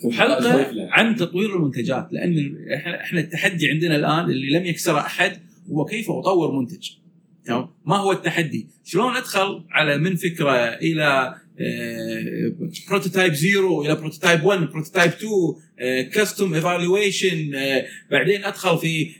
وحلقه 0.04 0.68
عن 0.90 1.16
تطوير 1.16 1.56
المنتجات 1.56 2.08
لأن 2.12 2.56
إحنا 2.74 3.00
إحنا 3.00 3.20
التحدي 3.20 3.70
عندنا 3.70 3.96
الآن 3.96 4.24
اللي 4.24 4.58
لم 4.58 4.66
يكسره 4.66 4.98
أحد 4.98 5.32
هو 5.70 5.84
كيف 5.84 6.10
أطور 6.10 6.60
منتج. 6.60 6.90
تمام؟ 7.48 7.68
ما 7.86 7.96
هو 7.96 8.12
التحدي؟ 8.12 8.68
شلون 8.84 9.16
أدخل 9.16 9.64
على 9.70 9.98
من 9.98 10.16
فكرة 10.16 10.54
إلى 10.54 11.34
prototype 12.88 13.32
zero 13.32 13.82
إلى 13.82 13.94
prototype 13.94 14.44
1 14.44 14.60
prototype 14.60 15.12
2 15.78 16.10
custom 16.12 16.54
evaluation 16.54 17.50
بعدين 18.10 18.44
أدخل 18.44 18.78
في 18.78 19.10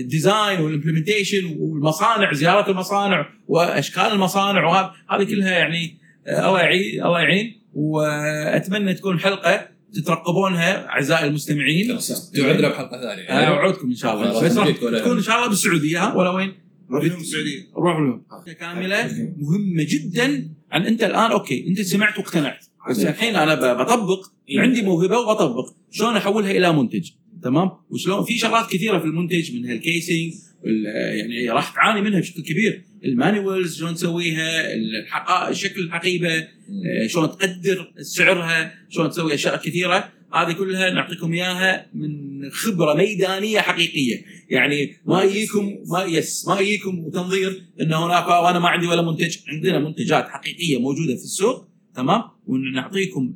ال 0.00 0.09
design 0.09 0.60
وال 0.60 0.72
implementation 0.72 1.56
والمصانع 1.58 2.32
زيارة 2.32 2.70
المصانع 2.70 3.28
وأشكال 3.48 4.02
المصانع 4.02 4.66
وهذه 4.66 4.92
هذه 5.10 5.24
كلها 5.24 5.50
يعني 5.50 5.98
آه، 6.26 6.48
الله 6.48 6.60
يعين 6.60 7.04
الله 7.04 7.20
يعين. 7.20 7.60
وأتمنى 7.74 8.94
تكون 8.94 9.20
حلقة 9.20 9.68
تترقبونها 9.94 10.86
أعزائي 10.86 11.26
المستمعين. 11.26 11.98
توعدنا 12.36 12.68
بحلقة 12.68 13.00
ثانية. 13.00 13.28
أنا 13.30 13.48
اوعدكم 13.48 13.88
إن 13.88 13.94
شاء 13.94 14.14
الله. 14.14 14.42
بس 14.42 14.54
تكون 14.54 15.16
إن 15.16 15.22
شاء 15.22 15.36
الله 15.36 15.48
بالسعودية 15.48 16.04
ها؟ 16.04 16.14
ولا 16.14 16.30
وين؟ 16.30 16.67
رحنا 16.92 17.16
السعوديه 17.16 17.68
روحوا 17.76 18.06
لهم 18.06 18.22
كاملة. 18.60 19.34
مهمة 19.38 19.86
جدا. 19.88 20.50
عن 20.70 20.86
أنت 20.86 21.02
الآن 21.02 21.30
okay 21.30 21.68
أنت 21.68 21.80
سمعت 21.80 22.18
واقتنعت. 22.18 22.66
بس 22.90 23.04
الحين 23.04 23.36
أنا 23.36 23.74
بطبق 23.82 24.26
عندي 24.56 24.82
موهبة 24.82 25.18
وبطبق. 25.18 25.74
شلون 25.90 26.16
أحولها 26.16 26.50
إلى 26.50 26.72
منتج؟ 26.72 27.10
تمام؟ 27.42 27.70
وشلون؟ 27.90 28.24
في 28.24 28.38
شغلات 28.38 28.70
كثيرة 28.70 28.98
في 28.98 29.04
المنتج 29.04 29.56
منها 29.56 29.72
ال 29.72 29.81
casing 29.81 30.32
يعني 30.64 31.50
راح 31.50 31.74
تعاني 31.74 32.00
منها 32.00 32.20
بشكل 32.20 32.42
كبير. 32.42 32.84
ال 33.04 33.13
manuals 33.13 33.76
شلون 33.76 33.94
تسويها 33.94 34.74
الحقائق 34.74 35.52
شكل 35.52 35.80
الحقيبة 35.80 36.36
آه، 36.38 37.06
شلون 37.06 37.28
تقدر 37.28 37.92
سعرها 38.00 38.74
شلون 38.88 39.10
تسوي 39.10 39.34
أشياء 39.34 39.56
كثيرة. 39.56 40.12
هذه 40.34 40.52
كلها 40.52 40.90
نعطيكم 40.90 41.32
إياها 41.32 41.86
من 41.94 42.50
خبرة 42.50 42.94
ميدانية 42.94 43.60
حقيقية. 43.60 44.24
يعني 44.50 44.96
ما 45.06 45.22
يجيكم 45.22 45.78
ما 45.86 46.02
يس 46.02 46.48
ما 46.48 46.60
يجيكم 46.60 46.98
وتنظير 46.98 47.62
إن 47.80 47.92
هناك 47.92 48.28
وأنا 48.28 48.58
ما 48.58 48.68
عندي 48.68 48.86
ولا 48.86 49.02
منتج. 49.02 49.36
عندنا 49.48 49.78
منتجات 49.78 50.28
حقيقية 50.28 50.80
موجودة 50.80 51.16
في 51.16 51.22
السوق 51.22 51.68
تمام؟ 51.94 52.22
ونعطيكم 52.46 53.34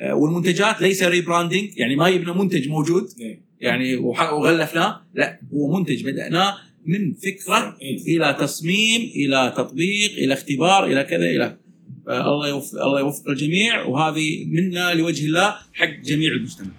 آه، 0.00 0.14
والمنتجات 0.14 0.82
ليس 0.82 1.02
ريبراندنج 1.02 1.70
يعني 1.76 1.96
ما 1.96 2.10
جبنا 2.10 2.32
منتج 2.32 2.68
موجود. 2.68 3.08
إيه. 3.20 3.40
يعني 3.60 3.96
وغلفناه. 3.96 5.06
لا 5.14 5.40
هو 5.52 5.78
منتج 5.78 6.04
بدأناه 6.04 6.54
من 6.86 7.14
فكرة 7.14 7.76
إلى 8.08 8.36
تصميم 8.40 9.00
إلى 9.00 9.54
تطبيق 9.56 10.12
إلى 10.12 10.34
اختبار 10.34 10.84
إلى 10.86 11.04
كذا 11.04 11.26
إلى 11.30 11.56
الله 12.08 12.48
يوفق 12.48 12.82
الله 12.84 13.00
يوفق 13.00 13.28
الجميع 13.28 13.84
وهذه 13.84 14.44
منا 14.44 14.94
لوجه 14.94 15.26
الله 15.26 15.56
حق 15.74 15.86
جميع 16.04 16.32
المجتمع. 16.32 16.70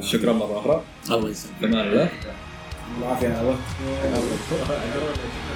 شكرا 0.00 0.32
مرة 0.32 0.58
أخرى. 0.60 0.82
الله 1.10 1.30
يسلمك. 1.30 1.64
الله. 1.64 2.08
العافية 2.98 3.56